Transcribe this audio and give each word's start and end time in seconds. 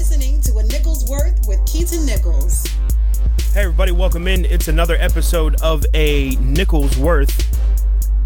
listening 0.00 0.40
to 0.40 0.56
A 0.56 0.62
Nichols 0.62 1.06
Worth 1.10 1.46
with 1.46 1.60
Keaton 1.66 2.06
Nichols. 2.06 2.66
Hey, 3.52 3.64
everybody, 3.64 3.92
welcome 3.92 4.26
in. 4.26 4.46
It's 4.46 4.68
another 4.68 4.96
episode 4.98 5.60
of 5.60 5.84
A 5.92 6.30
Nichols 6.36 6.96
Worth. 6.96 7.60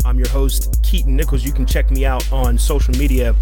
I'm 0.07 0.17
your 0.17 0.29
host, 0.29 0.81
Keaton 0.85 1.17
Nichols. 1.17 1.45
You 1.45 1.51
can 1.51 1.67
check 1.67 1.91
me 1.91 2.07
out 2.07 2.33
on 2.33 2.59
social 2.59 2.95
media 2.95 3.35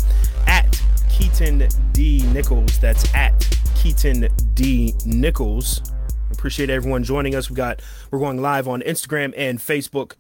at 0.47 0.83
Keaton 1.11 1.69
D. 1.93 2.23
Nichols. 2.33 2.79
That's 2.79 3.15
at 3.15 3.39
Keaton 3.77 4.31
D. 4.55 4.95
Nichols. 5.05 5.83
Appreciate 6.31 6.71
everyone 6.71 7.05
joining 7.05 7.35
us. 7.35 7.51
We 7.51 7.57
got 7.57 7.83
we're 8.11 8.19
going 8.19 8.41
live 8.41 8.67
on 8.67 8.81
Instagram 8.81 9.35
and 9.37 9.59
Facebook 9.59 10.15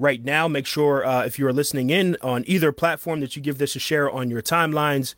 right 0.00 0.24
now. 0.24 0.48
Make 0.48 0.66
sure 0.66 1.06
uh, 1.06 1.24
if 1.24 1.38
you 1.38 1.46
are 1.46 1.52
listening 1.52 1.90
in 1.90 2.16
on 2.22 2.42
either 2.48 2.72
platform 2.72 3.20
that 3.20 3.36
you 3.36 3.40
give 3.40 3.58
this 3.58 3.76
a 3.76 3.78
share 3.78 4.10
on 4.10 4.30
your 4.30 4.42
timelines 4.42 5.14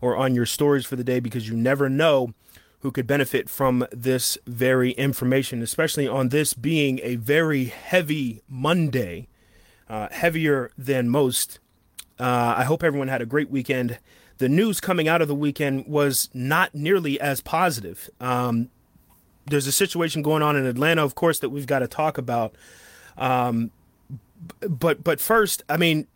or 0.00 0.16
on 0.16 0.34
your 0.34 0.46
stories 0.46 0.86
for 0.86 0.96
the 0.96 1.04
day 1.04 1.20
because 1.20 1.48
you 1.48 1.56
never 1.56 1.88
know 1.88 2.32
who 2.80 2.92
could 2.92 3.06
benefit 3.06 3.50
from 3.50 3.86
this 3.90 4.38
very 4.46 4.92
information, 4.92 5.62
especially 5.62 6.06
on 6.06 6.28
this 6.28 6.54
being 6.54 7.00
a 7.02 7.16
very 7.16 7.64
heavy 7.64 8.42
Monday, 8.48 9.26
uh, 9.88 10.08
heavier 10.10 10.70
than 10.78 11.08
most. 11.08 11.58
Uh, 12.20 12.54
I 12.56 12.64
hope 12.64 12.82
everyone 12.84 13.08
had 13.08 13.22
a 13.22 13.26
great 13.26 13.50
weekend. 13.50 13.98
The 14.38 14.48
news 14.48 14.80
coming 14.80 15.08
out 15.08 15.20
of 15.20 15.28
the 15.28 15.34
weekend 15.34 15.86
was 15.86 16.30
not 16.32 16.74
nearly 16.74 17.20
as 17.20 17.40
positive. 17.40 18.08
Um, 18.20 18.70
there's 19.46 19.66
a 19.66 19.72
situation 19.72 20.22
going 20.22 20.42
on 20.42 20.56
in 20.56 20.64
Atlanta, 20.66 21.02
of 21.02 21.14
course, 21.14 21.40
that 21.40 21.50
we've 21.50 21.66
got 21.66 21.80
to 21.80 21.88
talk 21.88 22.18
about. 22.18 22.54
Um, 23.16 23.72
but 24.60 25.02
but 25.02 25.20
first, 25.20 25.64
I 25.68 25.76
mean, 25.76 26.06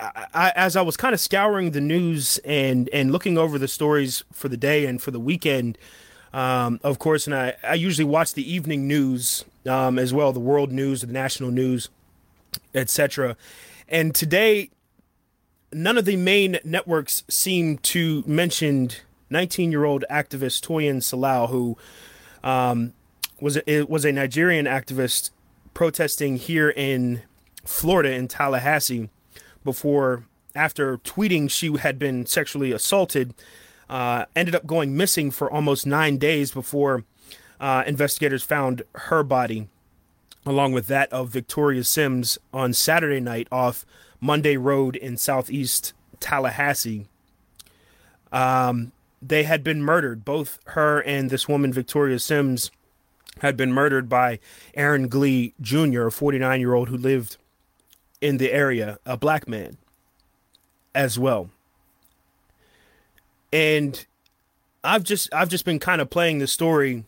I, 0.00 0.52
as 0.56 0.76
I 0.76 0.82
was 0.82 0.96
kind 0.96 1.14
of 1.14 1.20
scouring 1.20 1.70
the 1.70 1.80
news 1.80 2.38
and 2.44 2.88
and 2.92 3.12
looking 3.12 3.38
over 3.38 3.58
the 3.58 3.68
stories 3.68 4.24
for 4.32 4.48
the 4.48 4.56
day 4.56 4.86
and 4.86 5.00
for 5.00 5.10
the 5.10 5.20
weekend, 5.20 5.78
um, 6.32 6.80
of 6.82 6.98
course, 6.98 7.26
and 7.26 7.34
I, 7.34 7.54
I 7.62 7.74
usually 7.74 8.04
watch 8.04 8.34
the 8.34 8.50
evening 8.50 8.88
news 8.88 9.44
um, 9.66 9.98
as 9.98 10.12
well, 10.12 10.32
the 10.32 10.40
world 10.40 10.72
news, 10.72 11.02
the 11.02 11.06
national 11.06 11.50
news, 11.50 11.88
etc. 12.74 13.36
And 13.88 14.14
today, 14.14 14.70
none 15.72 15.98
of 15.98 16.04
the 16.04 16.16
main 16.16 16.58
networks 16.64 17.24
seem 17.28 17.78
to 17.78 18.24
mention 18.26 18.90
19 19.30 19.70
year 19.70 19.84
old 19.84 20.04
activist 20.10 20.66
Toyin 20.66 20.96
Salau, 20.96 21.48
who 21.48 21.76
um, 22.42 22.92
was 23.40 23.58
a, 23.66 23.82
was 23.82 24.04
a 24.04 24.12
Nigerian 24.12 24.66
activist 24.66 25.30
protesting 25.74 26.36
here 26.36 26.70
in 26.70 27.22
Florida 27.64 28.12
in 28.12 28.28
Tallahassee 28.28 29.08
before 29.64 30.24
after 30.54 30.98
tweeting 30.98 31.50
she 31.50 31.76
had 31.76 31.98
been 31.98 32.26
sexually 32.26 32.72
assaulted 32.72 33.34
uh, 33.88 34.24
ended 34.34 34.54
up 34.54 34.66
going 34.66 34.96
missing 34.96 35.30
for 35.30 35.50
almost 35.50 35.86
nine 35.86 36.18
days 36.18 36.50
before 36.50 37.04
uh, 37.60 37.82
investigators 37.86 38.42
found 38.42 38.82
her 38.94 39.22
body 39.22 39.68
along 40.44 40.72
with 40.72 40.86
that 40.88 41.12
of 41.12 41.28
victoria 41.28 41.84
sims 41.84 42.38
on 42.52 42.72
saturday 42.72 43.20
night 43.20 43.48
off 43.50 43.86
monday 44.20 44.56
road 44.56 44.96
in 44.96 45.16
southeast 45.16 45.92
tallahassee. 46.22 47.06
Um, 48.30 48.92
they 49.20 49.42
had 49.42 49.62
been 49.62 49.82
murdered. 49.82 50.24
Both 50.24 50.58
her 50.68 51.00
and 51.02 51.28
this 51.28 51.48
woman 51.48 51.72
victoria 51.72 52.18
sims 52.18 52.70
had 53.40 53.56
been 53.56 53.72
murdered 53.72 54.08
by 54.10 54.38
aaron 54.74 55.08
glee 55.08 55.54
jr 55.60 56.06
a 56.06 56.12
49 56.12 56.60
year 56.60 56.74
old 56.74 56.90
who 56.90 56.96
lived 56.98 57.38
in 58.22 58.38
the 58.38 58.52
area, 58.52 58.98
a 59.04 59.18
black 59.18 59.46
man 59.46 59.76
as 60.94 61.18
well. 61.18 61.50
And 63.52 64.06
I've 64.82 65.02
just 65.02 65.28
I've 65.34 65.50
just 65.50 65.66
been 65.66 65.78
kind 65.78 66.00
of 66.00 66.08
playing 66.08 66.38
the 66.38 66.46
story 66.46 67.04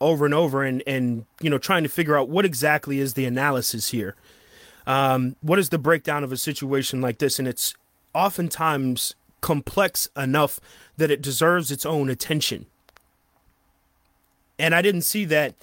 over 0.00 0.26
and 0.26 0.34
over 0.34 0.62
and 0.62 0.82
and 0.86 1.24
you 1.40 1.48
know 1.48 1.56
trying 1.56 1.84
to 1.84 1.88
figure 1.88 2.18
out 2.18 2.28
what 2.28 2.44
exactly 2.44 2.98
is 2.98 3.14
the 3.14 3.24
analysis 3.24 3.88
here. 3.88 4.16
Um, 4.86 5.36
what 5.40 5.58
is 5.58 5.70
the 5.70 5.78
breakdown 5.78 6.22
of 6.22 6.32
a 6.32 6.36
situation 6.36 7.00
like 7.00 7.18
this? 7.18 7.38
And 7.38 7.48
it's 7.48 7.74
oftentimes 8.12 9.14
complex 9.40 10.08
enough 10.16 10.60
that 10.96 11.10
it 11.10 11.22
deserves 11.22 11.70
its 11.70 11.86
own 11.86 12.10
attention. 12.10 12.66
And 14.58 14.74
I 14.74 14.82
didn't 14.82 15.02
see 15.02 15.24
that 15.26 15.54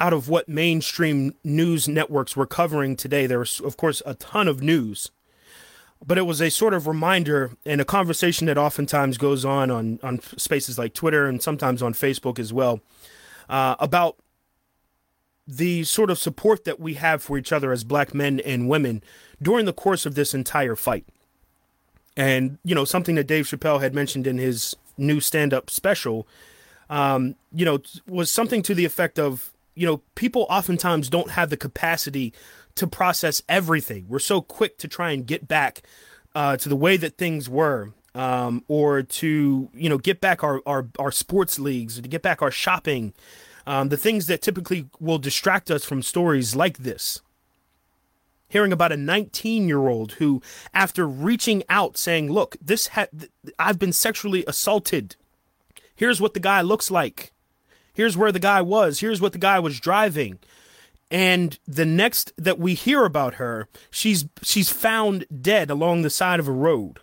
out 0.00 0.14
of 0.14 0.28
what 0.28 0.48
mainstream 0.48 1.34
news 1.44 1.86
networks 1.86 2.34
were 2.34 2.46
covering 2.46 2.96
today. 2.96 3.26
There 3.26 3.38
was, 3.38 3.60
of 3.60 3.76
course, 3.76 4.02
a 4.06 4.14
ton 4.14 4.48
of 4.48 4.62
news, 4.62 5.10
but 6.04 6.16
it 6.16 6.22
was 6.22 6.40
a 6.40 6.50
sort 6.50 6.72
of 6.72 6.86
reminder 6.86 7.52
and 7.66 7.80
a 7.80 7.84
conversation 7.84 8.46
that 8.46 8.56
oftentimes 8.56 9.18
goes 9.18 9.44
on 9.44 9.70
on, 9.70 10.00
on 10.02 10.20
spaces 10.38 10.78
like 10.78 10.94
Twitter 10.94 11.26
and 11.26 11.42
sometimes 11.42 11.82
on 11.82 11.92
Facebook 11.92 12.38
as 12.38 12.52
well 12.52 12.80
uh, 13.50 13.76
about 13.78 14.16
the 15.46 15.84
sort 15.84 16.10
of 16.10 16.18
support 16.18 16.64
that 16.64 16.80
we 16.80 16.94
have 16.94 17.22
for 17.22 17.36
each 17.36 17.52
other 17.52 17.72
as 17.72 17.84
black 17.84 18.14
men 18.14 18.40
and 18.40 18.68
women 18.68 19.02
during 19.42 19.66
the 19.66 19.72
course 19.72 20.06
of 20.06 20.14
this 20.14 20.32
entire 20.32 20.76
fight. 20.76 21.04
And, 22.16 22.58
you 22.64 22.74
know, 22.74 22.84
something 22.84 23.16
that 23.16 23.26
Dave 23.26 23.46
Chappelle 23.46 23.80
had 23.80 23.94
mentioned 23.94 24.26
in 24.26 24.38
his 24.38 24.76
new 24.96 25.20
stand 25.20 25.52
up 25.52 25.68
special, 25.68 26.26
um, 26.88 27.34
you 27.52 27.64
know, 27.64 27.80
was 28.06 28.30
something 28.30 28.62
to 28.62 28.74
the 28.74 28.84
effect 28.84 29.18
of 29.18 29.52
you 29.74 29.86
know, 29.86 30.02
people 30.14 30.46
oftentimes 30.50 31.08
don't 31.08 31.30
have 31.30 31.50
the 31.50 31.56
capacity 31.56 32.32
to 32.74 32.86
process 32.86 33.42
everything. 33.48 34.06
We're 34.08 34.18
so 34.18 34.40
quick 34.40 34.78
to 34.78 34.88
try 34.88 35.10
and 35.10 35.26
get 35.26 35.46
back 35.48 35.82
uh, 36.34 36.56
to 36.58 36.68
the 36.68 36.76
way 36.76 36.96
that 36.96 37.18
things 37.18 37.48
were, 37.48 37.92
um, 38.14 38.64
or 38.68 39.02
to 39.02 39.68
you 39.72 39.88
know 39.88 39.98
get 39.98 40.20
back 40.20 40.42
our, 40.42 40.60
our 40.66 40.88
our 40.98 41.12
sports 41.12 41.58
leagues, 41.58 42.00
to 42.00 42.08
get 42.08 42.22
back 42.22 42.42
our 42.42 42.50
shopping, 42.50 43.12
um, 43.66 43.88
the 43.88 43.96
things 43.96 44.26
that 44.26 44.42
typically 44.42 44.88
will 44.98 45.18
distract 45.18 45.70
us 45.70 45.84
from 45.84 46.02
stories 46.02 46.54
like 46.54 46.78
this. 46.78 47.20
Hearing 48.48 48.72
about 48.72 48.90
a 48.90 48.96
19 48.96 49.68
year 49.68 49.86
old 49.88 50.12
who, 50.12 50.42
after 50.74 51.06
reaching 51.06 51.62
out 51.68 51.96
saying, 51.96 52.32
"Look, 52.32 52.56
this 52.60 52.88
ha- 52.88 53.06
I've 53.58 53.78
been 53.78 53.92
sexually 53.92 54.44
assaulted. 54.46 55.16
Here's 55.94 56.20
what 56.20 56.34
the 56.34 56.40
guy 56.40 56.60
looks 56.60 56.90
like." 56.90 57.32
Here's 57.92 58.16
where 58.16 58.32
the 58.32 58.38
guy 58.38 58.62
was. 58.62 59.00
Here's 59.00 59.20
what 59.20 59.32
the 59.32 59.38
guy 59.38 59.58
was 59.58 59.80
driving. 59.80 60.38
And 61.10 61.58
the 61.66 61.84
next 61.84 62.32
that 62.36 62.58
we 62.58 62.74
hear 62.74 63.04
about 63.04 63.34
her, 63.34 63.68
she's 63.90 64.26
she's 64.42 64.70
found 64.70 65.26
dead 65.40 65.70
along 65.70 66.02
the 66.02 66.10
side 66.10 66.38
of 66.38 66.46
a 66.46 66.52
road. 66.52 67.00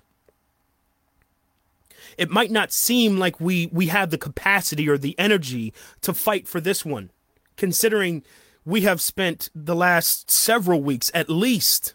It 2.17 2.29
might 2.29 2.49
not 2.49 2.71
seem 2.71 3.17
like 3.17 3.39
we 3.39 3.67
we 3.67 3.87
have 3.87 4.09
the 4.09 4.17
capacity 4.17 4.87
or 4.87 4.97
the 4.97 5.17
energy 5.19 5.73
to 6.01 6.13
fight 6.13 6.47
for 6.47 6.61
this 6.61 6.85
one, 6.85 7.11
considering 7.57 8.23
we 8.63 8.81
have 8.81 9.01
spent 9.01 9.49
the 9.53 9.75
last 9.75 10.31
several 10.31 10.81
weeks 10.81 11.11
at 11.13 11.29
least 11.29 11.93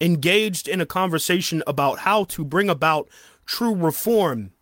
engaged 0.00 0.68
in 0.68 0.80
a 0.80 0.86
conversation 0.86 1.62
about 1.66 2.00
how 2.00 2.24
to 2.24 2.44
bring 2.44 2.68
about 2.68 3.08
true 3.44 3.74
reform 3.74 4.52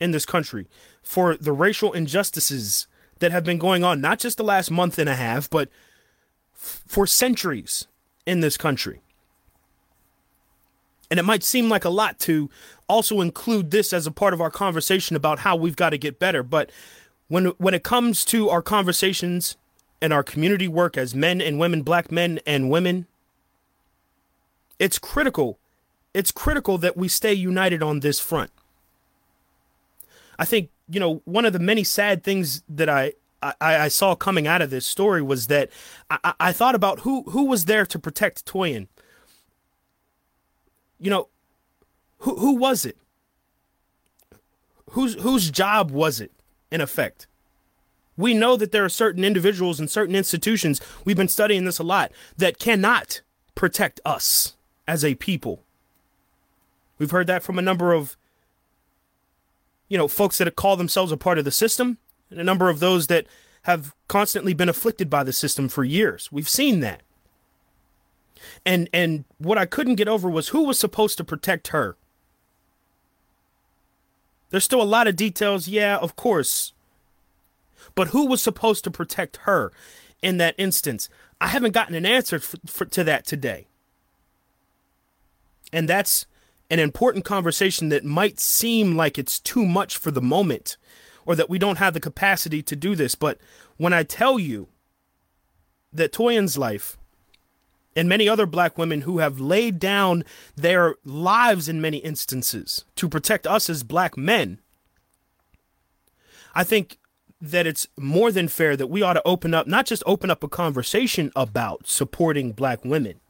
in 0.00 0.12
this 0.12 0.24
country 0.24 0.66
for 1.08 1.36
the 1.36 1.52
racial 1.52 1.94
injustices 1.94 2.86
that 3.20 3.32
have 3.32 3.42
been 3.42 3.56
going 3.56 3.82
on, 3.82 3.98
not 3.98 4.18
just 4.18 4.36
the 4.36 4.44
last 4.44 4.70
month 4.70 4.98
and 4.98 5.08
a 5.08 5.14
half, 5.14 5.48
but 5.48 5.70
f- 6.54 6.82
for 6.86 7.06
centuries 7.06 7.86
in 8.26 8.40
this 8.40 8.58
country. 8.58 9.00
And 11.10 11.18
it 11.18 11.22
might 11.22 11.42
seem 11.42 11.70
like 11.70 11.86
a 11.86 11.88
lot 11.88 12.18
to 12.20 12.50
also 12.90 13.22
include 13.22 13.70
this 13.70 13.94
as 13.94 14.06
a 14.06 14.10
part 14.10 14.34
of 14.34 14.42
our 14.42 14.50
conversation 14.50 15.16
about 15.16 15.38
how 15.38 15.56
we've 15.56 15.76
got 15.76 15.90
to 15.90 15.98
get 15.98 16.18
better. 16.18 16.42
But 16.42 16.70
when, 17.28 17.46
when 17.56 17.72
it 17.72 17.82
comes 17.82 18.22
to 18.26 18.50
our 18.50 18.60
conversations 18.60 19.56
and 20.02 20.12
our 20.12 20.22
community 20.22 20.68
work 20.68 20.98
as 20.98 21.14
men 21.14 21.40
and 21.40 21.58
women, 21.58 21.80
black 21.80 22.12
men 22.12 22.38
and 22.46 22.68
women, 22.68 23.06
it's 24.78 24.98
critical. 24.98 25.58
It's 26.12 26.32
critical 26.32 26.76
that 26.76 26.98
we 26.98 27.08
stay 27.08 27.32
united 27.32 27.82
on 27.82 28.00
this 28.00 28.20
front. 28.20 28.50
I 30.38 30.44
think 30.44 30.68
you 30.88 31.00
know 31.00 31.22
one 31.24 31.44
of 31.44 31.52
the 31.52 31.58
many 31.58 31.84
sad 31.84 32.22
things 32.22 32.62
that 32.68 32.88
I 32.88 33.12
I, 33.42 33.54
I 33.60 33.88
saw 33.88 34.14
coming 34.14 34.46
out 34.46 34.62
of 34.62 34.70
this 34.70 34.86
story 34.86 35.22
was 35.22 35.46
that 35.46 35.70
I, 36.10 36.34
I 36.40 36.52
thought 36.52 36.74
about 36.74 37.00
who 37.00 37.22
who 37.24 37.44
was 37.44 37.66
there 37.66 37.86
to 37.86 37.98
protect 37.98 38.44
Toyin. 38.44 38.88
You 40.98 41.10
know, 41.10 41.28
who 42.20 42.36
who 42.36 42.54
was 42.56 42.84
it? 42.84 42.96
Whose 44.90 45.14
whose 45.22 45.50
job 45.50 45.90
was 45.90 46.20
it? 46.20 46.32
In 46.70 46.82
effect, 46.82 47.26
we 48.16 48.34
know 48.34 48.56
that 48.56 48.72
there 48.72 48.84
are 48.84 48.90
certain 48.90 49.24
individuals 49.24 49.80
and 49.80 49.90
certain 49.90 50.14
institutions. 50.14 50.82
We've 51.04 51.16
been 51.16 51.28
studying 51.28 51.64
this 51.64 51.78
a 51.78 51.84
lot 51.84 52.12
that 52.36 52.58
cannot 52.58 53.22
protect 53.54 54.00
us 54.04 54.54
as 54.86 55.04
a 55.04 55.14
people. 55.14 55.62
We've 56.98 57.10
heard 57.10 57.26
that 57.28 57.42
from 57.42 57.58
a 57.58 57.62
number 57.62 57.92
of 57.92 58.16
you 59.88 59.98
know, 59.98 60.08
folks 60.08 60.38
that 60.38 60.56
call 60.56 60.76
themselves 60.76 61.12
a 61.12 61.16
part 61.16 61.38
of 61.38 61.44
the 61.44 61.50
system, 61.50 61.98
and 62.30 62.40
a 62.40 62.44
number 62.44 62.68
of 62.68 62.80
those 62.80 63.06
that 63.06 63.26
have 63.62 63.94
constantly 64.06 64.54
been 64.54 64.68
afflicted 64.68 65.10
by 65.10 65.22
the 65.22 65.32
system 65.32 65.68
for 65.68 65.84
years. 65.84 66.30
We've 66.30 66.48
seen 66.48 66.80
that. 66.80 67.02
And 68.64 68.88
and 68.92 69.24
what 69.38 69.58
I 69.58 69.66
couldn't 69.66 69.96
get 69.96 70.08
over 70.08 70.28
was 70.28 70.48
who 70.48 70.64
was 70.64 70.78
supposed 70.78 71.16
to 71.18 71.24
protect 71.24 71.68
her. 71.68 71.96
There's 74.50 74.64
still 74.64 74.82
a 74.82 74.84
lot 74.84 75.08
of 75.08 75.16
details, 75.16 75.68
yeah, 75.68 75.96
of 75.96 76.16
course. 76.16 76.72
But 77.94 78.08
who 78.08 78.26
was 78.26 78.40
supposed 78.40 78.84
to 78.84 78.90
protect 78.90 79.38
her 79.38 79.72
in 80.22 80.38
that 80.38 80.54
instance? 80.56 81.08
I 81.40 81.48
haven't 81.48 81.72
gotten 81.72 81.94
an 81.94 82.06
answer 82.06 82.38
for, 82.38 82.56
for, 82.66 82.84
to 82.86 83.04
that 83.04 83.26
today. 83.26 83.66
And 85.72 85.88
that's 85.88 86.26
an 86.70 86.78
important 86.78 87.24
conversation 87.24 87.88
that 87.88 88.04
might 88.04 88.38
seem 88.38 88.96
like 88.96 89.18
it's 89.18 89.40
too 89.40 89.64
much 89.64 89.96
for 89.96 90.10
the 90.10 90.20
moment 90.20 90.76
or 91.24 91.34
that 91.34 91.50
we 91.50 91.58
don't 91.58 91.78
have 91.78 91.94
the 91.94 92.00
capacity 92.00 92.62
to 92.62 92.76
do 92.76 92.94
this. 92.94 93.14
But 93.14 93.38
when 93.76 93.92
I 93.92 94.02
tell 94.02 94.38
you 94.38 94.68
that 95.92 96.12
Toyin's 96.12 96.58
life 96.58 96.98
and 97.96 98.08
many 98.08 98.28
other 98.28 98.46
black 98.46 98.76
women 98.78 99.02
who 99.02 99.18
have 99.18 99.40
laid 99.40 99.78
down 99.78 100.24
their 100.56 100.96
lives 101.04 101.68
in 101.68 101.80
many 101.80 101.98
instances 101.98 102.84
to 102.96 103.08
protect 103.08 103.46
us 103.46 103.70
as 103.70 103.82
black 103.82 104.16
men, 104.16 104.58
I 106.54 106.64
think 106.64 106.98
that 107.40 107.66
it's 107.66 107.86
more 107.96 108.32
than 108.32 108.48
fair 108.48 108.76
that 108.76 108.88
we 108.88 109.02
ought 109.02 109.14
to 109.14 109.22
open 109.24 109.54
up, 109.54 109.66
not 109.66 109.86
just 109.86 110.02
open 110.06 110.30
up 110.30 110.42
a 110.42 110.48
conversation 110.48 111.30
about 111.36 111.86
supporting 111.86 112.52
black 112.52 112.84
women, 112.84 113.20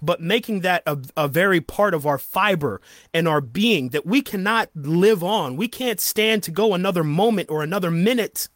but 0.00 0.20
making 0.20 0.60
that 0.60 0.82
a, 0.86 0.98
a 1.16 1.28
very 1.28 1.60
part 1.60 1.94
of 1.94 2.06
our 2.06 2.18
fiber 2.18 2.80
and 3.12 3.26
our 3.26 3.40
being 3.40 3.90
that 3.90 4.06
we 4.06 4.22
cannot 4.22 4.70
live 4.74 5.22
on. 5.22 5.56
We 5.56 5.68
can't 5.68 6.00
stand 6.00 6.42
to 6.44 6.50
go 6.50 6.74
another 6.74 7.04
moment 7.04 7.50
or 7.50 7.62
another 7.62 7.90
minute 7.90 8.48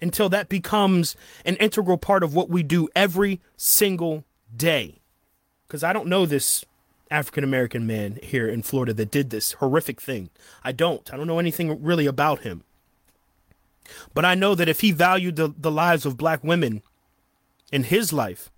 until 0.00 0.28
that 0.28 0.48
becomes 0.48 1.16
an 1.44 1.56
integral 1.56 1.96
part 1.96 2.22
of 2.22 2.34
what 2.34 2.50
we 2.50 2.62
do 2.62 2.88
every 2.94 3.40
single 3.56 4.24
day. 4.54 5.00
Because 5.66 5.84
I 5.84 5.92
don't 5.92 6.08
know 6.08 6.26
this 6.26 6.64
African 7.10 7.44
American 7.44 7.86
man 7.86 8.18
here 8.22 8.48
in 8.48 8.62
Florida 8.62 8.92
that 8.94 9.10
did 9.10 9.30
this 9.30 9.52
horrific 9.52 10.00
thing. 10.00 10.30
I 10.64 10.72
don't. 10.72 11.12
I 11.12 11.16
don't 11.16 11.26
know 11.26 11.38
anything 11.38 11.82
really 11.82 12.06
about 12.06 12.40
him. 12.40 12.64
But 14.14 14.24
I 14.24 14.34
know 14.34 14.54
that 14.54 14.68
if 14.68 14.80
he 14.80 14.92
valued 14.92 15.36
the, 15.36 15.52
the 15.56 15.70
lives 15.70 16.06
of 16.06 16.16
black 16.16 16.42
women 16.42 16.82
in 17.70 17.84
his 17.84 18.12
life, 18.12 18.50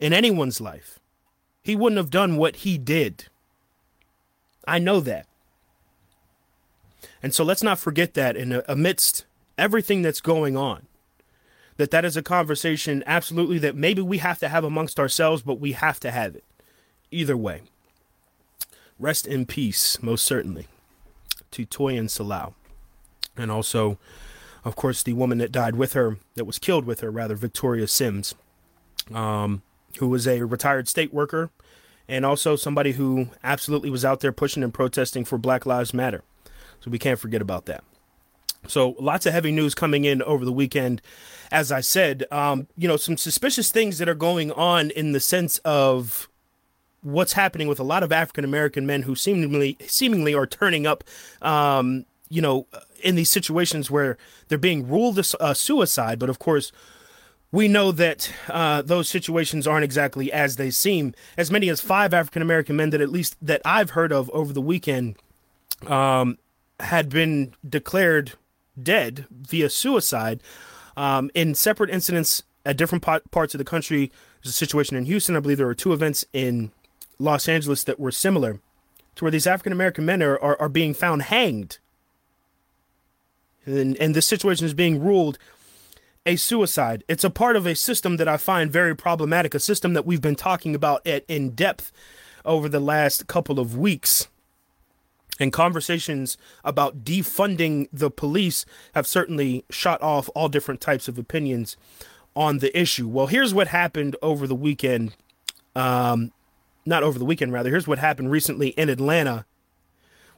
in 0.00 0.12
anyone's 0.12 0.60
life, 0.60 0.98
he 1.62 1.76
wouldn't 1.76 1.98
have 1.98 2.10
done 2.10 2.36
what 2.36 2.56
he 2.56 2.78
did. 2.78 3.26
I 4.66 4.78
know 4.78 5.00
that. 5.00 5.26
And 7.22 7.34
so 7.34 7.44
let's 7.44 7.62
not 7.62 7.78
forget 7.78 8.14
that 8.14 8.36
in 8.36 8.62
amidst 8.66 9.26
everything 9.58 10.02
that's 10.02 10.20
going 10.20 10.56
on, 10.56 10.86
that 11.76 11.90
that 11.90 12.04
is 12.04 12.16
a 12.16 12.22
conversation 12.22 13.04
absolutely 13.06 13.58
that 13.58 13.76
maybe 13.76 14.02
we 14.02 14.18
have 14.18 14.38
to 14.38 14.48
have 14.48 14.64
amongst 14.64 14.98
ourselves, 14.98 15.42
but 15.42 15.60
we 15.60 15.72
have 15.72 16.00
to 16.00 16.10
have 16.10 16.34
it. 16.34 16.44
Either 17.10 17.36
way. 17.36 17.62
Rest 18.98 19.26
in 19.26 19.46
peace, 19.46 20.02
most 20.02 20.24
certainly, 20.24 20.66
to 21.50 21.64
Toyin 21.64 22.04
Salau. 22.04 22.54
And 23.36 23.50
also, 23.50 23.98
of 24.64 24.76
course, 24.76 25.02
the 25.02 25.14
woman 25.14 25.38
that 25.38 25.52
died 25.52 25.74
with 25.74 25.94
her, 25.94 26.18
that 26.34 26.44
was 26.44 26.58
killed 26.58 26.84
with 26.84 27.00
her, 27.00 27.10
rather, 27.10 27.34
Victoria 27.34 27.86
Sims. 27.86 28.34
Um, 29.12 29.62
who 29.98 30.08
was 30.08 30.26
a 30.26 30.42
retired 30.42 30.88
state 30.88 31.12
worker 31.12 31.50
and 32.08 32.26
also 32.26 32.56
somebody 32.56 32.92
who 32.92 33.28
absolutely 33.44 33.90
was 33.90 34.04
out 34.04 34.20
there 34.20 34.32
pushing 34.32 34.62
and 34.62 34.74
protesting 34.74 35.24
for 35.24 35.38
Black 35.38 35.64
Lives 35.64 35.94
Matter. 35.94 36.22
So 36.80 36.90
we 36.90 36.98
can't 36.98 37.18
forget 37.18 37.40
about 37.40 37.66
that. 37.66 37.84
So 38.66 38.96
lots 38.98 39.26
of 39.26 39.32
heavy 39.32 39.52
news 39.52 39.74
coming 39.74 40.04
in 40.04 40.22
over 40.22 40.44
the 40.44 40.52
weekend. 40.52 41.00
As 41.50 41.72
I 41.72 41.80
said, 41.80 42.24
um, 42.30 42.66
you 42.76 42.88
know, 42.88 42.96
some 42.96 43.16
suspicious 43.16 43.70
things 43.70 43.98
that 43.98 44.08
are 44.08 44.14
going 44.14 44.52
on 44.52 44.90
in 44.90 45.12
the 45.12 45.20
sense 45.20 45.58
of 45.58 46.28
what's 47.02 47.32
happening 47.32 47.68
with 47.68 47.80
a 47.80 47.84
lot 47.84 48.02
of 48.02 48.12
African 48.12 48.44
American 48.44 48.86
men 48.86 49.02
who 49.02 49.14
seemingly 49.14 49.76
seemingly 49.86 50.34
are 50.34 50.46
turning 50.46 50.86
up, 50.86 51.04
um, 51.40 52.04
you 52.28 52.42
know, 52.42 52.66
in 53.02 53.14
these 53.14 53.30
situations 53.30 53.90
where 53.90 54.18
they're 54.48 54.58
being 54.58 54.86
ruled 54.88 55.18
a, 55.18 55.24
a 55.40 55.54
suicide, 55.54 56.18
but 56.18 56.28
of 56.28 56.38
course 56.38 56.72
we 57.52 57.66
know 57.66 57.90
that 57.92 58.32
uh, 58.48 58.82
those 58.82 59.08
situations 59.08 59.66
aren't 59.66 59.84
exactly 59.84 60.32
as 60.32 60.56
they 60.56 60.70
seem. 60.70 61.14
As 61.36 61.50
many 61.50 61.68
as 61.68 61.80
five 61.80 62.14
African 62.14 62.42
American 62.42 62.76
men 62.76 62.90
that 62.90 63.00
at 63.00 63.10
least 63.10 63.36
that 63.42 63.60
I've 63.64 63.90
heard 63.90 64.12
of 64.12 64.30
over 64.30 64.52
the 64.52 64.60
weekend 64.60 65.16
um, 65.86 66.38
had 66.78 67.08
been 67.08 67.54
declared 67.68 68.32
dead 68.80 69.26
via 69.30 69.68
suicide 69.68 70.40
um, 70.96 71.30
in 71.34 71.54
separate 71.54 71.90
incidents 71.90 72.42
at 72.64 72.76
different 72.76 73.02
parts 73.02 73.54
of 73.54 73.58
the 73.58 73.64
country. 73.64 74.12
There's 74.42 74.54
a 74.54 74.56
situation 74.56 74.96
in 74.96 75.06
Houston. 75.06 75.36
I 75.36 75.40
believe 75.40 75.58
there 75.58 75.66
were 75.66 75.74
two 75.74 75.92
events 75.92 76.24
in 76.32 76.70
Los 77.18 77.48
Angeles 77.48 77.84
that 77.84 77.98
were 77.98 78.12
similar 78.12 78.60
to 79.16 79.24
where 79.24 79.30
these 79.30 79.46
African 79.46 79.72
American 79.72 80.04
men 80.04 80.22
are, 80.22 80.38
are, 80.40 80.60
are 80.60 80.68
being 80.68 80.94
found 80.94 81.22
hanged. 81.22 81.78
And, 83.66 83.96
and 83.98 84.14
this 84.14 84.26
situation 84.26 84.66
is 84.66 84.74
being 84.74 85.02
ruled 85.02 85.38
a 86.26 86.36
suicide. 86.36 87.04
It's 87.08 87.24
a 87.24 87.30
part 87.30 87.56
of 87.56 87.66
a 87.66 87.74
system 87.74 88.16
that 88.18 88.28
I 88.28 88.36
find 88.36 88.70
very 88.70 88.94
problematic, 88.94 89.54
a 89.54 89.60
system 89.60 89.94
that 89.94 90.06
we've 90.06 90.20
been 90.20 90.36
talking 90.36 90.74
about 90.74 91.06
at, 91.06 91.24
in 91.28 91.50
depth 91.50 91.92
over 92.44 92.68
the 92.68 92.80
last 92.80 93.26
couple 93.26 93.58
of 93.58 93.76
weeks. 93.76 94.28
And 95.38 95.52
conversations 95.52 96.36
about 96.64 97.02
defunding 97.02 97.88
the 97.92 98.10
police 98.10 98.66
have 98.94 99.06
certainly 99.06 99.64
shot 99.70 100.02
off 100.02 100.28
all 100.34 100.50
different 100.50 100.82
types 100.82 101.08
of 101.08 101.18
opinions 101.18 101.78
on 102.36 102.58
the 102.58 102.78
issue. 102.78 103.08
Well, 103.08 103.26
here's 103.26 103.54
what 103.54 103.68
happened 103.68 104.16
over 104.20 104.46
the 104.46 104.54
weekend. 104.54 105.16
Um, 105.74 106.32
not 106.84 107.02
over 107.02 107.18
the 107.18 107.24
weekend, 107.24 107.52
rather. 107.52 107.70
Here's 107.70 107.86
what 107.86 107.98
happened 107.98 108.30
recently 108.30 108.68
in 108.70 108.88
Atlanta 108.88 109.46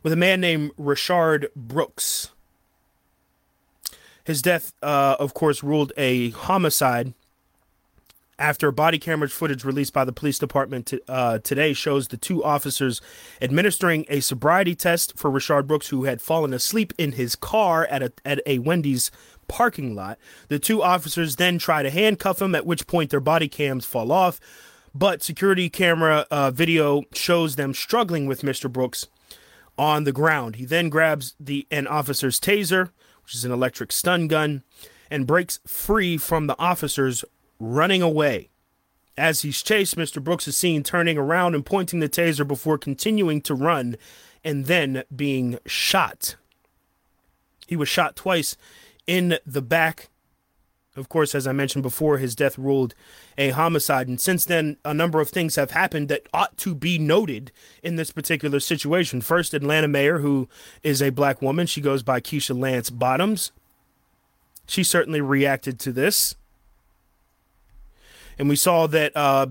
with 0.03 0.13
a 0.13 0.17
man 0.17 0.41
named 0.41 0.71
Rayshard 0.77 1.47
Brooks. 1.55 2.32
His 4.25 4.43
death, 4.43 4.73
uh, 4.83 5.17
of 5.19 5.35
course, 5.35 5.63
ruled 5.63 5.93
a 5.97 6.31
homicide 6.31 7.15
after 8.39 8.73
body 8.73 8.99
camera 8.99 9.29
footage 9.29 9.65
released 9.65 9.93
by 9.93 10.05
the 10.05 10.13
police 10.13 10.39
department 10.39 10.87
to, 10.87 11.01
uh, 11.09 11.39
today 11.39 11.73
shows 11.73 12.09
the 12.09 12.17
two 12.17 12.43
officers 12.43 13.01
administering 13.41 14.05
a 14.09 14.21
sobriety 14.21 14.75
test 14.75 15.17
for 15.17 15.31
Rayshard 15.31 15.67
Brooks, 15.67 15.89
who 15.89 16.05
had 16.05 16.21
fallen 16.21 16.53
asleep 16.53 16.93
in 16.99 17.13
his 17.13 17.37
car 17.37 17.87
at 17.87 18.03
a, 18.03 18.13
at 18.25 18.41
a 18.47 18.59
Wendy's 18.59 19.11
parking 19.49 19.95
lot. 19.95 20.19
The 20.49 20.59
two 20.59 20.83
officers 20.83 21.37
then 21.37 21.59
try 21.59 21.83
to 21.83 21.91
handcuff 21.91 22.43
him, 22.43 22.55
at 22.55 22.67
which 22.67 22.87
point 22.87 23.11
their 23.11 23.21
body 23.21 23.49
cams 23.49 23.85
fall 23.85 24.11
off. 24.11 24.41
But 24.95 25.23
security 25.23 25.71
camera 25.71 26.27
uh, 26.31 26.51
video 26.51 27.03
shows 27.13 27.57
them 27.57 27.75
struggling 27.75 28.27
with 28.27 28.43
Mr. 28.43 28.71
Brooks 28.71 29.07
on 29.79 30.05
the 30.05 30.13
ground. 30.13 30.57
He 30.57 30.65
then 30.65 30.89
grabs 30.89 31.35
the 31.39 31.67
an 31.71 31.87
officer's 31.87 32.41
taser 32.41 32.91
which 33.25 33.35
is 33.35 33.45
an 33.45 33.53
electric 33.53 33.93
stun 33.93 34.29
gun, 34.29 34.63
and 35.11 35.27
breaks 35.27 35.61
free 35.67 36.17
from 36.17 36.47
the 36.47 36.59
officers 36.59 37.25
running 37.59 38.03
away. 38.03 38.49
As 39.17 39.43
he's 39.43 39.63
chased, 39.63 39.97
Mr. 39.97 40.23
Brooks 40.23 40.49
is 40.49 40.57
seen 40.57 40.83
turning 40.83 41.19
around 41.19 41.55
and 41.55 41.67
pointing 41.67 42.01
the 42.01 42.09
taser 42.09 42.47
before 42.47 42.79
continuing 42.79 43.43
to 43.43 43.55
run 43.55 43.97
and 44.43 44.65
then 44.67 45.05
being 45.15 45.59
shot. 45.67 46.37
He 47.67 47.77
was 47.77 47.89
shot 47.89 48.17
twice 48.17 48.57
in 49.07 49.39
the 49.47 49.63
back 49.63 50.09
of 50.95 51.09
course, 51.09 51.35
as 51.35 51.47
I 51.47 51.53
mentioned 51.53 51.83
before, 51.83 52.19
his 52.19 52.35
death 52.35 52.59
ruled 52.59 52.95
a 53.39 53.51
homicide. 53.51 54.09
And 54.09 54.21
since 54.21 54.45
then, 54.45 54.77
a 54.85 54.93
number 54.93 55.21
of 55.21 55.31
things 55.31 55.57
have 55.57 55.71
happened 55.71 56.09
that 56.09 56.27
ought 56.35 56.57
to 56.59 56.75
be 56.75 56.99
noted 56.99 57.51
in 57.83 57.97
this 57.97 58.11
particular 58.11 58.61
situation. 58.61 59.23
First, 59.23 59.55
Atlanta 59.55 59.89
mayor, 59.89 60.19
who 60.19 60.49
is 60.83 61.01
a 61.01 61.11
black 61.11 61.41
woman, 61.41 61.67
she 61.67 61.81
goes 61.81 62.03
by 62.03 62.21
Keisha 62.21 62.59
Lance 62.59 62.91
Bottoms. 62.91 63.53
She 64.67 64.85
certainly 64.85 65.23
reacted 65.23 65.81
to 65.81 65.93
this. 65.93 66.37
And 68.39 68.49
we 68.49 68.57
saw 68.57 68.87
that 68.89 69.17
uh, 69.17 69.47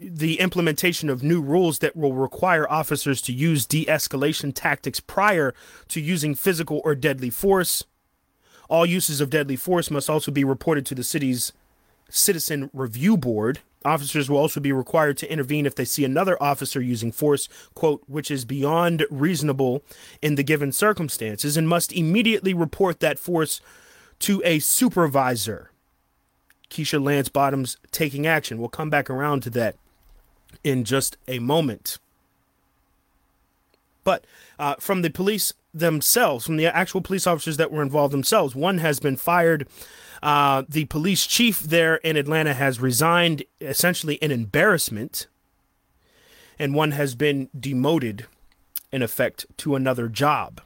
the 0.00 0.40
implementation 0.40 1.08
of 1.08 1.22
new 1.22 1.40
rules 1.40 1.78
that 1.78 1.94
will 1.94 2.12
require 2.12 2.68
officers 2.70 3.22
to 3.22 3.32
use 3.32 3.66
de 3.66 3.84
escalation 3.84 4.52
tactics 4.52 4.98
prior 4.98 5.54
to 5.88 6.00
using 6.00 6.34
physical 6.34 6.80
or 6.84 6.96
deadly 6.96 7.30
force 7.30 7.84
all 8.68 8.86
uses 8.86 9.20
of 9.20 9.30
deadly 9.30 9.56
force 9.56 9.90
must 9.90 10.10
also 10.10 10.30
be 10.30 10.44
reported 10.44 10.86
to 10.86 10.94
the 10.94 11.04
city's 11.04 11.52
citizen 12.08 12.70
review 12.72 13.16
board. 13.16 13.60
Officers 13.84 14.28
will 14.28 14.38
also 14.38 14.58
be 14.60 14.72
required 14.72 15.16
to 15.18 15.30
intervene 15.30 15.66
if 15.66 15.74
they 15.74 15.84
see 15.84 16.04
another 16.04 16.40
officer 16.42 16.80
using 16.80 17.12
force, 17.12 17.48
quote, 17.74 18.02
which 18.08 18.30
is 18.30 18.44
beyond 18.44 19.06
reasonable 19.10 19.82
in 20.20 20.34
the 20.34 20.42
given 20.42 20.72
circumstances, 20.72 21.56
and 21.56 21.68
must 21.68 21.92
immediately 21.92 22.52
report 22.52 23.00
that 23.00 23.18
force 23.18 23.60
to 24.20 24.42
a 24.44 24.58
supervisor. 24.58 25.70
Keisha 26.68 27.02
Lance 27.02 27.28
Bottoms 27.28 27.76
taking 27.92 28.26
action. 28.26 28.58
We'll 28.58 28.68
come 28.68 28.90
back 28.90 29.08
around 29.08 29.42
to 29.44 29.50
that 29.50 29.76
in 30.64 30.84
just 30.84 31.16
a 31.28 31.38
moment. 31.38 31.98
But 34.02 34.24
uh, 34.58 34.76
from 34.78 35.02
the 35.02 35.10
police 35.10 35.52
themselves, 35.78 36.46
from 36.46 36.56
the 36.56 36.66
actual 36.66 37.00
police 37.00 37.26
officers 37.26 37.56
that 37.56 37.70
were 37.70 37.82
involved 37.82 38.12
themselves. 38.12 38.54
One 38.54 38.78
has 38.78 39.00
been 39.00 39.16
fired. 39.16 39.68
Uh, 40.22 40.62
the 40.68 40.86
police 40.86 41.26
chief 41.26 41.60
there 41.60 41.96
in 41.96 42.16
Atlanta 42.16 42.54
has 42.54 42.80
resigned, 42.80 43.44
essentially 43.60 44.14
in 44.16 44.30
embarrassment, 44.30 45.26
and 46.58 46.74
one 46.74 46.92
has 46.92 47.14
been 47.14 47.48
demoted. 47.58 48.26
in 48.92 49.02
effect, 49.02 49.44
to 49.58 49.74
another 49.74 50.08
job. 50.08 50.60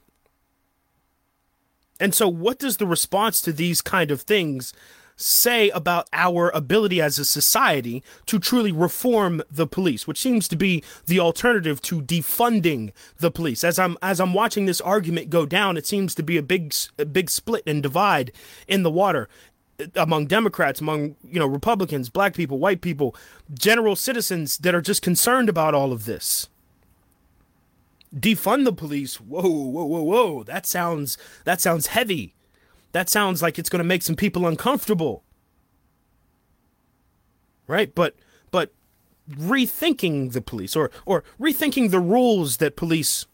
And 1.99 2.15
so, 2.15 2.29
what 2.29 2.59
does 2.59 2.77
the 2.77 2.87
response 2.87 3.41
to 3.43 3.53
these 3.53 3.83
kind 3.83 4.11
of 4.11 4.23
things 4.23 4.73
say 5.21 5.71
about 5.71 6.09
our 6.13 6.51
ability 6.51 7.01
as 7.01 7.19
a 7.19 7.25
society 7.25 8.03
to 8.27 8.39
truly 8.39 8.73
reform 8.73 9.43
the 9.51 9.67
police, 9.67 10.07
which 10.07 10.21
seems 10.21 10.49
to 10.49 10.57
be 10.57 10.83
the 11.07 11.21
alternative 11.21 11.81
to 11.83 12.01
defunding 12.03 12.93
the 13.19 13.31
police. 13.31 13.63
As 13.65 13.79
I'm 13.79 13.97
as 14.03 14.21
I'm 14.21 14.35
watching 14.35 14.67
this 14.67 14.81
argument 14.81 15.31
go 15.31 15.47
down, 15.47 15.77
it 15.77 15.87
seems 15.87 16.15
to 16.17 16.23
be 16.23 16.37
a 16.37 16.43
big 16.43 16.75
a 16.99 17.05
big 17.05 17.31
split 17.31 17.63
and 17.67 17.83
divide 17.83 18.33
in 18.67 18.83
the 18.83 18.91
water 18.91 19.29
uh, 19.81 19.87
among 19.95 20.27
Democrats, 20.27 20.81
among 20.81 21.17
you 21.23 21.39
know 21.39 21.47
Republicans, 21.47 22.09
black 22.09 22.35
people, 22.35 22.59
white 22.59 22.81
people, 22.81 23.15
general 23.53 23.97
citizens 23.97 24.59
that 24.59 24.75
are 24.75 24.83
just 24.83 25.03
concerned 25.03 25.49
about 25.49 25.75
all 25.75 25.93
of 25.93 26.05
this. 26.05 26.49
Defund 28.15 28.65
the 28.65 28.73
police. 28.73 29.21
Whoa, 29.21 29.43
whoa, 29.43 29.85
whoa, 29.85 30.03
whoa. 30.03 30.43
That 30.43 30.67
sounds 30.67 31.17
that 31.45 31.61
sounds 31.61 31.89
heavy 31.89 32.35
that 32.93 33.09
sounds 33.09 33.43
like 33.43 33.59
it's 33.59 33.69
going 33.69 33.79
to 33.79 33.85
make 33.85 34.03
some 34.03 34.17
people 34.17 34.47
uncomfortable. 34.47 35.23
Right? 37.67 37.95
But 37.95 38.17
but 38.51 38.73
rethinking 39.31 40.33
the 40.33 40.41
police 40.41 40.75
or 40.75 40.91
or 41.07 41.23
rethinking 41.41 41.91
the 41.91 42.01
rules 42.01 42.57
that 42.57 42.77
police 42.77 43.27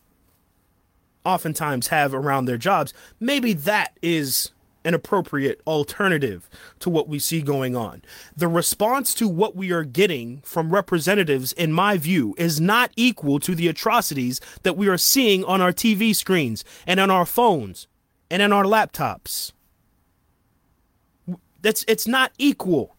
oftentimes 1.24 1.88
have 1.88 2.14
around 2.14 2.44
their 2.44 2.58
jobs, 2.58 2.92
maybe 3.18 3.52
that 3.52 3.98
is 4.02 4.52
an 4.84 4.94
appropriate 4.94 5.60
alternative 5.66 6.48
to 6.78 6.88
what 6.88 7.08
we 7.08 7.18
see 7.18 7.42
going 7.42 7.74
on. 7.74 8.00
The 8.36 8.46
response 8.46 9.14
to 9.14 9.26
what 9.26 9.56
we 9.56 9.72
are 9.72 9.82
getting 9.82 10.42
from 10.42 10.72
representatives, 10.72 11.52
in 11.52 11.72
my 11.72 11.98
view, 11.98 12.36
is 12.38 12.60
not 12.60 12.92
equal 12.94 13.40
to 13.40 13.56
the 13.56 13.66
atrocities 13.66 14.40
that 14.62 14.76
we 14.76 14.86
are 14.86 14.96
seeing 14.96 15.42
on 15.44 15.60
our 15.60 15.72
TV 15.72 16.14
screens 16.14 16.64
and 16.86 17.00
on 17.00 17.10
our 17.10 17.26
phones 17.26 17.88
and 18.30 18.42
in 18.42 18.52
our 18.52 18.64
laptops. 18.64 19.52
That's 21.62 21.84
it's 21.88 22.06
not 22.06 22.32
equal. 22.38 22.96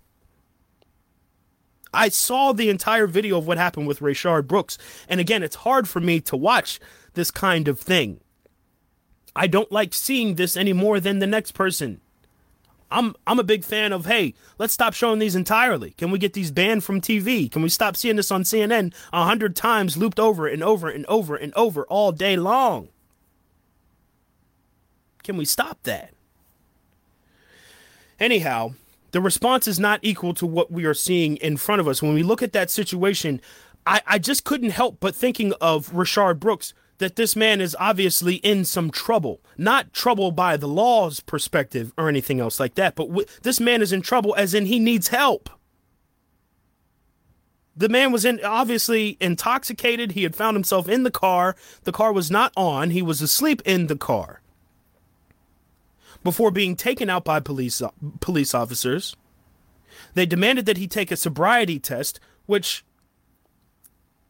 I 1.94 2.10
saw 2.10 2.52
the 2.52 2.70
entire 2.70 3.08
video 3.08 3.38
of 3.38 3.48
what 3.48 3.58
happened 3.58 3.88
with 3.88 4.00
Rayshard 4.00 4.48
Brooks, 4.48 4.78
and 5.08 5.20
again, 5.20 5.42
it's 5.42 5.56
hard 5.58 5.88
for 5.88 6.00
me 6.00 6.20
to 6.22 6.36
watch 6.36 6.80
this 7.14 7.32
kind 7.32 7.68
of 7.68 7.80
thing. 7.80 8.20
I 9.36 9.48
don't 9.48 9.72
like 9.72 9.94
seeing 9.94 10.36
this 10.36 10.58
any 10.58 10.74
more 10.74 11.00
than 11.00 11.20
the 11.20 11.28
next 11.28 11.54
person. 11.54 12.02
I'm 12.90 13.16
I'm 13.26 13.40
a 13.40 13.44
big 13.44 13.64
fan 13.64 13.92
of 13.94 14.06
hey, 14.06 14.34
let's 14.58 14.74
stop 14.74 14.94
showing 14.94 15.20
these 15.20 15.36
entirely. 15.36 15.92
Can 15.92 16.12
we 16.12 16.20
get 16.20 16.34
these 16.34 16.52
banned 16.52 16.84
from 16.84 17.02
TV? 17.02 17.52
Can 17.52 17.62
we 17.62 17.70
stop 17.70 17.98
seeing 17.98 18.16
this 18.16 18.32
on 18.32 18.44
CNN 18.44 18.94
a 19.12 19.26
hundred 19.26 19.56
times 19.56 19.98
looped 19.98 20.20
over 20.20 20.48
and 20.48 20.64
over 20.64 20.90
and 20.90 21.06
over 21.08 21.36
and 21.36 21.54
over 21.54 21.86
all 21.86 22.12
day 22.12 22.38
long? 22.38 22.90
Can 25.28 25.36
we 25.36 25.44
stop 25.44 25.84
that? 25.84 26.14
Anyhow, 28.18 28.76
the 29.12 29.20
response 29.20 29.68
is 29.68 29.78
not 29.78 30.00
equal 30.02 30.34
to 30.36 30.46
what 30.46 30.72
we 30.72 30.86
are 30.86 30.94
seeing 30.94 31.36
in 31.36 31.58
front 31.58 31.82
of 31.82 31.88
us. 31.90 32.02
When 32.02 32.14
we 32.14 32.24
look 32.24 32.42
at 32.42 32.54
that 32.54 32.72
situation, 32.72 33.42
I, 33.86 34.00
I 34.08 34.20
just 34.20 34.46
couldn't 34.46 34.70
help 34.70 35.02
but 35.02 35.14
thinking 35.14 35.52
of 35.60 35.92
Rayshard 35.92 36.40
Brooks 36.40 36.74
that 37.00 37.18
this 37.18 37.36
man 37.36 37.60
is 37.60 37.76
obviously 37.78 38.36
in 38.36 38.64
some 38.64 38.90
trouble. 38.90 39.42
Not 39.58 39.92
trouble 39.92 40.32
by 40.32 40.56
the 40.56 40.70
law's 40.70 41.20
perspective 41.20 41.92
or 41.98 42.08
anything 42.08 42.40
else 42.40 42.58
like 42.58 42.76
that, 42.76 42.96
but 42.96 43.10
w- 43.10 43.28
this 43.42 43.60
man 43.60 43.82
is 43.82 43.92
in 43.92 44.02
trouble 44.02 44.34
as 44.38 44.54
in 44.54 44.68
he 44.68 44.80
needs 44.80 45.10
help. 45.10 45.50
The 47.76 47.90
man 47.90 48.14
was 48.14 48.24
in 48.24 48.40
obviously 48.46 49.18
intoxicated. 49.20 50.14
He 50.14 50.24
had 50.24 50.38
found 50.38 50.56
himself 50.56 50.88
in 50.88 51.04
the 51.04 51.12
car. 51.12 51.58
The 51.84 51.92
car 51.92 52.14
was 52.14 52.32
not 52.32 52.54
on. 52.56 52.92
He 52.92 53.02
was 53.02 53.22
asleep 53.22 53.62
in 53.66 53.88
the 53.88 53.98
car 53.98 54.40
before 56.24 56.52
being 56.52 56.76
taken 56.76 57.10
out 57.10 57.24
by 57.24 57.40
police 57.40 57.82
police 58.20 58.54
officers. 58.54 59.16
They 60.14 60.26
demanded 60.26 60.66
that 60.66 60.78
he 60.78 60.88
take 60.88 61.12
a 61.12 61.18
sobriety 61.18 61.80
test, 61.80 62.20
which 62.46 62.84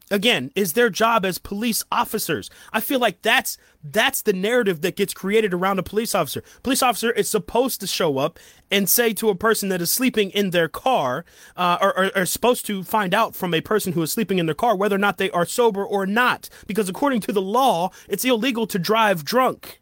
again 0.10 0.52
is 0.56 0.74
their 0.74 0.90
job 0.90 1.26
as 1.26 1.38
police 1.38 1.84
officers. 1.92 2.50
I 2.72 2.80
feel 2.80 3.00
like 3.00 3.22
that's 3.22 3.58
that's 3.84 4.22
the 4.22 4.34
narrative 4.34 4.82
that 4.82 4.96
gets 4.96 5.14
created 5.14 5.54
around 5.54 5.80
a 5.80 5.84
police 5.84 6.16
officer. 6.16 6.44
Police 6.64 6.84
officer 6.84 7.12
is 7.12 7.30
supposed 7.30 7.80
to 7.82 7.88
show 7.88 8.18
up 8.18 8.40
and 8.72 8.90
say 8.90 9.14
to 9.14 9.30
a 9.30 9.36
person 9.36 9.70
that 9.70 9.82
is 9.82 9.92
sleeping 9.92 10.30
in 10.32 10.52
their 10.52 10.68
car, 10.68 11.26
uh, 11.56 11.78
or, 11.82 11.98
or, 11.98 12.12
or 12.16 12.26
supposed 12.26 12.66
to 12.66 12.84
find 12.84 13.14
out 13.14 13.36
from 13.36 13.54
a 13.54 13.62
person 13.62 13.94
who 13.94 14.02
is 14.02 14.12
sleeping 14.12 14.40
in 14.40 14.46
their 14.46 14.56
car 14.56 14.76
whether 14.76 14.96
or 14.96 15.00
not 15.00 15.18
they 15.18 15.32
are 15.32 15.46
sober 15.46 15.86
or 15.86 16.06
not, 16.06 16.50
because 16.68 16.90
according 16.90 17.22
to 17.22 17.32
the 17.32 17.42
law, 17.42 17.90
it's 18.08 18.26
illegal 18.26 18.68
to 18.68 18.80
drive 18.80 19.24
drunk. 19.24 19.80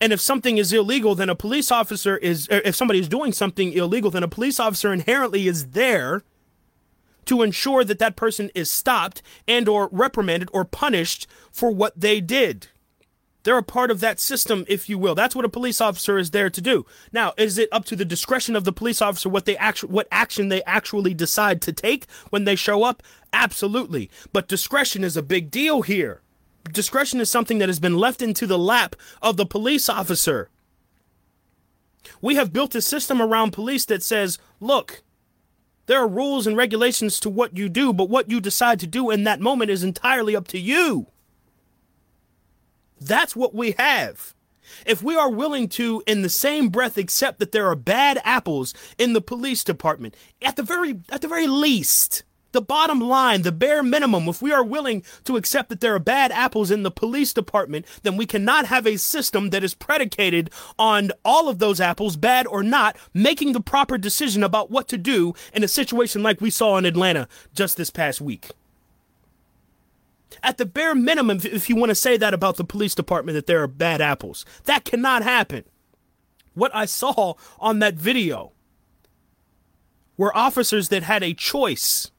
And 0.00 0.12
if 0.12 0.20
something 0.20 0.58
is 0.58 0.72
illegal, 0.72 1.14
then 1.14 1.30
a 1.30 1.34
police 1.34 1.70
officer 1.70 2.16
is, 2.16 2.48
if 2.50 2.74
somebody 2.74 3.00
is 3.00 3.08
doing 3.08 3.32
something 3.32 3.72
illegal, 3.72 4.10
then 4.10 4.22
a 4.22 4.28
police 4.28 4.60
officer 4.60 4.92
inherently 4.92 5.46
is 5.46 5.68
there 5.68 6.22
to 7.26 7.42
ensure 7.42 7.84
that 7.84 7.98
that 7.98 8.16
person 8.16 8.50
is 8.54 8.70
stopped 8.70 9.22
and 9.46 9.68
or 9.68 9.88
reprimanded 9.92 10.48
or 10.52 10.64
punished 10.64 11.26
for 11.50 11.70
what 11.70 11.98
they 11.98 12.20
did. 12.20 12.68
They're 13.42 13.58
a 13.58 13.62
part 13.62 13.92
of 13.92 14.00
that 14.00 14.18
system, 14.18 14.64
if 14.66 14.88
you 14.88 14.98
will. 14.98 15.14
That's 15.14 15.36
what 15.36 15.44
a 15.44 15.48
police 15.48 15.80
officer 15.80 16.18
is 16.18 16.32
there 16.32 16.50
to 16.50 16.60
do. 16.60 16.84
Now, 17.12 17.32
is 17.36 17.58
it 17.58 17.68
up 17.70 17.84
to 17.84 17.94
the 17.94 18.04
discretion 18.04 18.56
of 18.56 18.64
the 18.64 18.72
police 18.72 19.00
officer 19.00 19.28
what 19.28 19.44
they 19.44 19.56
actually 19.56 19.92
what 19.92 20.08
action 20.10 20.48
they 20.48 20.64
actually 20.64 21.14
decide 21.14 21.62
to 21.62 21.72
take 21.72 22.10
when 22.30 22.44
they 22.44 22.56
show 22.56 22.82
up? 22.82 23.04
Absolutely. 23.32 24.10
But 24.32 24.48
discretion 24.48 25.04
is 25.04 25.16
a 25.16 25.22
big 25.22 25.52
deal 25.52 25.82
here 25.82 26.22
discretion 26.72 27.20
is 27.20 27.30
something 27.30 27.58
that 27.58 27.68
has 27.68 27.80
been 27.80 27.96
left 27.96 28.22
into 28.22 28.46
the 28.46 28.58
lap 28.58 28.96
of 29.22 29.36
the 29.36 29.46
police 29.46 29.88
officer. 29.88 30.48
We 32.20 32.36
have 32.36 32.52
built 32.52 32.74
a 32.74 32.82
system 32.82 33.20
around 33.20 33.52
police 33.52 33.84
that 33.86 34.02
says, 34.02 34.38
look, 34.60 35.02
there 35.86 35.98
are 35.98 36.08
rules 36.08 36.46
and 36.46 36.56
regulations 36.56 37.20
to 37.20 37.30
what 37.30 37.56
you 37.56 37.68
do, 37.68 37.92
but 37.92 38.10
what 38.10 38.30
you 38.30 38.40
decide 38.40 38.80
to 38.80 38.86
do 38.86 39.10
in 39.10 39.24
that 39.24 39.40
moment 39.40 39.70
is 39.70 39.84
entirely 39.84 40.34
up 40.34 40.48
to 40.48 40.58
you. 40.58 41.06
That's 43.00 43.36
what 43.36 43.54
we 43.54 43.72
have. 43.72 44.34
If 44.84 45.02
we 45.02 45.16
are 45.16 45.30
willing 45.30 45.68
to, 45.70 46.02
in 46.06 46.22
the 46.22 46.28
same 46.28 46.70
breath, 46.70 46.98
accept 46.98 47.38
that 47.38 47.52
there 47.52 47.68
are 47.68 47.76
bad 47.76 48.20
apples 48.24 48.74
in 48.98 49.12
the 49.12 49.20
police 49.20 49.62
department, 49.62 50.16
at 50.42 50.56
the 50.56 50.62
very 50.62 51.00
at 51.10 51.20
the 51.20 51.28
very 51.28 51.46
least, 51.46 52.24
the 52.56 52.62
bottom 52.62 53.00
line, 53.00 53.42
the 53.42 53.52
bare 53.52 53.82
minimum, 53.82 54.26
if 54.28 54.40
we 54.40 54.50
are 54.50 54.64
willing 54.64 55.04
to 55.24 55.36
accept 55.36 55.68
that 55.68 55.82
there 55.82 55.94
are 55.94 55.98
bad 55.98 56.32
apples 56.32 56.70
in 56.70 56.84
the 56.84 56.90
police 56.90 57.34
department, 57.34 57.84
then 58.02 58.16
we 58.16 58.24
cannot 58.24 58.64
have 58.64 58.86
a 58.86 58.96
system 58.96 59.50
that 59.50 59.62
is 59.62 59.74
predicated 59.74 60.48
on 60.78 61.12
all 61.22 61.50
of 61.50 61.58
those 61.58 61.82
apples, 61.82 62.16
bad 62.16 62.46
or 62.46 62.62
not, 62.62 62.96
making 63.12 63.52
the 63.52 63.60
proper 63.60 63.98
decision 63.98 64.42
about 64.42 64.70
what 64.70 64.88
to 64.88 64.96
do 64.96 65.34
in 65.52 65.62
a 65.62 65.68
situation 65.68 66.22
like 66.22 66.40
we 66.40 66.48
saw 66.48 66.78
in 66.78 66.86
Atlanta 66.86 67.28
just 67.52 67.76
this 67.76 67.90
past 67.90 68.22
week. 68.22 68.48
At 70.42 70.56
the 70.56 70.64
bare 70.64 70.94
minimum, 70.94 71.40
if 71.44 71.68
you 71.68 71.76
want 71.76 71.90
to 71.90 71.94
say 71.94 72.16
that 72.16 72.32
about 72.32 72.56
the 72.56 72.64
police 72.64 72.94
department, 72.94 73.34
that 73.34 73.46
there 73.46 73.62
are 73.62 73.68
bad 73.68 74.00
apples, 74.00 74.46
that 74.64 74.86
cannot 74.86 75.22
happen. 75.22 75.64
What 76.54 76.74
I 76.74 76.86
saw 76.86 77.34
on 77.58 77.80
that 77.80 77.96
video 77.96 78.52
were 80.16 80.34
officers 80.34 80.88
that 80.88 81.02
had 81.02 81.22
a 81.22 81.34
choice 81.34 82.12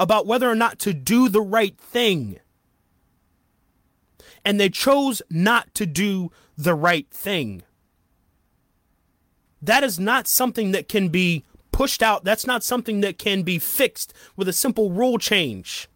about 0.00 0.26
whether 0.26 0.50
or 0.50 0.54
not 0.54 0.78
to 0.80 0.94
do 0.94 1.28
the 1.28 1.42
right 1.42 1.78
thing. 1.78 2.40
And 4.44 4.58
they 4.58 4.70
chose 4.70 5.20
not 5.30 5.72
to 5.74 5.84
do 5.84 6.32
the 6.56 6.74
right 6.74 7.06
thing. 7.10 7.62
That 9.60 9.84
is 9.84 10.00
not 10.00 10.26
something 10.26 10.72
that 10.72 10.88
can 10.88 11.10
be 11.10 11.44
pushed 11.70 12.02
out. 12.02 12.24
That's 12.24 12.46
not 12.46 12.64
something 12.64 13.02
that 13.02 13.18
can 13.18 13.42
be 13.42 13.58
fixed 13.58 14.14
with 14.36 14.48
a 14.48 14.54
simple 14.54 14.90
rule 14.90 15.18
change. 15.18 15.86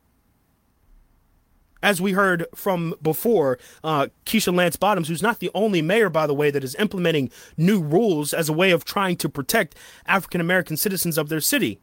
As 1.82 1.98
we 1.98 2.12
heard 2.12 2.46
from 2.54 2.94
before, 3.00 3.58
uh, 3.82 4.08
Keisha 4.26 4.54
Lance 4.54 4.76
Bottoms, 4.76 5.08
who's 5.08 5.22
not 5.22 5.40
the 5.40 5.50
only 5.54 5.80
mayor, 5.80 6.10
by 6.10 6.26
the 6.26 6.34
way, 6.34 6.50
that 6.50 6.64
is 6.64 6.74
implementing 6.74 7.30
new 7.56 7.82
rules 7.82 8.34
as 8.34 8.50
a 8.50 8.54
way 8.54 8.70
of 8.70 8.84
trying 8.84 9.16
to 9.16 9.30
protect 9.30 9.74
African 10.06 10.42
American 10.42 10.76
citizens 10.76 11.16
of 11.16 11.30
their 11.30 11.40
city 11.40 11.80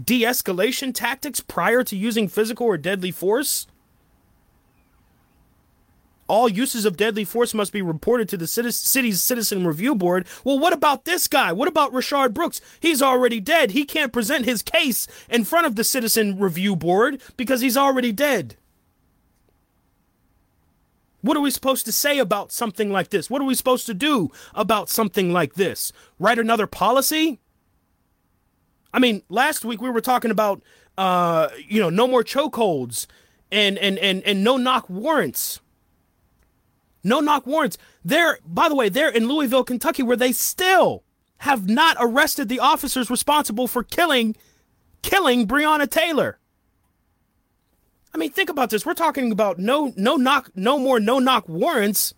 de 0.00 0.22
escalation 0.22 0.94
tactics 0.94 1.40
prior 1.40 1.82
to 1.84 1.96
using 1.96 2.28
physical 2.28 2.66
or 2.66 2.76
deadly 2.76 3.10
force? 3.10 3.66
All 6.28 6.48
uses 6.48 6.86
of 6.86 6.96
deadly 6.96 7.24
force 7.24 7.52
must 7.52 7.72
be 7.72 7.82
reported 7.82 8.26
to 8.30 8.38
the 8.38 8.46
city's 8.46 9.20
citizen 9.20 9.66
review 9.66 9.94
board. 9.94 10.26
Well, 10.44 10.58
what 10.58 10.72
about 10.72 11.04
this 11.04 11.28
guy? 11.28 11.52
What 11.52 11.68
about 11.68 11.92
Rayshard 11.92 12.32
Brooks? 12.32 12.60
He's 12.80 13.02
already 13.02 13.38
dead. 13.38 13.72
He 13.72 13.84
can't 13.84 14.14
present 14.14 14.46
his 14.46 14.62
case 14.62 15.06
in 15.28 15.44
front 15.44 15.66
of 15.66 15.76
the 15.76 15.84
citizen 15.84 16.38
review 16.38 16.74
board 16.74 17.20
because 17.36 17.60
he's 17.60 17.76
already 17.76 18.12
dead. 18.12 18.56
What 21.20 21.36
are 21.36 21.40
we 21.40 21.50
supposed 21.50 21.84
to 21.84 21.92
say 21.92 22.18
about 22.18 22.50
something 22.50 22.90
like 22.90 23.10
this? 23.10 23.28
What 23.28 23.42
are 23.42 23.46
we 23.46 23.54
supposed 23.54 23.84
to 23.86 23.94
do 23.94 24.30
about 24.54 24.88
something 24.88 25.32
like 25.32 25.54
this? 25.54 25.92
Write 26.18 26.38
another 26.38 26.66
policy? 26.66 27.40
I 28.92 28.98
mean, 28.98 29.22
last 29.28 29.64
week 29.64 29.80
we 29.80 29.90
were 29.90 30.00
talking 30.00 30.30
about, 30.30 30.62
uh, 30.98 31.48
you 31.66 31.80
know, 31.80 31.90
no 31.90 32.06
more 32.06 32.22
chokeholds 32.22 33.06
and 33.50 33.78
and 33.78 33.98
and 33.98 34.22
and 34.24 34.44
no 34.44 34.56
knock 34.56 34.88
warrants. 34.88 35.60
No 37.04 37.20
knock 37.20 37.46
warrants. 37.46 37.78
They're 38.04 38.38
by 38.44 38.68
the 38.68 38.74
way, 38.74 38.88
they're 38.88 39.10
in 39.10 39.28
Louisville, 39.28 39.64
Kentucky, 39.64 40.02
where 40.02 40.16
they 40.16 40.32
still 40.32 41.04
have 41.38 41.68
not 41.68 41.96
arrested 41.98 42.48
the 42.48 42.60
officers 42.60 43.10
responsible 43.10 43.66
for 43.66 43.82
killing 43.82 44.36
killing 45.02 45.46
Breonna 45.46 45.90
Taylor. 45.90 46.38
I 48.14 48.18
mean, 48.18 48.30
think 48.30 48.50
about 48.50 48.70
this. 48.70 48.84
We're 48.84 48.94
talking 48.94 49.32
about 49.32 49.58
no 49.58 49.92
no 49.96 50.16
knock, 50.16 50.50
no 50.54 50.78
more 50.78 51.00
no 51.00 51.18
knock 51.18 51.48
warrants. 51.48 52.14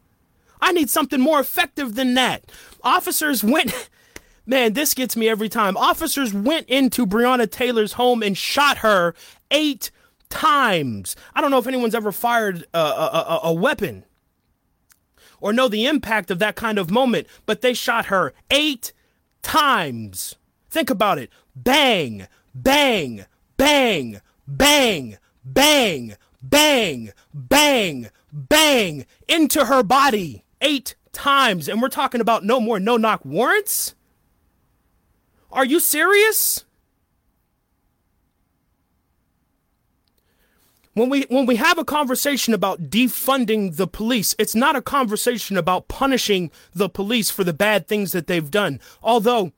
I 0.61 0.73
need 0.73 0.89
something 0.91 1.21
more 1.21 1.41
effective 1.41 1.95
than 1.95 2.15
that. 2.15 2.51
Officers 2.83 3.45
went 3.45 3.91
Man, 4.47 4.75
this 4.75 4.93
gets 4.93 5.17
me 5.17 5.29
every 5.29 5.49
time. 5.49 5.77
Officers 5.77 6.35
went 6.35 6.69
into 6.69 7.07
Breonna 7.07 7.51
Taylor's 7.51 7.95
home 7.95 8.23
and 8.23 8.37
shot 8.37 8.79
her 8.79 9.15
eight 9.51 9.91
times. 10.29 11.17
I 11.35 11.41
don't 11.41 11.51
know 11.51 11.59
if 11.59 11.67
anyone's 11.67 11.95
ever 11.95 12.13
fired 12.13 12.67
a, 12.75 12.79
a, 12.79 13.41
a, 13.45 13.53
weapon 13.53 14.05
or 15.41 15.53
know 15.53 15.69
the 15.69 15.87
impact 15.87 16.31
of 16.31 16.41
that 16.41 16.57
kind 16.57 16.79
of 16.79 16.91
moment, 16.91 17.27
but 17.47 17.63
they 17.63 17.73
shot 17.73 18.07
her 18.07 18.35
eight 18.51 18.93
times. 19.43 20.37
Think 20.69 20.91
about 20.91 21.19
it. 21.19 21.31
Bang, 21.57 22.27
bang, 22.55 23.27
bang, 23.57 24.21
bang, 24.47 25.19
bang, 25.45 26.17
bang, 26.43 27.13
bang, 27.33 28.11
bang 28.33 29.07
into 29.29 29.65
her 29.67 29.83
body 29.83 30.45
eight 30.61 30.97
times. 31.13 31.69
And 31.69 31.81
we're 31.81 31.89
talking 31.89 32.21
about 32.21 32.45
no 32.45 32.61
more 32.61 32.81
no 32.81 32.97
knock 32.97 33.25
warrants? 33.25 33.95
Are 35.55 35.65
you 35.65 35.79
serious? 35.79 36.65
When 40.95 41.09
we 41.09 41.23
when 41.29 41.47
we 41.47 41.57
have 41.57 41.79
a 41.79 41.85
conversation 41.85 42.55
about 42.55 42.91
defunding 42.91 43.77
the 43.77 43.87
police, 43.87 44.35
it's 44.39 44.57
not 44.57 44.77
a 44.77 44.83
conversation 44.83 45.57
about 45.57 45.87
punishing 45.87 46.51
the 46.73 46.89
police 46.89 47.31
for 47.31 47.45
the 47.45 47.53
bad 47.53 47.87
things 47.87 48.11
that 48.13 48.27
they've 48.27 48.51
done. 48.51 48.81
Although 49.01 49.53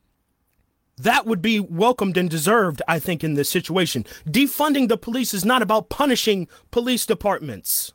that 0.98 1.26
would 1.26 1.40
be 1.42 1.60
welcomed 1.60 2.16
and 2.18 2.28
deserved, 2.28 2.82
I 2.86 2.98
think, 2.98 3.24
in 3.24 3.34
this 3.34 3.48
situation. 3.48 4.04
Defunding 4.26 4.88
the 4.88 4.96
police 4.98 5.32
is 5.34 5.44
not 5.44 5.62
about 5.62 5.88
punishing 5.88 6.46
police 6.70 7.04
departments. 7.04 7.92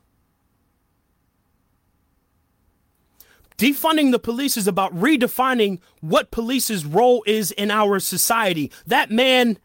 Defunding 3.58 4.10
the 4.10 4.18
police 4.18 4.56
is 4.56 4.66
about 4.66 4.94
redefining 4.94 5.80
what 6.00 6.30
police's 6.30 6.84
role 6.84 7.22
is 7.26 7.52
in 7.52 7.70
our 7.70 7.98
society. 7.98 8.70
That 8.86 9.10
man 9.10 9.58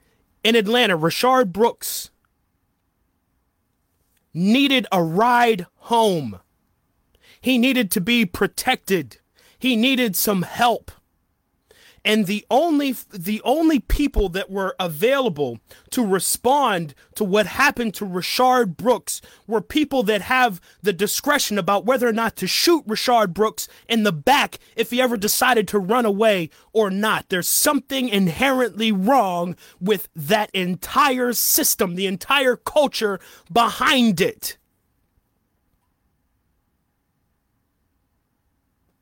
in 0.44 0.56
Atlanta, 0.56 0.98
Rayshard 0.98 1.52
Brooks, 1.52 2.12
needed 4.34 4.88
a 4.92 5.02
ride 5.02 5.66
home. 5.76 6.40
He 7.42 7.58
needed 7.58 7.92
to 7.92 8.02
be 8.02 8.26
protected. 8.26 9.18
He 9.58 9.76
needed 9.76 10.16
some 10.16 10.44
help 10.44 10.92
and 12.08 12.26
the 12.26 12.46
only 12.50 12.96
the 13.12 13.42
only 13.44 13.80
people 13.80 14.30
that 14.30 14.50
were 14.50 14.76
available 14.80 15.60
to 15.92 16.06
respond 16.06 16.96
to 17.16 17.26
what 17.26 17.46
happened 17.46 17.94
to 17.96 18.06
Rayshard 18.06 18.78
Brooks 18.78 19.22
were 19.46 19.62
people 19.62 20.04
that 20.04 20.22
have 20.22 20.62
the 20.82 20.94
discretion 20.94 21.58
about 21.58 21.86
whether 21.86 22.08
or 22.08 22.14
not 22.14 22.38
to 22.38 22.48
shoot 22.48 22.88
Rayshard 22.88 23.34
Brooks 23.34 23.68
in 23.90 24.04
the 24.04 24.14
back 24.14 24.58
if 24.78 24.92
he 24.92 25.02
ever 25.02 25.18
decided 25.18 25.68
to 25.68 25.80
run 25.80 26.06
away 26.06 26.50
or 26.72 26.90
not. 26.90 27.28
There's 27.28 27.50
something 27.50 28.08
inherently 28.08 28.94
wrong 28.94 29.58
with 29.82 30.08
that 30.16 30.50
entire 30.54 31.34
system, 31.34 31.96
the 31.96 32.08
entire 32.08 32.56
culture 32.56 33.20
behind 33.52 34.22
it. 34.22 34.58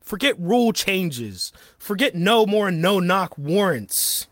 Forget 0.06 0.38
rule 0.38 0.72
changes. 0.72 1.52
Forget 1.78 2.14
no 2.14 2.46
more 2.46 2.70
no 2.70 3.00
knock 3.00 3.36
warrants. 3.36 4.28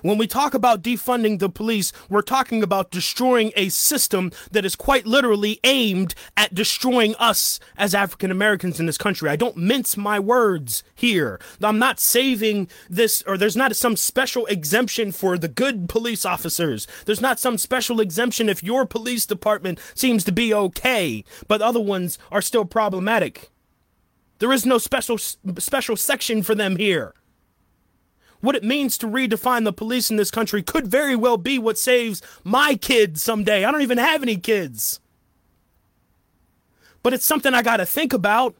When 0.00 0.16
we 0.16 0.26
talk 0.26 0.54
about 0.54 0.82
defunding 0.82 1.38
the 1.38 1.48
police, 1.48 1.92
we're 2.08 2.22
talking 2.22 2.62
about 2.62 2.90
destroying 2.90 3.52
a 3.56 3.68
system 3.68 4.30
that 4.52 4.64
is 4.64 4.76
quite 4.76 5.06
literally 5.06 5.60
aimed 5.64 6.14
at 6.36 6.54
destroying 6.54 7.14
us 7.16 7.58
as 7.76 7.94
African 7.94 8.30
Americans 8.30 8.78
in 8.80 8.86
this 8.86 8.96
country. 8.96 9.28
I 9.28 9.36
don't 9.36 9.56
mince 9.56 9.96
my 9.96 10.18
words 10.18 10.82
here. 10.94 11.40
I'm 11.60 11.78
not 11.78 12.00
saving 12.00 12.68
this, 12.88 13.22
or 13.26 13.36
there's 13.36 13.56
not 13.56 13.74
some 13.76 13.96
special 13.96 14.46
exemption 14.46 15.12
for 15.12 15.36
the 15.36 15.48
good 15.48 15.88
police 15.88 16.24
officers. 16.24 16.86
There's 17.04 17.20
not 17.20 17.40
some 17.40 17.58
special 17.58 18.00
exemption 18.00 18.48
if 18.48 18.62
your 18.62 18.86
police 18.86 19.26
department 19.26 19.80
seems 19.94 20.24
to 20.24 20.32
be 20.32 20.54
okay, 20.54 21.24
but 21.48 21.60
other 21.60 21.80
ones 21.80 22.18
are 22.30 22.40
still 22.40 22.64
problematic. 22.64 23.50
There 24.38 24.52
is 24.52 24.64
no 24.64 24.78
special 24.78 25.18
special 25.18 25.96
section 25.96 26.42
for 26.42 26.54
them 26.54 26.76
here. 26.76 27.14
What 28.40 28.54
it 28.54 28.62
means 28.62 28.96
to 28.98 29.06
redefine 29.06 29.64
the 29.64 29.72
police 29.72 30.10
in 30.10 30.16
this 30.16 30.30
country 30.30 30.62
could 30.62 30.86
very 30.86 31.16
well 31.16 31.36
be 31.36 31.58
what 31.58 31.76
saves 31.76 32.22
my 32.44 32.76
kids 32.76 33.22
someday. 33.22 33.64
I 33.64 33.72
don't 33.72 33.82
even 33.82 33.98
have 33.98 34.22
any 34.22 34.36
kids. 34.36 35.00
But 37.02 37.14
it's 37.14 37.24
something 37.24 37.52
I 37.52 37.62
got 37.62 37.78
to 37.78 37.86
think 37.86 38.12
about. 38.12 38.54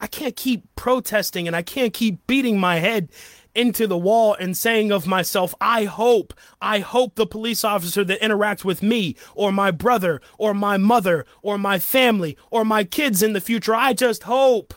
I 0.00 0.06
can't 0.06 0.36
keep 0.36 0.64
protesting 0.76 1.46
and 1.46 1.56
I 1.56 1.62
can't 1.62 1.94
keep 1.94 2.26
beating 2.26 2.60
my 2.60 2.76
head 2.76 3.08
into 3.56 3.86
the 3.86 3.98
wall 3.98 4.34
and 4.38 4.56
saying 4.56 4.92
of 4.92 5.06
myself, 5.06 5.54
I 5.60 5.84
hope, 5.84 6.34
I 6.60 6.80
hope 6.80 7.14
the 7.14 7.26
police 7.26 7.64
officer 7.64 8.04
that 8.04 8.20
interacts 8.20 8.64
with 8.64 8.82
me 8.82 9.16
or 9.34 9.50
my 9.50 9.70
brother 9.70 10.20
or 10.38 10.54
my 10.54 10.76
mother 10.76 11.26
or 11.42 11.58
my 11.58 11.78
family 11.78 12.36
or 12.50 12.64
my 12.64 12.84
kids 12.84 13.22
in 13.22 13.32
the 13.32 13.40
future, 13.40 13.74
I 13.74 13.94
just 13.94 14.24
hope 14.24 14.74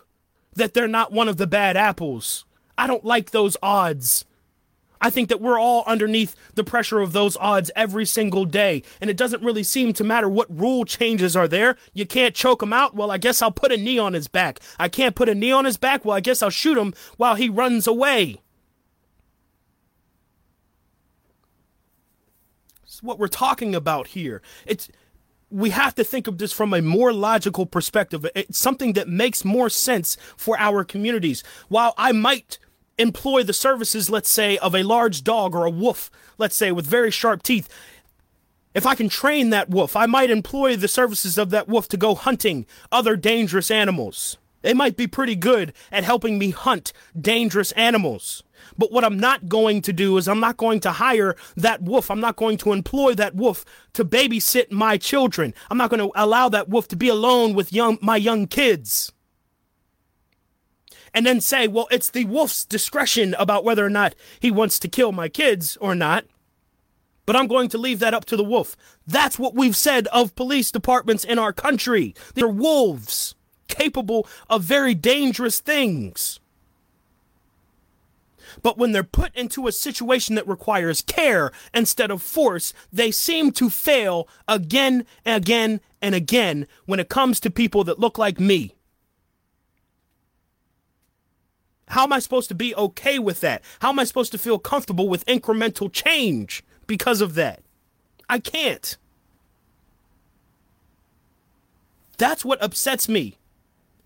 that 0.56 0.74
they're 0.74 0.88
not 0.88 1.12
one 1.12 1.28
of 1.28 1.38
the 1.38 1.48
bad 1.48 1.78
apples. 1.78 2.46
I 2.78 2.88
don't 2.88 3.06
like 3.06 3.32
those 3.32 3.58
odds. 3.62 4.26
I 5.02 5.10
think 5.10 5.30
that 5.30 5.42
we're 5.42 5.60
all 5.60 5.84
underneath 5.88 6.36
the 6.56 6.63
pressure 6.63 7.00
of 7.00 7.13
those 7.13 7.38
odds 7.38 7.72
every 7.76 8.06
single 8.06 8.46
day. 8.46 8.84
And 9.00 9.10
it 9.10 9.18
doesn't 9.18 9.44
really 9.44 9.63
seem 9.63 9.94
to 9.94 10.04
matter 10.04 10.28
what 10.28 10.48
rule 10.50 10.84
changes 10.84 11.36
are 11.36 11.48
there. 11.48 11.78
You 11.94 12.06
can't 12.06 12.36
choke 12.36 12.62
him 12.62 12.74
out. 12.74 12.96
Well, 12.96 13.12
I 13.12 13.18
guess 13.18 13.42
I'll 13.42 13.52
put 13.52 13.72
a 13.72 13.78
knee 13.78 13.98
on 13.98 14.13
his 14.13 14.28
back. 14.28 14.60
I 14.78 14.89
can't 14.89 15.15
put 15.15 15.30
a 15.30 15.36
knee 15.36 15.52
on 15.52 15.65
his 15.65 15.78
back. 15.78 16.04
Well, 16.04 16.18
I 16.18 16.20
guess 16.20 16.42
I'll 16.42 16.50
shoot 16.50 16.78
him 16.78 16.94
while 17.18 17.36
he 17.36 17.48
runs 17.48 17.88
away. 17.88 18.42
What 23.03 23.19
we're 23.19 23.27
talking 23.27 23.75
about 23.75 24.07
here. 24.07 24.41
It's 24.65 24.89
we 25.51 25.71
have 25.71 25.95
to 25.95 26.03
think 26.03 26.27
of 26.27 26.38
this 26.38 26.53
from 26.53 26.73
a 26.73 26.81
more 26.81 27.12
logical 27.12 27.65
perspective. 27.65 28.25
It's 28.35 28.59
something 28.59 28.93
that 28.93 29.07
makes 29.07 29.43
more 29.43 29.69
sense 29.69 30.15
for 30.38 30.57
our 30.59 30.83
communities. 30.83 31.43
While 31.69 31.93
I 31.97 32.12
might 32.12 32.59
employ 32.99 33.43
the 33.43 33.53
services, 33.53 34.09
let's 34.09 34.29
say, 34.29 34.57
of 34.59 34.75
a 34.75 34.83
large 34.83 35.23
dog 35.23 35.55
or 35.55 35.65
a 35.65 35.71
wolf, 35.71 36.12
let's 36.38 36.55
say, 36.55 36.71
with 36.71 36.85
very 36.85 37.09
sharp 37.09 37.41
teeth, 37.41 37.67
if 38.75 38.85
I 38.85 38.93
can 38.93 39.09
train 39.09 39.49
that 39.49 39.69
wolf, 39.69 39.95
I 39.95 40.05
might 40.05 40.29
employ 40.29 40.75
the 40.75 40.88
services 40.88 41.38
of 41.38 41.49
that 41.49 41.67
wolf 41.67 41.88
to 41.89 41.97
go 41.97 42.13
hunting 42.13 42.67
other 42.91 43.15
dangerous 43.15 43.71
animals. 43.71 44.38
They 44.62 44.74
might 44.74 44.98
be 44.98 45.08
pretty 45.08 45.36
good 45.36 45.74
at 45.91 46.04
helping 46.04 46.38
me 46.38 46.52
hunt 46.52 46.91
dangerous 47.19 47.72
animals. 47.74 48.43
But 48.78 48.91
what 48.91 49.06
I'm 49.06 49.17
not 49.17 49.48
going 49.48 49.82
to 49.84 49.93
do 49.93 50.17
is 50.17 50.28
I'm 50.28 50.39
not 50.39 50.58
going 50.58 50.82
to 50.82 50.91
hire 50.91 51.36
that 51.56 51.82
wolf. 51.82 52.12
I'm 52.12 52.19
not 52.19 52.36
going 52.36 52.58
to 52.58 52.74
employ 52.74 53.13
that 53.15 53.36
wolf 53.36 53.63
to 53.93 54.04
babysit 54.04 54.72
my 54.72 54.98
children. 54.98 55.54
I'm 55.69 55.78
not 55.78 55.89
going 55.89 56.02
to 56.02 56.12
allow 56.15 56.50
that 56.50 56.69
wolf 56.69 56.88
to 56.89 56.95
be 56.95 57.08
alone 57.08 57.54
with 57.54 57.74
young 57.74 57.98
my 58.02 58.17
young 58.17 58.48
kids. 58.48 59.12
And 61.13 61.26
then 61.26 61.41
say, 61.41 61.67
well, 61.67 61.88
it's 61.89 62.10
the 62.12 62.26
wolf's 62.26 62.65
discretion 62.65 63.34
about 63.39 63.63
whether 63.63 63.84
or 63.84 63.89
not 63.89 64.13
he 64.39 64.52
wants 64.52 64.78
to 64.80 64.88
kill 64.88 65.12
my 65.12 65.28
kids 65.28 65.76
or 65.78 65.95
not. 65.95 66.26
But 67.26 67.36
I'm 67.36 67.48
going 67.48 67.69
to 67.69 67.78
leave 67.78 68.00
that 68.00 68.13
up 68.13 68.26
to 68.26 68.38
the 68.38 68.43
wolf. 68.43 68.76
That's 69.08 69.39
what 69.39 69.56
we've 69.56 69.76
said 69.76 70.08
of 70.08 70.36
police 70.36 70.72
departments 70.72 71.24
in 71.24 71.39
our 71.39 71.54
country. 71.54 72.13
They're 72.36 72.48
wolves 72.48 73.36
capable 73.69 74.27
of 74.49 74.63
very 74.63 74.93
dangerous 74.93 75.60
things. 75.62 76.41
But 78.62 78.77
when 78.77 78.91
they're 78.91 79.03
put 79.03 79.36
into 79.36 79.67
a 79.67 79.71
situation 79.71 80.36
that 80.36 80.47
requires 80.47 81.01
care 81.01 81.51
instead 81.73 82.12
of 82.12 82.21
force, 82.21 82.73
they 82.91 83.12
seem 83.12 83.51
to 83.53 83.69
fail 83.69 84.27
again 84.47 85.05
and 85.23 85.43
again 85.43 85.82
and 86.01 86.15
again 86.15 86.67
when 86.86 86.99
it 86.99 87.10
comes 87.10 87.39
to 87.41 87.49
people 87.49 87.84
that 87.86 87.99
look 87.99 88.17
like 88.17 88.39
me. 88.39 88.75
How 91.89 92.03
am 92.03 92.13
I 92.13 92.19
supposed 92.19 92.49
to 92.49 92.55
be 92.55 92.75
okay 92.75 93.17
with 93.17 93.39
that? 93.41 93.63
How 93.79 93.89
am 93.89 93.99
I 93.99 94.03
supposed 94.03 94.32
to 94.34 94.38
feel 94.38 94.60
comfortable 94.60 95.10
with 95.10 95.25
incremental 95.25 95.91
change 95.91 96.63
because 96.86 97.19
of 97.19 97.34
that? 97.36 97.62
I 98.29 98.39
can't. 98.39 98.95
That's 102.17 102.45
what 102.45 102.62
upsets 102.62 103.10
me 103.10 103.38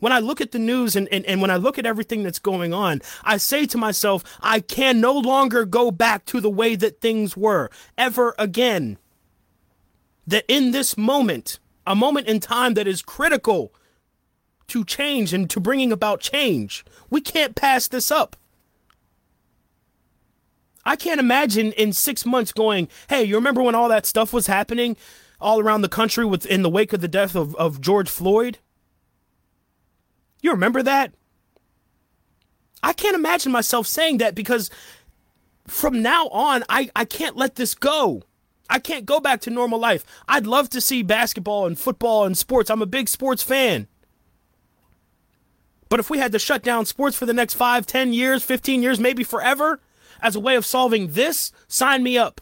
when 0.04 0.12
I 0.12 0.20
look 0.20 0.42
at 0.42 0.52
the 0.52 0.60
news 0.60 0.98
and, 0.98 1.08
and, 1.14 1.26
and 1.26 1.42
when 1.42 1.50
I 1.50 1.56
look 1.56 1.80
at 1.80 1.86
everything 1.86 2.24
that's 2.24 2.38
going 2.38 2.74
on, 2.74 3.02
I 3.24 3.38
say 3.38 3.66
to 3.68 3.78
myself, 3.78 4.22
I 4.42 4.60
can 4.60 5.00
no 5.00 5.14
longer 5.14 5.64
go 5.64 5.92
back 5.92 6.26
to 6.26 6.42
the 6.42 6.50
way 6.50 6.76
that 6.76 7.00
things 7.00 7.38
were 7.38 7.70
ever 7.98 8.36
again. 8.38 8.98
that 10.28 10.46
in 10.48 10.72
this 10.72 10.98
moment, 10.98 11.60
a 11.86 11.96
moment 11.96 12.28
in 12.28 12.40
time 12.40 12.74
that 12.76 12.88
is 12.88 13.02
critical 13.02 13.74
to 14.68 14.84
change 14.86 15.34
and 15.34 15.50
to 15.50 15.60
bringing 15.60 15.92
about 15.92 16.22
change, 16.22 16.86
we 17.10 17.22
can't 17.22 17.56
pass 17.56 17.88
this 17.88 18.12
up. 18.12 18.36
I 20.86 20.96
can't 20.96 21.20
imagine 21.20 21.72
in 21.74 21.94
six 21.94 22.26
months 22.26 22.52
going, 22.52 22.90
hey, 23.10 23.24
you 23.24 23.36
remember 23.36 23.64
when 23.64 23.76
all 23.76 23.88
that 23.90 24.06
stuff 24.06 24.34
was 24.34 24.48
happening 24.48 24.98
all 25.40 25.60
around 25.60 25.82
the 25.82 25.90
country 25.90 26.26
with 26.26 26.46
in 26.46 26.62
the 26.62 26.70
wake 26.70 26.94
of 26.94 27.02
the 27.02 27.08
death 27.08 27.36
of, 27.36 27.56
of 27.56 27.80
George 27.80 28.10
Floyd? 28.10 28.60
You 30.44 30.52
remember 30.52 30.84
that? 30.84 31.14
I 32.84 32.94
can't 32.94 33.16
imagine 33.16 33.52
myself 33.52 33.88
saying 33.88 34.18
that 34.18 34.36
because 34.36 34.70
from 35.66 36.02
now 36.02 36.28
on, 36.28 36.64
I, 36.68 36.92
I 36.96 37.06
can't 37.06 37.38
let 37.38 37.56
this 37.56 37.74
go. 37.74 38.22
I 38.70 38.80
can't 38.80 39.06
go 39.06 39.20
back 39.22 39.40
to 39.42 39.50
normal 39.50 39.80
life. 39.80 40.04
I'd 40.28 40.46
love 40.46 40.70
to 40.72 40.82
see 40.82 41.02
basketball 41.02 41.66
and 41.66 41.80
football 41.80 42.26
and 42.26 42.38
sports. 42.38 42.70
I'm 42.70 42.82
a 42.82 42.86
big 42.86 43.08
sports 43.08 43.42
fan. 43.42 43.88
But 45.88 46.02
if 46.02 46.10
we 46.10 46.18
had 46.18 46.34
to 46.34 46.40
shut 46.40 46.62
down 46.62 46.86
sports 46.86 47.16
for 47.16 47.26
the 47.26 47.34
next 47.34 47.54
five, 47.54 47.86
ten 47.86 48.12
years, 48.12 48.44
15 48.44 48.84
years, 48.84 49.00
maybe 49.00 49.24
forever, 49.24 49.80
as 50.22 50.36
a 50.36 50.40
way 50.40 50.56
of 50.56 50.66
solving 50.66 51.14
this, 51.14 51.54
sign 51.68 52.04
me 52.04 52.18
up. 52.18 52.42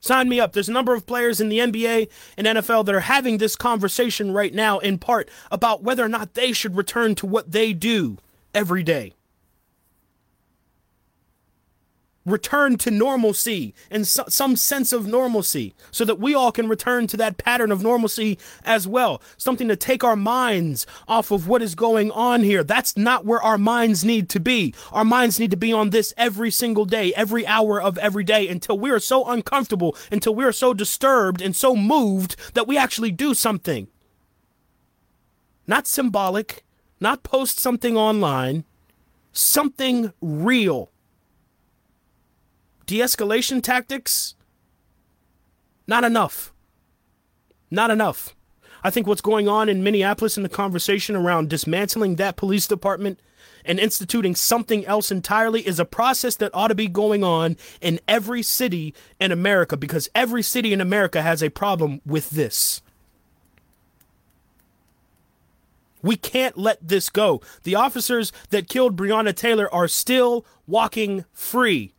Sign 0.00 0.28
me 0.28 0.40
up. 0.40 0.52
There's 0.52 0.68
a 0.68 0.72
number 0.72 0.94
of 0.94 1.06
players 1.06 1.40
in 1.40 1.50
the 1.50 1.58
NBA 1.58 2.08
and 2.36 2.46
NFL 2.46 2.86
that 2.86 2.94
are 2.94 3.00
having 3.00 3.38
this 3.38 3.54
conversation 3.54 4.32
right 4.32 4.52
now, 4.52 4.78
in 4.78 4.98
part 4.98 5.30
about 5.50 5.82
whether 5.82 6.04
or 6.04 6.08
not 6.08 6.34
they 6.34 6.52
should 6.52 6.76
return 6.76 7.14
to 7.16 7.26
what 7.26 7.52
they 7.52 7.72
do 7.72 8.16
every 8.54 8.82
day. 8.82 9.12
Return 12.26 12.76
to 12.76 12.90
normalcy 12.90 13.74
and 13.90 14.06
so, 14.06 14.24
some 14.28 14.54
sense 14.54 14.92
of 14.92 15.06
normalcy 15.06 15.74
so 15.90 16.04
that 16.04 16.18
we 16.18 16.34
all 16.34 16.52
can 16.52 16.68
return 16.68 17.06
to 17.06 17.16
that 17.16 17.38
pattern 17.38 17.72
of 17.72 17.82
normalcy 17.82 18.38
as 18.64 18.86
well. 18.86 19.22
Something 19.36 19.68
to 19.68 19.76
take 19.76 20.04
our 20.04 20.16
minds 20.16 20.86
off 21.08 21.30
of 21.30 21.48
what 21.48 21.62
is 21.62 21.74
going 21.74 22.10
on 22.10 22.42
here. 22.42 22.62
That's 22.62 22.96
not 22.96 23.24
where 23.24 23.42
our 23.42 23.58
minds 23.58 24.04
need 24.04 24.28
to 24.30 24.40
be. 24.40 24.74
Our 24.92 25.04
minds 25.04 25.40
need 25.40 25.50
to 25.50 25.56
be 25.56 25.72
on 25.72 25.90
this 25.90 26.12
every 26.16 26.50
single 26.50 26.84
day, 26.84 27.12
every 27.14 27.46
hour 27.46 27.80
of 27.80 27.96
every 27.98 28.24
day 28.24 28.48
until 28.48 28.78
we 28.78 28.90
are 28.90 29.00
so 29.00 29.24
uncomfortable, 29.26 29.96
until 30.12 30.34
we 30.34 30.44
are 30.44 30.52
so 30.52 30.74
disturbed 30.74 31.40
and 31.40 31.56
so 31.56 31.74
moved 31.74 32.36
that 32.54 32.68
we 32.68 32.76
actually 32.76 33.10
do 33.10 33.34
something. 33.34 33.88
Not 35.66 35.86
symbolic, 35.86 36.64
not 37.00 37.22
post 37.22 37.58
something 37.58 37.96
online, 37.96 38.64
something 39.32 40.12
real 40.20 40.90
de 42.90 42.98
escalation 42.98 43.62
tactics, 43.62 44.34
not 45.86 46.02
enough. 46.02 46.52
Not 47.70 47.88
enough. 47.88 48.34
I 48.82 48.90
think 48.90 49.06
what's 49.06 49.20
going 49.20 49.46
on 49.46 49.68
in 49.68 49.84
Minneapolis 49.84 50.36
in 50.36 50.42
the 50.42 50.48
conversation 50.48 51.14
around 51.14 51.48
dismantling 51.48 52.16
that 52.16 52.36
police 52.36 52.66
department 52.66 53.20
and 53.64 53.78
instituting 53.78 54.34
something 54.34 54.84
else 54.86 55.12
entirely 55.12 55.64
is 55.64 55.78
a 55.78 55.84
process 55.84 56.34
that 56.36 56.52
ought 56.52 56.66
to 56.66 56.74
be 56.74 56.88
going 56.88 57.22
on 57.22 57.56
in 57.80 58.00
every 58.08 58.42
city 58.42 58.92
in 59.20 59.30
America 59.30 59.76
because 59.76 60.08
every 60.12 60.42
city 60.42 60.72
in 60.72 60.80
America 60.80 61.22
has 61.22 61.44
a 61.44 61.48
problem 61.48 62.00
with 62.04 62.30
this. 62.30 62.82
We 66.02 66.16
can't 66.16 66.58
let 66.58 66.78
this 66.88 67.08
go. 67.08 67.40
The 67.62 67.76
officers 67.76 68.32
that 68.48 68.68
killed 68.68 68.96
Breonna 68.96 69.36
Taylor 69.36 69.72
are 69.72 69.86
still 69.86 70.44
walking 70.66 71.24
free 71.32 71.94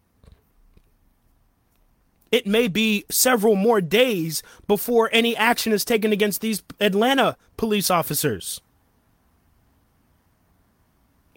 it 2.31 2.47
may 2.47 2.67
be 2.67 3.05
several 3.09 3.55
more 3.55 3.81
days 3.81 4.41
before 4.67 5.09
any 5.11 5.35
action 5.35 5.73
is 5.73 5.85
taken 5.85 6.11
against 6.11 6.41
these 6.41 6.63
Atlanta 6.79 7.37
police 7.57 7.91
officers. 7.91 8.61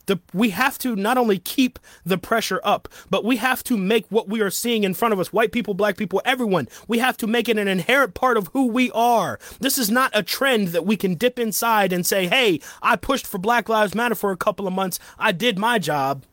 The, 0.07 0.21
we 0.35 0.51
have 0.51 0.79
to 0.81 0.95
not 0.95 1.17
only 1.17 1.39
keep 1.39 1.79
the 2.05 2.19
pressure 2.19 2.61
up, 2.63 2.89
but 3.09 3.25
we 3.25 3.37
have 3.39 3.65
to 3.65 3.77
make 3.77 4.07
what 4.11 4.29
we 4.29 4.43
are 4.43 4.51
seeing 4.51 4.85
in 4.85 4.93
front 4.93 5.15
of 5.15 5.21
us, 5.21 5.33
white 5.33 5.51
people, 5.51 5.73
black 5.73 5.97
people, 5.97 6.21
everyone, 6.27 6.69
we 6.87 6.99
have 6.99 7.17
to 7.17 7.27
make 7.27 7.49
it 7.49 7.57
an 7.57 7.69
inherent 7.69 8.13
part 8.13 8.37
of 8.37 8.49
who 8.49 8.67
we 8.67 8.91
are. 8.91 9.39
This 9.61 9.79
is 9.79 9.91
not 9.91 10.11
a 10.15 10.23
trend 10.23 10.69
that 10.69 10.85
we 10.85 10.99
can 10.99 11.15
dip 11.15 11.39
inside 11.39 11.91
and 11.91 12.05
say, 12.05 12.27
hey, 12.27 12.61
I 12.83 12.97
pushed 12.97 13.27
for 13.27 13.39
Black 13.39 13.71
Lives 13.71 13.95
Matter 13.95 14.15
for 14.15 14.31
a 14.31 14.37
couple 14.37 14.67
of 14.67 14.75
months. 14.75 14.99
I 15.19 15.33
did 15.33 15.59
my 15.59 15.79
job. 15.79 16.25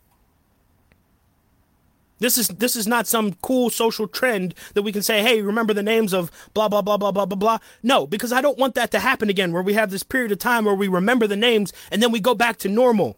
This 2.21 2.37
is 2.37 2.49
this 2.49 2.75
is 2.75 2.85
not 2.85 3.07
some 3.07 3.33
cool 3.41 3.71
social 3.71 4.07
trend 4.07 4.53
that 4.75 4.83
we 4.83 4.91
can 4.91 5.01
say, 5.01 5.23
hey, 5.23 5.41
remember 5.41 5.73
the 5.73 5.81
names 5.81 6.13
of 6.13 6.31
blah 6.53 6.69
blah 6.69 6.83
blah 6.83 6.95
blah 6.95 7.11
blah 7.11 7.25
blah 7.25 7.35
blah. 7.35 7.57
No, 7.81 8.05
because 8.05 8.31
I 8.31 8.41
don't 8.41 8.59
want 8.59 8.75
that 8.75 8.91
to 8.91 8.99
happen 8.99 9.27
again 9.27 9.51
where 9.51 9.63
we 9.63 9.73
have 9.73 9.89
this 9.89 10.03
period 10.03 10.31
of 10.31 10.37
time 10.37 10.63
where 10.63 10.75
we 10.75 10.87
remember 10.87 11.25
the 11.25 11.35
names 11.35 11.73
and 11.91 12.01
then 12.01 12.11
we 12.11 12.19
go 12.19 12.35
back 12.35 12.57
to 12.57 12.69
normal. 12.69 13.17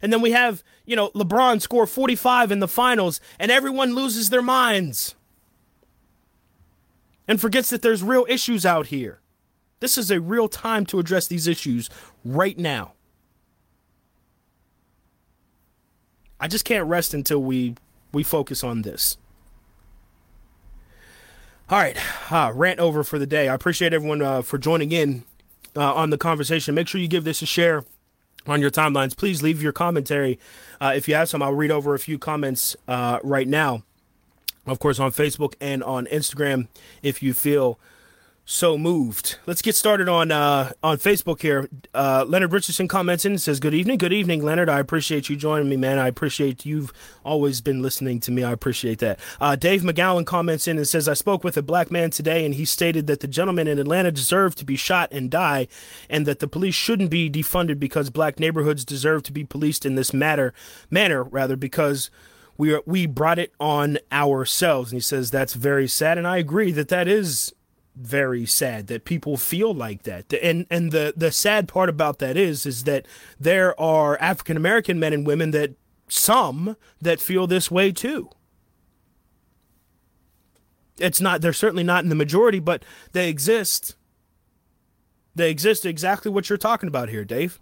And 0.00 0.12
then 0.12 0.20
we 0.20 0.30
have, 0.30 0.62
you 0.86 0.94
know, 0.94 1.10
LeBron 1.10 1.60
score 1.60 1.86
45 1.86 2.52
in 2.52 2.60
the 2.60 2.68
finals 2.68 3.20
and 3.40 3.50
everyone 3.50 3.96
loses 3.96 4.30
their 4.30 4.42
minds. 4.42 5.16
And 7.26 7.40
forgets 7.40 7.70
that 7.70 7.82
there's 7.82 8.04
real 8.04 8.24
issues 8.28 8.64
out 8.64 8.86
here. 8.86 9.20
This 9.80 9.98
is 9.98 10.12
a 10.12 10.20
real 10.20 10.48
time 10.48 10.86
to 10.86 11.00
address 11.00 11.26
these 11.26 11.48
issues 11.48 11.90
right 12.24 12.56
now. 12.56 12.92
I 16.42 16.48
just 16.48 16.64
can't 16.64 16.88
rest 16.88 17.14
until 17.14 17.38
we 17.38 17.76
we 18.12 18.24
focus 18.24 18.64
on 18.64 18.82
this. 18.82 19.16
All 21.70 21.78
right, 21.78 21.96
uh, 22.32 22.50
rant 22.52 22.80
over 22.80 23.04
for 23.04 23.18
the 23.18 23.26
day. 23.26 23.48
I 23.48 23.54
appreciate 23.54 23.94
everyone 23.94 24.20
uh, 24.20 24.42
for 24.42 24.58
joining 24.58 24.90
in 24.90 25.22
uh, 25.76 25.94
on 25.94 26.10
the 26.10 26.18
conversation. 26.18 26.74
Make 26.74 26.88
sure 26.88 27.00
you 27.00 27.06
give 27.06 27.22
this 27.22 27.42
a 27.42 27.46
share 27.46 27.84
on 28.44 28.60
your 28.60 28.72
timelines. 28.72 29.16
Please 29.16 29.40
leave 29.40 29.62
your 29.62 29.72
commentary 29.72 30.36
uh, 30.80 30.92
if 30.96 31.06
you 31.08 31.14
have 31.14 31.28
some. 31.28 31.42
I'll 31.42 31.54
read 31.54 31.70
over 31.70 31.94
a 31.94 31.98
few 32.00 32.18
comments 32.18 32.74
uh, 32.88 33.20
right 33.22 33.46
now. 33.46 33.84
Of 34.66 34.80
course, 34.80 34.98
on 34.98 35.12
Facebook 35.12 35.54
and 35.60 35.82
on 35.84 36.06
Instagram, 36.06 36.66
if 37.04 37.22
you 37.22 37.34
feel 37.34 37.78
so 38.52 38.76
moved. 38.76 39.38
Let's 39.46 39.62
get 39.62 39.74
started 39.74 40.08
on 40.08 40.30
uh, 40.30 40.72
on 40.82 40.98
Facebook 40.98 41.40
here. 41.40 41.68
Uh, 41.94 42.24
Leonard 42.28 42.52
Richardson 42.52 42.86
comments 42.86 43.24
in 43.24 43.32
and 43.32 43.40
says, 43.40 43.58
"Good 43.58 43.72
evening, 43.72 43.98
good 43.98 44.12
evening, 44.12 44.44
Leonard. 44.44 44.68
I 44.68 44.78
appreciate 44.78 45.30
you 45.30 45.36
joining 45.36 45.68
me, 45.68 45.76
man. 45.76 45.98
I 45.98 46.06
appreciate 46.06 46.66
you've 46.66 46.92
always 47.24 47.60
been 47.60 47.80
listening 47.80 48.20
to 48.20 48.30
me. 48.30 48.44
I 48.44 48.52
appreciate 48.52 48.98
that." 48.98 49.18
Uh, 49.40 49.56
Dave 49.56 49.82
McGowan 49.82 50.26
comments 50.26 50.68
in 50.68 50.76
and 50.76 50.86
says, 50.86 51.08
"I 51.08 51.14
spoke 51.14 51.42
with 51.42 51.56
a 51.56 51.62
black 51.62 51.90
man 51.90 52.10
today, 52.10 52.44
and 52.44 52.54
he 52.54 52.66
stated 52.66 53.06
that 53.06 53.20
the 53.20 53.26
gentleman 53.26 53.66
in 53.66 53.78
Atlanta 53.78 54.12
deserved 54.12 54.58
to 54.58 54.64
be 54.66 54.76
shot 54.76 55.10
and 55.10 55.30
die, 55.30 55.66
and 56.10 56.26
that 56.26 56.40
the 56.40 56.48
police 56.48 56.74
shouldn't 56.74 57.10
be 57.10 57.30
defunded 57.30 57.80
because 57.80 58.10
black 58.10 58.38
neighborhoods 58.38 58.84
deserve 58.84 59.22
to 59.24 59.32
be 59.32 59.44
policed 59.44 59.86
in 59.86 59.94
this 59.94 60.12
matter 60.12 60.52
manner, 60.90 61.24
rather 61.24 61.56
because." 61.56 62.10
We, 62.58 62.74
are, 62.74 62.82
we 62.84 63.06
brought 63.06 63.38
it 63.38 63.54
on 63.58 63.98
ourselves. 64.12 64.92
And 64.92 64.98
he 64.98 65.00
says 65.00 65.30
that's 65.30 65.54
very 65.54 65.88
sad. 65.88 66.18
And 66.18 66.28
I 66.28 66.36
agree 66.36 66.70
that 66.72 66.88
that 66.88 67.08
is 67.08 67.52
very 67.94 68.46
sad 68.46 68.86
that 68.86 69.04
people 69.04 69.36
feel 69.36 69.74
like 69.74 70.04
that. 70.04 70.32
And 70.42 70.66
and 70.70 70.92
the 70.92 71.12
the 71.16 71.30
sad 71.30 71.68
part 71.68 71.88
about 71.88 72.18
that 72.20 72.36
is 72.36 72.64
is 72.66 72.84
that 72.84 73.06
there 73.38 73.78
are 73.80 74.18
African 74.20 74.56
American 74.56 74.98
men 74.98 75.12
and 75.12 75.26
women 75.26 75.50
that 75.50 75.74
some 76.08 76.76
that 77.00 77.20
feel 77.20 77.46
this 77.46 77.70
way 77.70 77.92
too. 77.92 78.30
It's 80.98 81.20
not 81.20 81.40
they're 81.40 81.52
certainly 81.52 81.84
not 81.84 82.04
in 82.04 82.08
the 82.08 82.14
majority, 82.14 82.60
but 82.60 82.84
they 83.12 83.28
exist. 83.28 83.96
They 85.34 85.50
exist 85.50 85.86
exactly 85.86 86.30
what 86.30 86.48
you're 86.48 86.58
talking 86.58 86.88
about 86.88 87.08
here, 87.08 87.24
Dave. 87.24 87.60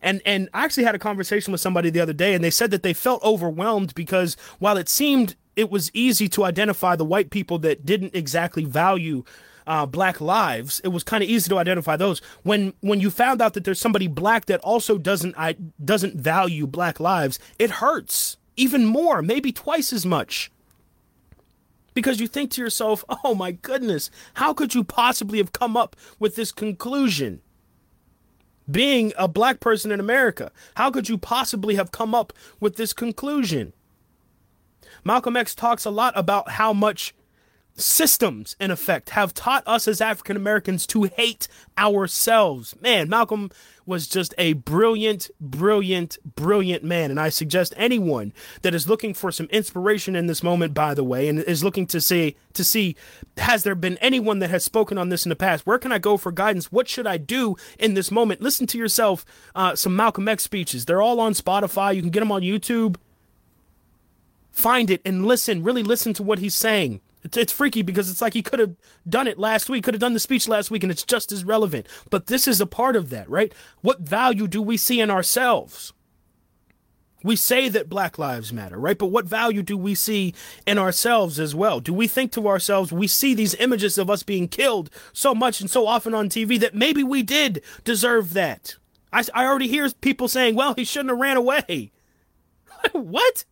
And 0.00 0.20
and 0.26 0.48
I 0.52 0.64
actually 0.64 0.84
had 0.84 0.94
a 0.94 1.00
conversation 1.00 1.52
with 1.52 1.60
somebody 1.60 1.90
the 1.90 2.00
other 2.00 2.12
day 2.12 2.34
and 2.34 2.44
they 2.44 2.50
said 2.50 2.70
that 2.72 2.82
they 2.82 2.92
felt 2.92 3.22
overwhelmed 3.22 3.94
because 3.94 4.36
while 4.58 4.76
it 4.76 4.88
seemed 4.88 5.34
it 5.56 5.70
was 5.70 5.90
easy 5.94 6.28
to 6.30 6.44
identify 6.44 6.96
the 6.96 7.04
white 7.04 7.30
people 7.30 7.58
that 7.60 7.84
didn't 7.84 8.14
exactly 8.14 8.64
value 8.64 9.24
uh, 9.66 9.86
black 9.86 10.20
lives. 10.20 10.80
It 10.84 10.88
was 10.88 11.04
kind 11.04 11.22
of 11.22 11.28
easy 11.28 11.48
to 11.50 11.58
identify 11.58 11.96
those. 11.96 12.20
When 12.42 12.74
when 12.80 13.00
you 13.00 13.10
found 13.10 13.40
out 13.40 13.54
that 13.54 13.64
there's 13.64 13.80
somebody 13.80 14.08
black 14.08 14.46
that 14.46 14.60
also 14.60 14.98
doesn't 14.98 15.34
I, 15.38 15.56
doesn't 15.82 16.16
value 16.16 16.66
black 16.66 17.00
lives, 17.00 17.38
it 17.58 17.70
hurts 17.70 18.36
even 18.56 18.86
more, 18.86 19.22
maybe 19.22 19.52
twice 19.52 19.92
as 19.92 20.04
much. 20.04 20.50
Because 21.94 22.20
you 22.20 22.26
think 22.26 22.50
to 22.52 22.62
yourself, 22.62 23.04
"Oh 23.24 23.34
my 23.34 23.52
goodness, 23.52 24.10
how 24.34 24.54
could 24.54 24.74
you 24.74 24.84
possibly 24.84 25.38
have 25.38 25.52
come 25.52 25.76
up 25.76 25.96
with 26.18 26.36
this 26.36 26.52
conclusion?" 26.52 27.40
Being 28.70 29.12
a 29.18 29.26
black 29.26 29.58
person 29.58 29.90
in 29.90 29.98
America, 29.98 30.52
how 30.76 30.90
could 30.90 31.08
you 31.08 31.18
possibly 31.18 31.74
have 31.74 31.90
come 31.90 32.14
up 32.14 32.32
with 32.60 32.76
this 32.76 32.92
conclusion? 32.92 33.72
Malcolm 35.04 35.36
X 35.36 35.54
talks 35.54 35.84
a 35.84 35.90
lot 35.90 36.12
about 36.16 36.50
how 36.50 36.72
much 36.72 37.14
systems, 37.74 38.54
in 38.60 38.70
effect, 38.70 39.10
have 39.10 39.34
taught 39.34 39.66
us 39.66 39.88
as 39.88 40.00
African 40.00 40.36
Americans 40.36 40.86
to 40.88 41.04
hate 41.04 41.48
ourselves. 41.78 42.74
Man, 42.80 43.08
Malcolm 43.08 43.50
was 43.86 44.06
just 44.06 44.34
a 44.38 44.52
brilliant, 44.52 45.30
brilliant, 45.40 46.18
brilliant 46.36 46.84
man. 46.84 47.10
And 47.10 47.18
I 47.18 47.30
suggest 47.30 47.74
anyone 47.76 48.32
that 48.62 48.74
is 48.74 48.88
looking 48.88 49.14
for 49.14 49.32
some 49.32 49.46
inspiration 49.46 50.14
in 50.14 50.26
this 50.26 50.42
moment, 50.42 50.74
by 50.74 50.94
the 50.94 51.04
way, 51.04 51.28
and 51.28 51.40
is 51.40 51.64
looking 51.64 51.86
to 51.88 52.00
see 52.00 52.36
to 52.52 52.62
see 52.62 52.94
has 53.38 53.64
there 53.64 53.74
been 53.74 53.98
anyone 53.98 54.38
that 54.40 54.50
has 54.50 54.64
spoken 54.64 54.98
on 54.98 55.08
this 55.08 55.24
in 55.24 55.30
the 55.30 55.36
past? 55.36 55.66
Where 55.66 55.78
can 55.78 55.92
I 55.92 55.98
go 55.98 56.16
for 56.16 56.30
guidance? 56.30 56.70
What 56.70 56.88
should 56.88 57.06
I 57.06 57.16
do 57.16 57.56
in 57.78 57.94
this 57.94 58.10
moment? 58.10 58.40
Listen 58.40 58.66
to 58.68 58.78
yourself 58.78 59.24
uh, 59.54 59.74
some 59.74 59.96
Malcolm 59.96 60.28
X 60.28 60.44
speeches. 60.44 60.84
They're 60.84 61.02
all 61.02 61.20
on 61.20 61.32
Spotify. 61.32 61.94
You 61.94 62.02
can 62.02 62.10
get 62.10 62.20
them 62.20 62.32
on 62.32 62.42
YouTube. 62.42 62.96
Find 64.52 64.90
it 64.90 65.00
and 65.04 65.26
listen. 65.26 65.62
Really 65.62 65.82
listen 65.82 66.12
to 66.14 66.22
what 66.22 66.38
he's 66.38 66.54
saying. 66.54 67.00
It's, 67.24 67.36
it's 67.36 67.52
freaky 67.52 67.82
because 67.82 68.10
it's 68.10 68.20
like 68.20 68.34
he 68.34 68.42
could 68.42 68.58
have 68.58 68.76
done 69.08 69.26
it 69.26 69.38
last 69.38 69.68
week, 69.68 69.84
could 69.84 69.94
have 69.94 70.00
done 70.00 70.12
the 70.12 70.20
speech 70.20 70.46
last 70.46 70.70
week, 70.70 70.82
and 70.82 70.92
it's 70.92 71.04
just 71.04 71.32
as 71.32 71.44
relevant. 71.44 71.88
But 72.10 72.26
this 72.26 72.46
is 72.46 72.60
a 72.60 72.66
part 72.66 72.94
of 72.94 73.10
that, 73.10 73.28
right? 73.28 73.52
What 73.80 74.00
value 74.00 74.46
do 74.46 74.60
we 74.60 74.76
see 74.76 75.00
in 75.00 75.10
ourselves? 75.10 75.92
We 77.24 77.36
say 77.36 77.68
that 77.68 77.88
Black 77.88 78.18
Lives 78.18 78.52
Matter, 78.52 78.76
right? 78.78 78.98
But 78.98 79.06
what 79.06 79.26
value 79.26 79.62
do 79.62 79.78
we 79.78 79.94
see 79.94 80.34
in 80.66 80.76
ourselves 80.76 81.38
as 81.38 81.54
well? 81.54 81.78
Do 81.78 81.94
we 81.94 82.08
think 82.08 82.32
to 82.32 82.48
ourselves, 82.48 82.92
we 82.92 83.06
see 83.06 83.32
these 83.32 83.54
images 83.54 83.96
of 83.96 84.10
us 84.10 84.24
being 84.24 84.48
killed 84.48 84.90
so 85.12 85.34
much 85.34 85.60
and 85.60 85.70
so 85.70 85.86
often 85.86 86.14
on 86.14 86.28
TV 86.28 86.58
that 86.58 86.74
maybe 86.74 87.04
we 87.04 87.22
did 87.22 87.62
deserve 87.84 88.32
that? 88.32 88.74
I, 89.12 89.22
I 89.32 89.44
already 89.46 89.68
hear 89.68 89.88
people 90.00 90.26
saying, 90.26 90.56
well, 90.56 90.74
he 90.74 90.84
shouldn't 90.84 91.10
have 91.10 91.20
ran 91.20 91.36
away. 91.36 91.92
what? 92.92 93.44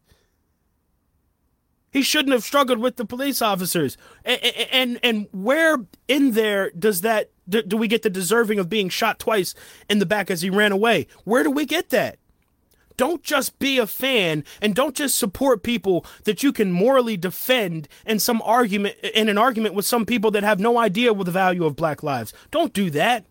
He 1.91 2.03
shouldn't 2.03 2.33
have 2.33 2.45
struggled 2.45 2.79
with 2.79 2.97
the 2.97 3.05
police 3.05 3.43
officers. 3.43 3.97
And, 4.25 4.41
and, 4.73 5.01
and 5.03 5.27
where 5.33 5.79
in 6.07 6.33
there 6.33 6.71
does 6.71 7.01
that 7.01 7.31
do 7.51 7.77
we 7.77 7.89
get 7.89 8.03
the 8.03 8.11
deserving 8.11 8.61
of 8.61 8.69
being 8.69 8.89
shot 8.89 9.19
twice 9.19 9.55
in 9.89 9.99
the 9.99 10.07
back 10.07 10.31
as 10.31 10.43
he 10.43 10.51
ran 10.51 10.71
away? 10.71 11.09
Where 11.25 11.43
do 11.43 11.51
we 11.51 11.67
get 11.67 11.91
that? 11.91 12.19
Don't 12.97 13.23
just 13.23 13.59
be 13.59 13.79
a 13.79 13.87
fan 13.87 14.45
and 14.61 14.75
don't 14.75 14.95
just 14.95 15.19
support 15.19 15.63
people 15.63 16.05
that 16.25 16.43
you 16.43 16.53
can 16.53 16.71
morally 16.71 17.17
defend 17.17 17.89
in 18.05 18.19
some 18.19 18.43
argument 18.43 18.97
in 18.99 19.29
an 19.29 19.39
argument 19.39 19.75
with 19.75 19.87
some 19.87 20.05
people 20.05 20.31
that 20.33 20.43
have 20.43 20.61
no 20.61 20.79
idea 20.79 21.13
what 21.13 21.25
the 21.25 21.33
value 21.33 21.65
of 21.65 21.77
black 21.77 22.03
lives. 22.03 22.33
Don't 22.51 22.73
do 22.73 22.91
that. 22.91 23.25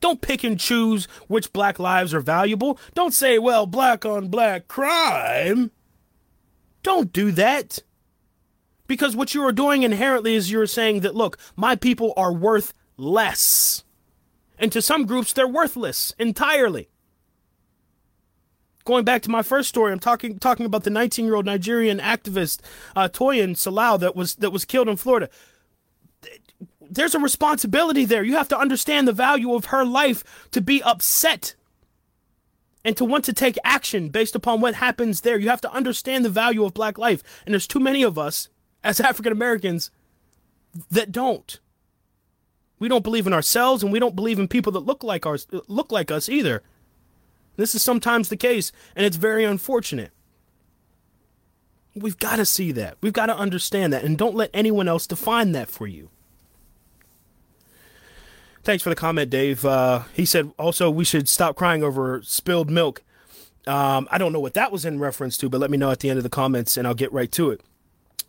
Don't 0.00 0.20
pick 0.20 0.44
and 0.44 0.58
choose 0.58 1.06
which 1.26 1.52
black 1.52 1.78
lives 1.78 2.14
are 2.14 2.20
valuable. 2.20 2.78
Don't 2.94 3.12
say, 3.12 3.38
well, 3.38 3.66
black 3.66 4.04
on 4.04 4.28
black 4.28 4.68
crime. 4.68 5.72
Don't 6.82 7.12
do 7.12 7.30
that. 7.32 7.80
Because 8.86 9.16
what 9.16 9.34
you 9.34 9.42
are 9.42 9.52
doing 9.52 9.84
inherently 9.84 10.34
is 10.34 10.50
you're 10.50 10.66
saying 10.66 11.00
that, 11.00 11.14
look, 11.14 11.38
my 11.56 11.76
people 11.76 12.12
are 12.16 12.32
worth 12.32 12.74
less. 12.96 13.84
And 14.58 14.70
to 14.72 14.82
some 14.82 15.06
groups, 15.06 15.32
they're 15.32 15.48
worthless 15.48 16.12
entirely. 16.18 16.88
Going 18.84 19.04
back 19.04 19.22
to 19.22 19.30
my 19.30 19.42
first 19.42 19.68
story, 19.68 19.92
I'm 19.92 20.00
talking 20.00 20.38
talking 20.38 20.66
about 20.66 20.82
the 20.82 20.90
19 20.90 21.24
year 21.24 21.36
old 21.36 21.46
Nigerian 21.46 21.98
activist 22.00 22.60
uh, 22.96 23.08
Toyin 23.08 23.50
Salau 23.50 23.98
that 24.00 24.16
was 24.16 24.34
that 24.36 24.50
was 24.50 24.64
killed 24.64 24.88
in 24.88 24.96
Florida. 24.96 25.28
There's 26.80 27.14
a 27.14 27.20
responsibility 27.20 28.04
there. 28.04 28.24
You 28.24 28.36
have 28.36 28.48
to 28.48 28.58
understand 28.58 29.06
the 29.06 29.12
value 29.12 29.54
of 29.54 29.66
her 29.66 29.84
life 29.84 30.48
to 30.50 30.60
be 30.60 30.82
upset 30.82 31.54
and 32.84 32.96
to 32.96 33.04
want 33.04 33.24
to 33.24 33.32
take 33.32 33.58
action 33.64 34.08
based 34.08 34.34
upon 34.34 34.60
what 34.60 34.74
happens 34.74 35.20
there. 35.20 35.38
You 35.38 35.48
have 35.48 35.60
to 35.62 35.72
understand 35.72 36.24
the 36.24 36.30
value 36.30 36.64
of 36.64 36.74
black 36.74 36.98
life. 36.98 37.22
And 37.46 37.54
there's 37.54 37.66
too 37.66 37.80
many 37.80 38.02
of 38.02 38.18
us 38.18 38.48
as 38.82 39.00
African 39.00 39.32
Americans 39.32 39.90
that 40.90 41.12
don't. 41.12 41.60
We 42.78 42.88
don't 42.88 43.04
believe 43.04 43.26
in 43.26 43.32
ourselves 43.32 43.82
and 43.82 43.92
we 43.92 44.00
don't 44.00 44.16
believe 44.16 44.38
in 44.38 44.48
people 44.48 44.72
that 44.72 44.80
look 44.80 45.04
like 45.04 45.24
ours 45.24 45.46
look 45.68 45.92
like 45.92 46.10
us 46.10 46.28
either. 46.28 46.62
This 47.56 47.74
is 47.74 47.82
sometimes 47.82 48.28
the 48.28 48.36
case 48.36 48.72
and 48.96 49.06
it's 49.06 49.16
very 49.16 49.44
unfortunate. 49.44 50.10
We've 51.94 52.18
got 52.18 52.36
to 52.36 52.46
see 52.46 52.72
that. 52.72 52.96
We've 53.00 53.12
got 53.12 53.26
to 53.26 53.36
understand 53.36 53.92
that 53.92 54.02
and 54.02 54.18
don't 54.18 54.34
let 54.34 54.50
anyone 54.52 54.88
else 54.88 55.06
define 55.06 55.52
that 55.52 55.68
for 55.68 55.86
you. 55.86 56.10
Thanks 58.64 58.82
for 58.82 58.90
the 58.90 58.96
comment, 58.96 59.30
Dave. 59.30 59.64
Uh, 59.64 60.02
he 60.12 60.24
said 60.24 60.52
also 60.58 60.90
we 60.90 61.04
should 61.04 61.28
stop 61.28 61.56
crying 61.56 61.82
over 61.82 62.22
spilled 62.22 62.70
milk. 62.70 63.02
Um, 63.66 64.08
I 64.10 64.18
don't 64.18 64.32
know 64.32 64.40
what 64.40 64.54
that 64.54 64.72
was 64.72 64.84
in 64.84 64.98
reference 64.98 65.36
to, 65.38 65.48
but 65.48 65.60
let 65.60 65.70
me 65.70 65.76
know 65.76 65.90
at 65.90 66.00
the 66.00 66.10
end 66.10 66.18
of 66.18 66.22
the 66.22 66.30
comments 66.30 66.76
and 66.76 66.86
I'll 66.86 66.94
get 66.94 67.12
right 67.12 67.30
to 67.32 67.50
it. 67.50 67.60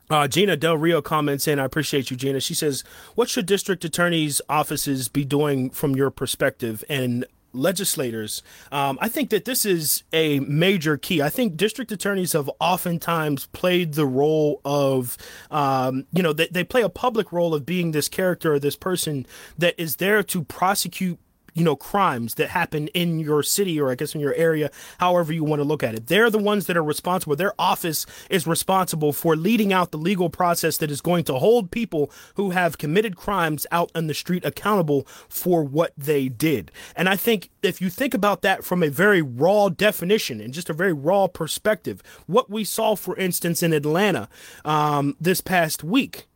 Uh, 0.10 0.28
Gina 0.28 0.58
Del 0.58 0.78
Rio 0.78 1.02
comments 1.02 1.48
in. 1.48 1.60
I 1.60 1.66
appreciate 1.66 2.12
you, 2.12 2.18
Gina. 2.18 2.40
She 2.40 2.54
says, 2.54 2.84
"What 3.16 3.30
should 3.30 3.46
district 3.46 3.86
attorneys' 3.86 4.42
offices 4.50 5.08
be 5.08 5.24
doing 5.24 5.70
from 5.70 5.96
your 5.96 6.12
perspective?" 6.12 6.84
And 6.90 7.26
legislators. 7.54 8.42
Um, 8.72 8.98
I 9.02 9.08
think 9.08 9.30
that 9.30 9.46
this 9.46 9.66
is 9.66 10.04
a 10.12 10.40
major 10.42 10.98
key. 10.98 11.22
I 11.22 11.30
think 11.30 11.56
district 11.56 11.92
attorneys 11.92 12.34
have 12.34 12.50
oftentimes 12.60 13.46
played 13.48 13.94
the 13.94 14.06
role 14.06 14.60
of, 14.66 15.18
um, 15.52 16.06
you 16.12 16.24
know, 16.24 16.34
they, 16.34 16.48
they 16.48 16.64
play 16.64 16.82
a 16.82 16.90
public 16.90 17.32
role 17.32 17.54
of 17.54 17.66
being 17.66 17.92
this 17.92 18.10
character 18.10 18.54
or 18.54 18.60
this 18.60 18.76
person 18.76 19.26
that 19.58 19.76
is 19.78 19.98
there 19.98 20.24
to 20.24 20.44
prosecute 20.44 21.20
you 21.54 21.64
know 21.64 21.76
crimes 21.76 22.36
that 22.36 22.50
happen 22.50 22.88
in 22.90 23.20
your 23.20 23.44
city 23.44 23.80
or 23.80 23.92
I 23.92 23.96
guess 23.96 24.16
in 24.16 24.22
your 24.22 24.34
area, 24.36 24.72
however 25.00 25.34
you 25.34 25.44
want 25.44 25.60
to 25.60 25.64
look 25.68 25.84
at 25.84 25.96
it. 25.96 26.08
They're 26.08 26.30
the 26.30 26.38
ones 26.38 26.68
that 26.68 26.78
are 26.78 26.84
responsible. 26.84 27.36
Their 27.36 27.54
office 27.60 28.06
is 28.30 28.48
responsible 28.48 29.14
for 29.14 29.36
leading 29.36 29.72
out 29.72 29.92
the 29.92 29.98
legal 29.98 30.30
process 30.30 30.78
that 30.78 30.92
is 30.92 31.02
going 31.02 31.24
to 31.26 31.36
hold 31.36 31.72
people 31.72 32.12
who 32.36 32.52
have 32.52 32.78
committed 32.78 33.16
crimes 33.16 33.66
out 33.72 33.92
on 33.96 34.08
the 34.08 34.14
street 34.14 34.46
accountable 34.46 35.06
for 35.30 35.64
what 35.64 35.94
they 35.98 36.30
did. 36.30 36.72
And 36.96 37.08
I 37.10 37.16
think 37.16 37.50
if 37.62 37.82
you 37.82 37.90
think 37.90 38.14
about 38.14 38.42
that 38.42 38.64
from 38.64 38.84
a 38.84 38.90
very 38.90 39.22
raw 39.22 39.70
definition 39.70 40.42
and 40.42 40.54
just 40.54 40.70
a 40.70 40.74
very 40.74 40.94
raw 40.94 41.28
perspective, 41.28 42.02
what 42.28 42.50
we 42.50 42.64
saw, 42.64 42.96
for 42.96 43.16
instance, 43.18 43.64
in 43.64 43.74
Atlanta 43.74 44.30
um, 44.66 45.16
this 45.20 45.42
past 45.42 45.84
week 45.84 46.28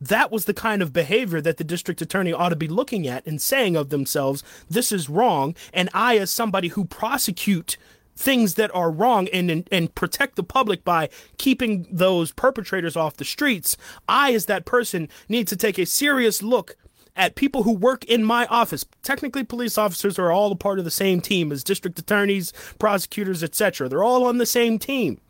that 0.00 0.32
was 0.32 0.46
the 0.46 0.54
kind 0.54 0.82
of 0.82 0.92
behavior 0.92 1.40
that 1.40 1.58
the 1.58 1.64
district 1.64 2.00
attorney 2.00 2.32
ought 2.32 2.48
to 2.48 2.56
be 2.56 2.68
looking 2.68 3.06
at 3.06 3.26
and 3.26 3.40
saying 3.40 3.76
of 3.76 3.90
themselves, 3.90 4.42
this 4.68 4.92
is 4.92 5.08
wrong. 5.08 5.54
And 5.72 5.90
I, 5.92 6.16
as 6.18 6.30
somebody 6.30 6.68
who 6.68 6.84
prosecute 6.84 7.76
things 8.16 8.54
that 8.54 8.74
are 8.74 8.90
wrong 8.90 9.28
and, 9.28 9.50
and, 9.50 9.68
and 9.72 9.94
protect 9.94 10.36
the 10.36 10.42
public 10.42 10.84
by 10.84 11.08
keeping 11.38 11.86
those 11.90 12.32
perpetrators 12.32 12.96
off 12.96 13.16
the 13.16 13.24
streets, 13.24 13.76
I, 14.08 14.32
as 14.32 14.46
that 14.46 14.64
person, 14.64 15.08
need 15.28 15.48
to 15.48 15.56
take 15.56 15.78
a 15.78 15.86
serious 15.86 16.42
look 16.42 16.76
at 17.16 17.34
people 17.34 17.64
who 17.64 17.72
work 17.72 18.04
in 18.04 18.24
my 18.24 18.46
office. 18.46 18.84
Technically, 19.02 19.44
police 19.44 19.76
officers 19.76 20.18
are 20.18 20.30
all 20.30 20.52
a 20.52 20.56
part 20.56 20.78
of 20.78 20.84
the 20.84 20.90
same 20.90 21.20
team 21.20 21.52
as 21.52 21.64
district 21.64 21.98
attorneys, 21.98 22.52
prosecutors, 22.78 23.42
etc. 23.42 23.88
They're 23.88 24.04
all 24.04 24.24
on 24.24 24.38
the 24.38 24.46
same 24.46 24.78
team. 24.78 25.20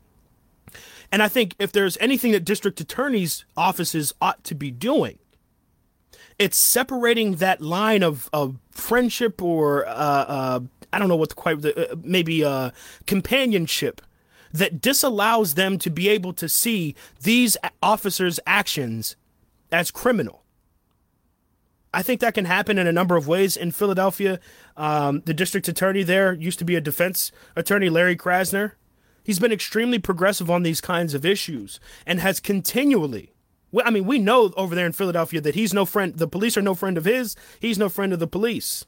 And 1.12 1.22
I 1.22 1.28
think 1.28 1.56
if 1.58 1.72
there's 1.72 1.96
anything 1.98 2.32
that 2.32 2.44
district 2.44 2.80
attorneys' 2.80 3.44
offices 3.56 4.14
ought 4.20 4.44
to 4.44 4.54
be 4.54 4.70
doing, 4.70 5.18
it's 6.38 6.56
separating 6.56 7.36
that 7.36 7.60
line 7.60 8.02
of, 8.02 8.30
of 8.32 8.56
friendship 8.70 9.42
or 9.42 9.86
uh, 9.86 9.90
uh, 9.90 10.60
I 10.92 10.98
don't 10.98 11.08
know 11.08 11.16
what 11.16 11.28
the 11.28 11.34
quite 11.34 11.64
uh, 11.64 11.96
maybe 12.02 12.44
uh, 12.44 12.70
companionship 13.06 14.00
that 14.52 14.80
disallows 14.80 15.54
them 15.54 15.78
to 15.78 15.90
be 15.90 16.08
able 16.08 16.32
to 16.32 16.48
see 16.48 16.94
these 17.22 17.56
officers' 17.82 18.40
actions 18.46 19.16
as 19.70 19.90
criminal. 19.90 20.42
I 21.92 22.02
think 22.02 22.20
that 22.20 22.34
can 22.34 22.44
happen 22.44 22.78
in 22.78 22.86
a 22.86 22.92
number 22.92 23.16
of 23.16 23.26
ways 23.26 23.56
in 23.56 23.72
Philadelphia. 23.72 24.40
Um, 24.76 25.22
the 25.26 25.34
district 25.34 25.68
attorney 25.68 26.02
there 26.02 26.32
used 26.32 26.58
to 26.60 26.64
be 26.64 26.76
a 26.76 26.80
defense 26.80 27.32
attorney, 27.56 27.90
Larry 27.90 28.16
Krasner. 28.16 28.72
He's 29.22 29.38
been 29.38 29.52
extremely 29.52 29.98
progressive 29.98 30.50
on 30.50 30.62
these 30.62 30.80
kinds 30.80 31.14
of 31.14 31.24
issues 31.24 31.80
and 32.06 32.20
has 32.20 32.40
continually. 32.40 33.32
I 33.84 33.90
mean, 33.90 34.04
we 34.04 34.18
know 34.18 34.52
over 34.56 34.74
there 34.74 34.86
in 34.86 34.92
Philadelphia 34.92 35.40
that 35.40 35.54
he's 35.54 35.72
no 35.72 35.84
friend. 35.84 36.16
The 36.16 36.26
police 36.26 36.56
are 36.56 36.62
no 36.62 36.74
friend 36.74 36.98
of 36.98 37.04
his. 37.04 37.36
He's 37.60 37.78
no 37.78 37.88
friend 37.88 38.12
of 38.12 38.18
the 38.18 38.26
police. 38.26 38.84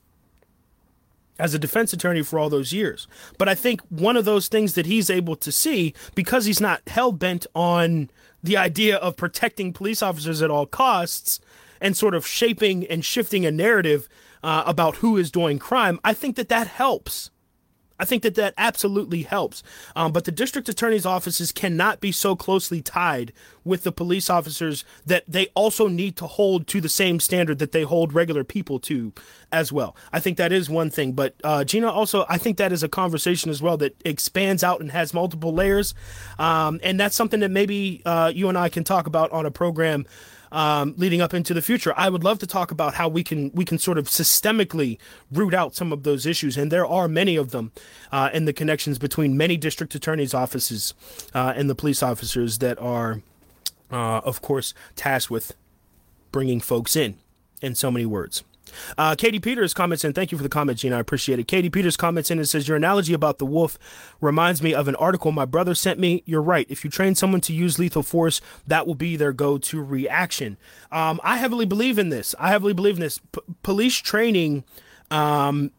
As 1.39 1.55
a 1.55 1.59
defense 1.59 1.93
attorney 1.93 2.23
for 2.23 2.39
all 2.39 2.51
those 2.51 2.73
years. 2.73 3.07
But 3.39 3.49
I 3.49 3.55
think 3.55 3.81
one 3.89 4.17
of 4.17 4.25
those 4.25 4.49
things 4.49 4.75
that 4.75 4.87
he's 4.87 5.09
able 5.09 5.37
to 5.37 5.53
see, 5.53 5.95
because 6.15 6.45
he's 6.45 6.61
not 6.61 6.83
hell 6.89 7.13
bent 7.13 7.47
on 7.55 8.11
the 8.43 8.57
idea 8.57 8.97
of 8.97 9.17
protecting 9.17 9.73
police 9.73 10.03
officers 10.03 10.43
at 10.43 10.51
all 10.51 10.67
costs 10.67 11.41
and 11.81 11.97
sort 11.97 12.15
of 12.15 12.27
shaping 12.27 12.87
and 12.87 13.05
shifting 13.05 13.47
a 13.47 13.51
narrative 13.51 14.09
uh, 14.43 14.65
about 14.67 14.97
who 14.97 15.17
is 15.17 15.31
doing 15.31 15.59
crime, 15.59 16.01
I 16.05 16.15
think 16.15 16.37
that 16.37 16.49
that 16.49 16.67
helps 16.67 17.31
I 17.99 18.05
think 18.05 18.23
that 18.23 18.35
that 18.37 18.55
absolutely 18.59 19.23
helps. 19.23 19.63
Um, 19.95 20.13
but 20.13 20.25
the 20.25 20.33
district 20.33 20.69
attorney's 20.69 21.07
offices 21.07 21.53
cannot 21.53 22.01
be 22.01 22.13
so 22.13 22.37
closely 22.37 22.83
tied 22.83 23.33
with 23.65 23.85
the 23.85 23.93
police 23.93 24.29
officers 24.29 24.85
that 25.07 25.25
they 25.29 25.47
also 25.55 25.89
need 25.89 26.17
to 26.17 26.27
hold 26.27 26.67
to 26.67 26.81
the 26.81 26.89
same 26.89 27.21
standard 27.21 27.59
that 27.59 27.73
they 27.73 27.83
hold 27.83 28.13
regular 28.13 28.45
people 28.45 28.79
to 28.81 29.13
as 29.53 29.73
well. 29.73 29.95
I 30.13 30.21
think 30.21 30.37
that 30.39 30.53
is 30.53 30.69
one 30.69 30.91
thing. 30.91 31.13
But 31.13 31.35
uh, 31.45 31.65
Gina, 31.65 31.91
also, 31.91 32.25
I 32.29 32.39
think 32.39 32.57
that 32.57 32.73
is 32.73 32.83
a 32.83 32.89
conversation 32.89 33.51
as 33.51 33.63
well 33.63 33.77
that 33.79 33.95
expands 34.05 34.65
out 34.65 34.81
and 34.81 34.91
has 34.91 35.15
multiple 35.15 35.53
layers. 35.53 35.95
Um, 36.39 36.81
and 36.83 36.99
that's 36.99 37.15
something 37.15 37.41
that 37.41 37.51
maybe 37.51 38.03
uh, 38.05 38.33
you 38.35 38.49
and 38.49 38.59
I 38.59 38.69
can 38.69 38.85
talk 38.85 39.07
about 39.07 39.31
on 39.31 39.47
a 39.47 39.51
program 39.51 40.07
um, 40.53 40.95
leading 40.97 41.21
up 41.21 41.35
into 41.35 41.53
the 41.55 41.63
future. 41.63 41.93
I 41.97 42.09
would 42.09 42.23
love 42.23 42.39
to 42.41 42.47
talk 42.47 42.71
about 42.71 42.95
how 42.95 43.09
we 43.09 43.25
can 43.25 43.51
we 43.53 43.65
can 43.65 43.79
sort 43.79 43.99
of 43.99 44.07
systemically 44.07 44.99
root 45.33 45.55
out 45.55 45.75
some 45.75 45.93
of 45.93 46.05
those 46.05 46.27
issues, 46.27 46.57
and 46.57 46.71
there 46.71 46.87
are 46.87 47.09
many 47.09 47.35
of 47.37 47.51
them, 47.51 47.73
uh, 48.13 48.31
in 48.33 48.45
the 48.45 48.53
connections 48.53 48.99
between 48.99 49.37
many 49.37 49.57
district 49.57 49.95
attorneys' 49.95 50.35
offices 50.35 50.95
uh, 51.35 51.53
and 51.57 51.69
the 51.69 51.75
police 51.75 52.03
officers 52.03 52.59
that 52.59 52.79
are, 52.79 53.23
uh, 53.91 54.21
of 54.25 54.41
course, 54.43 54.75
tasked 54.95 55.31
with 55.31 55.55
bringing 56.31 56.61
folks 56.61 56.95
in. 56.95 57.17
In 57.61 57.77
so 57.77 57.93
many 57.93 58.07
words. 58.07 58.43
Uh, 58.99 59.15
Katie 59.15 59.39
Peters 59.39 59.75
comments 59.75 60.05
in. 60.05 60.13
Thank 60.13 60.33
you 60.33 60.39
for 60.39 60.43
the 60.43 60.49
comment, 60.49 60.79
Gina. 60.79 60.97
I 60.97 61.01
appreciate 61.01 61.39
it. 61.39 61.49
Katie 61.49 61.71
Peters 61.71 61.97
comments 61.97 62.31
in 62.31 62.39
and 62.39 62.49
says, 62.49 62.69
Your 62.69 62.77
analogy 62.77 63.13
about 63.13 63.39
the 63.39 63.47
wolf 63.47 63.79
reminds 64.21 64.63
me 64.63 64.75
of 64.75 64.89
an 64.89 64.97
article 64.97 65.33
my 65.33 65.45
brother 65.45 65.75
sent 65.75 65.99
me. 65.99 66.23
You're 66.27 66.43
right. 66.43 66.67
If 66.69 66.85
you 66.85 66.91
train 66.91 67.15
someone 67.15 67.41
to 67.43 67.53
use 67.53 67.79
lethal 67.79 68.03
force, 68.03 68.41
that 68.67 68.87
will 68.87 68.95
be 68.95 69.17
their 69.17 69.33
go 69.33 69.59
to 69.59 69.83
reaction. 69.83 70.57
Um, 70.91 71.21
I 71.23 71.37
heavily 71.37 71.67
believe 71.67 71.99
in 71.99 72.09
this. 72.09 72.35
I 72.39 72.49
heavily 72.49 72.73
believe 72.73 72.97
in 72.97 73.01
this. 73.01 73.19
P- 73.19 73.41
police 73.63 73.97
training 73.97 74.65
um, 75.11 75.71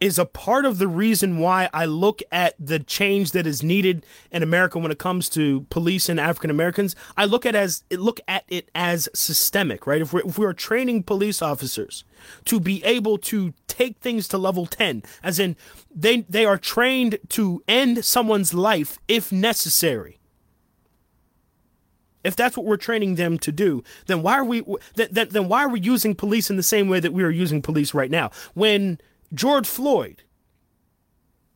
is 0.00 0.18
a 0.18 0.24
part 0.24 0.64
of 0.64 0.78
the 0.78 0.88
reason 0.88 1.38
why 1.38 1.68
I 1.72 1.84
look 1.84 2.22
at 2.30 2.54
the 2.58 2.78
change 2.78 3.32
that 3.32 3.46
is 3.46 3.62
needed 3.62 4.06
in 4.30 4.42
America 4.42 4.78
when 4.78 4.92
it 4.92 4.98
comes 4.98 5.28
to 5.30 5.62
police 5.70 6.08
and 6.08 6.20
African 6.20 6.50
Americans. 6.50 6.94
I 7.16 7.24
look 7.24 7.44
at 7.44 7.54
as 7.54 7.82
look 7.90 8.20
at 8.28 8.44
it 8.48 8.70
as 8.74 9.08
systemic, 9.14 9.86
right? 9.86 10.00
If 10.00 10.12
we're, 10.12 10.26
if 10.26 10.38
we 10.38 10.46
are 10.46 10.52
training 10.52 11.02
police 11.02 11.42
officers 11.42 12.04
to 12.44 12.60
be 12.60 12.82
able 12.84 13.18
to 13.18 13.54
take 13.66 13.98
things 13.98 14.28
to 14.28 14.38
level 14.38 14.66
10, 14.66 15.02
as 15.22 15.38
in 15.38 15.56
they 15.94 16.22
they 16.22 16.44
are 16.44 16.58
trained 16.58 17.18
to 17.30 17.62
end 17.66 18.04
someone's 18.04 18.54
life 18.54 18.98
if 19.08 19.32
necessary. 19.32 20.14
If 22.24 22.36
that's 22.36 22.56
what 22.56 22.66
we're 22.66 22.76
training 22.76 23.14
them 23.14 23.38
to 23.38 23.52
do, 23.52 23.82
then 24.06 24.22
why 24.22 24.34
are 24.34 24.44
we 24.44 24.62
then, 24.94 25.28
then 25.30 25.48
why 25.48 25.64
are 25.64 25.68
we 25.68 25.80
using 25.80 26.14
police 26.14 26.50
in 26.50 26.56
the 26.56 26.62
same 26.62 26.88
way 26.88 27.00
that 27.00 27.12
we 27.12 27.22
are 27.22 27.30
using 27.30 27.62
police 27.62 27.94
right 27.94 28.10
now? 28.10 28.30
When 28.54 28.98
George 29.32 29.66
Floyd 29.66 30.22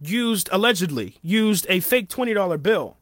used 0.01 0.49
allegedly 0.53 1.17
used 1.23 1.67
a 1.69 1.81
fake 1.81 2.09
twenty 2.09 2.35
dollar 2.35 2.59
bill 2.59 2.97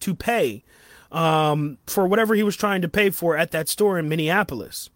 to 0.00 0.14
pay 0.14 0.62
um, 1.10 1.78
for 1.86 2.06
whatever 2.06 2.34
he 2.34 2.42
was 2.42 2.56
trying 2.56 2.82
to 2.82 2.88
pay 2.88 3.10
for 3.10 3.36
at 3.36 3.50
that 3.50 3.68
store 3.68 3.98
in 3.98 4.08
Minneapolis. 4.08 4.90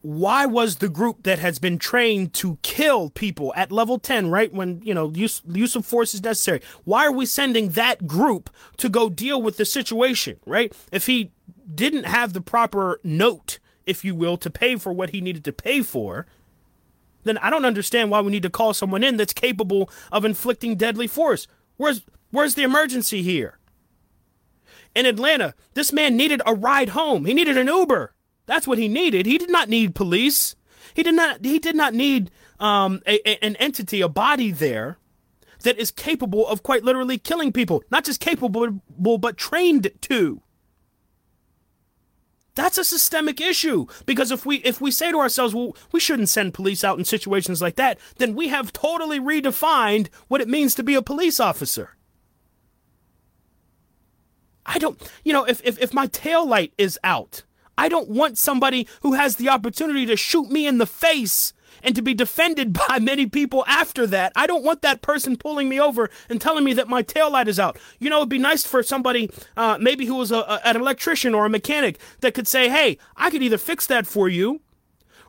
Why 0.00 0.46
was 0.46 0.76
the 0.76 0.88
group 0.88 1.24
that 1.24 1.40
has 1.40 1.58
been 1.58 1.78
trained 1.78 2.32
to 2.34 2.58
kill 2.62 3.10
people 3.10 3.52
at 3.56 3.72
level 3.72 3.98
10, 3.98 4.30
right? 4.30 4.52
When, 4.52 4.80
you 4.84 4.94
know, 4.94 5.10
use, 5.10 5.42
use 5.48 5.74
of 5.74 5.84
force 5.84 6.14
is 6.14 6.22
necessary. 6.22 6.60
Why 6.84 7.04
are 7.04 7.12
we 7.12 7.26
sending 7.26 7.70
that 7.70 8.06
group 8.06 8.48
to 8.76 8.88
go 8.88 9.10
deal 9.10 9.42
with 9.42 9.56
the 9.56 9.64
situation, 9.64 10.38
right? 10.46 10.72
If 10.92 11.06
he 11.06 11.32
didn't 11.74 12.04
have 12.04 12.32
the 12.32 12.40
proper 12.40 13.00
note, 13.02 13.58
if 13.86 14.04
you 14.04 14.14
will, 14.14 14.36
to 14.36 14.50
pay 14.50 14.76
for 14.76 14.92
what 14.92 15.10
he 15.10 15.20
needed 15.20 15.44
to 15.46 15.52
pay 15.52 15.82
for, 15.82 16.26
then 17.24 17.38
I 17.38 17.50
don't 17.50 17.64
understand 17.64 18.10
why 18.10 18.20
we 18.20 18.32
need 18.32 18.42
to 18.42 18.50
call 18.50 18.74
someone 18.74 19.04
in 19.04 19.16
that's 19.16 19.32
capable 19.32 19.90
of 20.10 20.24
inflicting 20.24 20.76
deadly 20.76 21.06
force. 21.06 21.46
Where's 21.76 22.04
where's 22.30 22.54
the 22.54 22.62
emergency 22.62 23.22
here? 23.22 23.58
In 24.94 25.06
Atlanta, 25.06 25.54
this 25.74 25.92
man 25.92 26.16
needed 26.16 26.42
a 26.46 26.54
ride 26.54 26.90
home. 26.90 27.24
He 27.24 27.34
needed 27.34 27.56
an 27.56 27.68
Uber. 27.68 28.14
That's 28.46 28.66
what 28.66 28.78
he 28.78 28.88
needed. 28.88 29.26
He 29.26 29.38
did 29.38 29.50
not 29.50 29.68
need 29.68 29.94
police. 29.94 30.56
He 30.94 31.02
did 31.02 31.14
not 31.14 31.44
he 31.44 31.58
did 31.58 31.76
not 31.76 31.94
need 31.94 32.30
um, 32.58 33.02
a, 33.06 33.20
a, 33.28 33.44
an 33.44 33.56
entity, 33.56 34.00
a 34.00 34.08
body 34.08 34.50
there 34.50 34.98
that 35.62 35.78
is 35.78 35.90
capable 35.90 36.46
of 36.46 36.62
quite 36.62 36.84
literally 36.84 37.18
killing 37.18 37.52
people. 37.52 37.82
Not 37.90 38.04
just 38.04 38.20
capable, 38.20 38.80
but 39.18 39.36
trained 39.36 39.90
to. 40.02 40.42
That's 42.58 42.76
a 42.76 42.82
systemic 42.82 43.40
issue 43.40 43.86
because 44.04 44.32
if 44.32 44.44
we 44.44 44.56
if 44.56 44.80
we 44.80 44.90
say 44.90 45.12
to 45.12 45.18
ourselves, 45.18 45.54
well, 45.54 45.76
we 45.92 46.00
shouldn't 46.00 46.28
send 46.28 46.54
police 46.54 46.82
out 46.82 46.98
in 46.98 47.04
situations 47.04 47.62
like 47.62 47.76
that, 47.76 48.00
then 48.16 48.34
we 48.34 48.48
have 48.48 48.72
totally 48.72 49.20
redefined 49.20 50.08
what 50.26 50.40
it 50.40 50.48
means 50.48 50.74
to 50.74 50.82
be 50.82 50.96
a 50.96 51.00
police 51.00 51.38
officer. 51.38 51.96
I 54.66 54.78
don't, 54.78 55.00
you 55.22 55.32
know, 55.32 55.44
if 55.44 55.64
if, 55.64 55.78
if 55.78 55.94
my 55.94 56.08
tail 56.08 56.44
light 56.44 56.72
is 56.76 56.98
out, 57.04 57.44
I 57.78 57.88
don't 57.88 58.08
want 58.08 58.38
somebody 58.38 58.88
who 59.02 59.12
has 59.12 59.36
the 59.36 59.48
opportunity 59.48 60.04
to 60.06 60.16
shoot 60.16 60.50
me 60.50 60.66
in 60.66 60.78
the 60.78 60.86
face 60.86 61.52
and 61.82 61.94
to 61.94 62.02
be 62.02 62.14
defended 62.14 62.72
by 62.88 62.98
many 62.98 63.26
people 63.26 63.64
after 63.66 64.06
that. 64.08 64.32
I 64.36 64.46
don't 64.46 64.64
want 64.64 64.82
that 64.82 65.02
person 65.02 65.36
pulling 65.36 65.68
me 65.68 65.80
over 65.80 66.10
and 66.28 66.40
telling 66.40 66.64
me 66.64 66.72
that 66.74 66.88
my 66.88 67.02
tail 67.02 67.30
light 67.30 67.48
is 67.48 67.58
out. 67.58 67.78
You 67.98 68.10
know, 68.10 68.18
it'd 68.18 68.28
be 68.28 68.38
nice 68.38 68.64
for 68.64 68.82
somebody, 68.82 69.30
uh, 69.56 69.78
maybe 69.80 70.06
who 70.06 70.16
was 70.16 70.32
a, 70.32 70.38
a, 70.38 70.60
an 70.64 70.76
electrician 70.76 71.34
or 71.34 71.46
a 71.46 71.50
mechanic, 71.50 71.98
that 72.20 72.34
could 72.34 72.48
say, 72.48 72.68
hey, 72.68 72.98
I 73.16 73.30
could 73.30 73.42
either 73.42 73.58
fix 73.58 73.86
that 73.86 74.06
for 74.06 74.28
you 74.28 74.60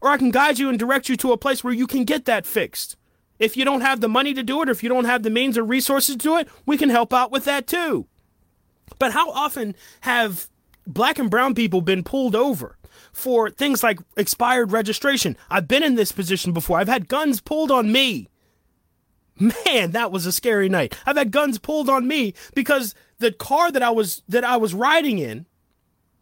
or 0.02 0.10
I 0.10 0.18
can 0.18 0.32
guide 0.32 0.60
you 0.60 0.70
and 0.70 0.80
direct 0.80 1.10
you 1.10 1.18
to 1.18 1.32
a 1.32 1.38
place 1.38 1.64
where 1.64 1.74
you 1.74 1.88
can 1.88 2.04
get 2.04 2.26
that 2.26 2.46
fixed. 2.46 2.96
If 3.38 3.56
you 3.56 3.64
don't 3.64 3.82
have 3.82 4.02
the 4.02 4.10
money 4.10 4.34
to 4.34 4.44
do 4.44 4.62
it, 4.62 4.68
or 4.68 4.72
if 4.72 4.84
you 4.84 4.90
don't 4.90 5.06
have 5.06 5.24
the 5.24 5.30
means 5.30 5.58
or 5.58 5.64
resources 5.64 6.16
to 6.16 6.22
do 6.22 6.38
it, 6.38 6.50
we 6.66 6.78
can 6.78 6.90
help 6.90 7.14
out 7.14 7.32
with 7.32 7.46
that 7.46 7.68
too. 7.68 8.06
But 8.98 9.14
how 9.14 9.32
often 9.32 9.76
have 10.02 10.50
black 10.86 11.20
and 11.20 11.30
brown 11.30 11.56
people 11.56 11.82
been 11.82 12.04
pulled 12.04 12.36
over 12.36 12.78
for 13.12 13.50
things 13.50 13.84
like 13.84 14.00
expired 14.18 14.72
registration. 14.72 15.38
I've 15.50 15.68
been 15.68 15.84
in 15.84 15.96
this 15.96 16.12
position 16.12 16.54
before. 16.54 16.80
I've 16.80 16.88
had 16.88 17.08
guns 17.08 17.42
pulled 17.42 17.72
on 17.72 17.92
me. 17.92 18.30
Man, 19.40 19.92
that 19.92 20.12
was 20.12 20.26
a 20.26 20.32
scary 20.32 20.70
night. 20.70 20.98
I've 21.06 21.18
had 21.18 21.32
guns 21.32 21.60
pulled 21.60 21.90
on 21.90 22.08
me 22.08 22.34
because 22.54 22.94
the 23.20 23.32
car 23.32 23.72
that 23.72 23.84
I 23.84 23.90
was 23.90 24.22
that 24.28 24.44
I 24.44 24.58
was 24.58 24.74
riding 24.74 25.18
in, 25.18 25.46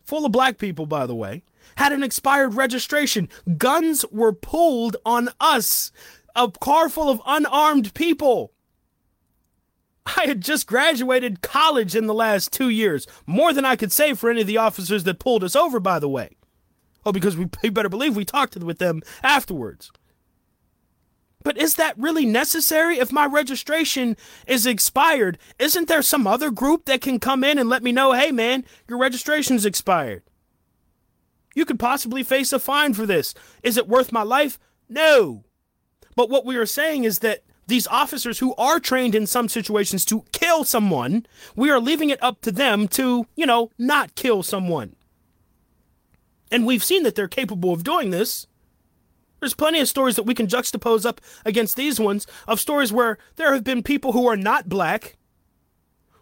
full 0.04 0.26
of 0.26 0.32
black 0.32 0.58
people 0.58 0.86
by 0.86 1.06
the 1.06 1.16
way, 1.16 1.44
had 1.76 1.92
an 1.92 2.04
expired 2.04 2.54
registration. 2.54 3.30
Guns 3.58 4.06
were 4.12 4.34
pulled 4.34 4.98
on 5.06 5.30
us. 5.40 5.92
A 6.36 6.52
car 6.52 6.88
full 6.90 7.10
of 7.10 7.22
unarmed 7.26 7.96
people. 7.96 8.54
I 10.06 10.26
had 10.26 10.42
just 10.42 10.68
graduated 10.68 11.42
college 11.42 11.96
in 11.96 12.06
the 12.06 12.14
last 12.14 12.54
two 12.54 12.70
years. 12.70 13.08
More 13.26 13.52
than 13.54 13.66
I 13.66 13.76
could 13.76 13.92
say 13.92 14.14
for 14.14 14.30
any 14.30 14.42
of 14.42 14.48
the 14.48 14.58
officers 14.58 15.04
that 15.04 15.20
pulled 15.20 15.44
us 15.44 15.56
over, 15.56 15.80
by 15.80 16.00
the 16.00 16.08
way. 16.08 16.37
Oh, 17.06 17.12
because 17.12 17.38
we, 17.38 17.48
we 17.64 17.70
better 17.70 17.90
believe 17.90 18.16
we 18.16 18.26
talked 18.26 18.56
with 18.58 18.80
them 18.80 19.02
afterwards. 19.24 19.92
But 21.44 21.58
is 21.58 21.76
that 21.76 21.98
really 21.98 22.26
necessary? 22.26 23.00
If 23.00 23.12
my 23.12 23.26
registration 23.26 24.18
is 24.46 24.66
expired, 24.66 25.38
isn't 25.58 25.88
there 25.88 26.02
some 26.02 26.28
other 26.28 26.52
group 26.52 26.84
that 26.86 27.00
can 27.00 27.20
come 27.22 27.42
in 27.42 27.58
and 27.58 27.70
let 27.70 27.84
me 27.84 27.94
know, 27.94 28.12
hey 28.12 28.34
man, 28.34 28.66
your 28.90 28.98
registration's 28.98 29.66
expired? 29.66 30.24
You 31.56 31.64
could 31.64 31.80
possibly 31.80 32.22
face 32.22 32.52
a 32.52 32.60
fine 32.60 32.94
for 32.94 33.06
this. 33.06 33.34
Is 33.64 33.78
it 33.78 33.88
worth 33.88 34.12
my 34.12 34.24
life? 34.24 34.60
No. 34.90 35.46
But 36.18 36.30
what 36.30 36.46
we 36.46 36.58
are 36.58 36.66
saying 36.66 37.06
is 37.06 37.20
that 37.20 37.46
these 37.68 37.88
officers 37.88 38.40
who 38.40 38.54
are 38.56 38.82
trained 38.82 39.16
in 39.16 39.26
some 39.26 39.48
situations 39.48 40.04
to 40.04 40.26
kill 40.34 40.66
someone, 40.66 41.26
we 41.56 41.70
are 41.70 41.80
leaving 41.80 42.10
it 42.10 42.22
up 42.22 42.42
to 42.42 42.52
them 42.52 42.90
to, 42.90 43.26
you 43.38 43.46
know, 43.46 43.72
not 43.78 44.16
kill 44.16 44.44
someone. 44.44 44.97
And 46.52 46.66
we've 46.66 46.84
seen 46.84 47.04
that 47.04 47.16
they're 47.16 47.28
capable 47.28 47.74
of 47.74 47.84
doing 47.84 48.10
this. 48.10 48.48
There's 49.40 49.54
plenty 49.54 49.80
of 49.80 49.88
stories 49.88 50.16
that 50.16 50.24
we 50.24 50.34
can 50.34 50.48
juxtapose 50.48 51.06
up 51.06 51.22
against 51.46 51.76
these 51.76 52.00
ones 52.00 52.26
of 52.48 52.60
stories 52.60 52.92
where 52.92 53.18
there 53.36 53.54
have 53.54 53.64
been 53.64 53.84
people 53.84 54.14
who 54.14 54.28
are 54.28 54.38
not 54.38 54.68
black 54.68 55.18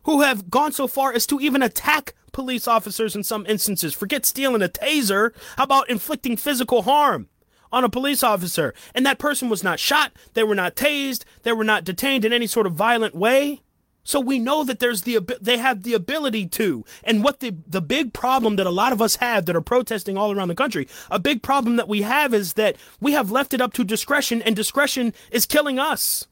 who 0.06 0.22
have 0.22 0.50
gone 0.50 0.72
so 0.72 0.88
far 0.88 1.14
as 1.14 1.28
to 1.28 1.40
even 1.40 1.62
attack 1.62 2.14
police 2.32 2.68
officers 2.68 3.16
in 3.16 3.24
some 3.24 3.46
instances. 3.48 3.94
Forget 3.94 4.26
stealing 4.26 4.62
a 4.62 4.70
taser. 4.70 5.32
How 5.58 5.64
about 5.64 5.90
inflicting 5.90 6.38
physical 6.38 6.84
harm 6.84 7.28
on 7.72 7.84
a 7.84 7.90
police 7.90 8.24
officer? 8.24 8.74
And 8.94 9.06
that 9.06 9.20
person 9.20 9.50
was 9.50 9.64
not 9.64 9.80
shot, 9.80 10.14
they 10.34 10.44
were 10.44 10.56
not 10.56 10.76
tased, 10.76 11.24
they 11.44 11.54
were 11.54 11.64
not 11.64 11.84
detained 11.84 12.24
in 12.24 12.34
any 12.34 12.48
sort 12.48 12.68
of 12.68 12.74
violent 12.74 13.16
way. 13.16 13.62
So 14.06 14.20
we 14.20 14.39
know 14.39 14.63
that 14.63 14.80
there's 14.80 15.02
the 15.02 15.20
they 15.41 15.58
have 15.58 15.84
the 15.84 15.96
ability 15.96 16.48
to. 16.50 16.86
And 17.04 17.24
what 17.24 17.41
the 17.41 17.56
the 17.68 17.82
big 17.82 18.13
problem 18.13 18.56
that 18.56 18.68
a 18.68 18.72
lot 18.72 18.94
of 18.94 19.02
us 19.02 19.18
have 19.18 19.48
that 19.48 19.56
are 19.56 19.62
protesting 19.62 20.15
all 20.15 20.32
around 20.32 20.48
the 20.48 20.56
country, 20.56 20.88
a 21.12 21.20
big 21.20 21.41
problem 21.41 21.76
that 21.76 21.89
we 21.89 22.04
have 22.04 22.34
is 22.34 22.54
that 22.54 22.78
we 23.02 23.12
have 23.12 23.32
left 23.32 23.54
it 23.54 23.60
up 23.60 23.74
to 23.74 23.84
discretion 23.84 24.41
and 24.44 24.56
discretion 24.56 25.13
is 25.32 25.46
killing 25.46 25.80
us. 25.80 26.28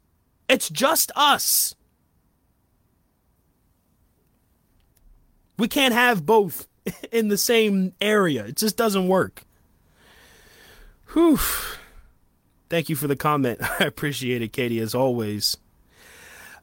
It's 0.48 0.70
just 0.70 1.12
us. 1.16 1.76
We 5.58 5.68
can't 5.68 5.94
have 5.94 6.26
both 6.26 6.68
in 7.12 7.30
the 7.30 7.38
same 7.38 7.94
area. 8.00 8.46
It 8.46 8.58
just 8.58 8.78
doesn't 8.78 9.08
work. 9.08 9.44
Whew. 11.14 11.40
Thank 12.70 12.90
you 12.90 12.96
for 12.96 13.08
the 13.08 13.16
comment. 13.16 13.60
I 13.80 13.86
appreciate 13.86 14.44
it, 14.44 14.54
Katie, 14.54 14.80
as 14.80 14.94
always. 14.94 15.58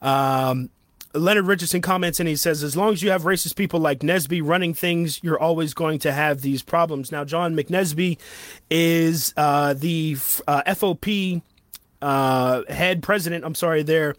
Um, 0.02 0.70
Leonard 1.12 1.46
Richardson 1.46 1.80
comments 1.80 2.20
and 2.20 2.28
he 2.28 2.36
says, 2.36 2.62
as 2.62 2.76
long 2.76 2.92
as 2.92 3.02
you 3.02 3.10
have 3.10 3.22
racist 3.22 3.56
people 3.56 3.80
like 3.80 4.00
Nesby 4.00 4.40
running 4.44 4.74
things, 4.74 5.20
you're 5.22 5.38
always 5.38 5.74
going 5.74 5.98
to 6.00 6.12
have 6.12 6.42
these 6.42 6.62
problems. 6.62 7.10
Now, 7.10 7.24
John 7.24 7.56
McNesby 7.56 8.18
is 8.70 9.34
uh, 9.36 9.74
the 9.74 10.16
uh, 10.46 10.62
FOP 10.66 11.42
uh, 12.00 12.62
head 12.68 13.02
president, 13.02 13.44
I'm 13.44 13.56
sorry, 13.56 13.82
there 13.82 14.14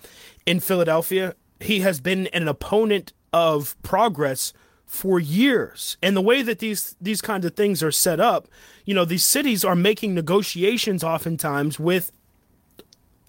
in 0.46 0.60
Philadelphia. 0.60 1.36
He 1.60 1.80
has 1.80 2.02
been 2.02 2.28
an 2.28 2.48
opponent 2.48 3.14
of 3.32 3.82
progress 3.84 4.52
for 4.86 5.20
years. 5.20 5.96
And 6.02 6.18
the 6.18 6.22
way 6.22 6.42
that 6.42 6.60
these 6.60 6.98
these 7.00 7.22
kinds 7.22 7.46
of 7.46 7.56
things 7.56 7.82
are 7.82 7.94
set 7.94 8.20
up, 8.20 8.50
you 8.84 8.94
know, 8.94 9.06
these 9.06 9.24
cities 9.24 9.64
are 9.64 9.76
making 9.76 10.14
negotiations 10.14 11.02
oftentimes 11.02 11.80
with 11.80 12.12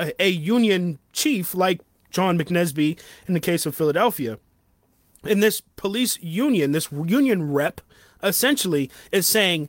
a, 0.00 0.12
a 0.20 0.28
union 0.28 0.98
chief 1.12 1.54
like 1.54 1.80
John 2.12 2.38
McNesby 2.38 2.98
in 3.26 3.34
the 3.34 3.40
case 3.40 3.66
of 3.66 3.74
Philadelphia. 3.74 4.38
And 5.24 5.42
this 5.42 5.62
police 5.76 6.18
union, 6.20 6.72
this 6.72 6.90
union 6.92 7.52
rep, 7.52 7.80
essentially 8.22 8.90
is 9.10 9.26
saying, 9.26 9.68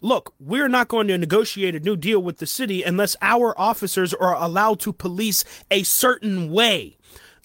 look, 0.00 0.34
we're 0.38 0.68
not 0.68 0.88
going 0.88 1.08
to 1.08 1.18
negotiate 1.18 1.74
a 1.74 1.80
new 1.80 1.96
deal 1.96 2.20
with 2.20 2.38
the 2.38 2.46
city 2.46 2.82
unless 2.82 3.16
our 3.22 3.58
officers 3.58 4.12
are 4.14 4.34
allowed 4.34 4.80
to 4.80 4.92
police 4.92 5.44
a 5.70 5.82
certain 5.82 6.50
way 6.50 6.96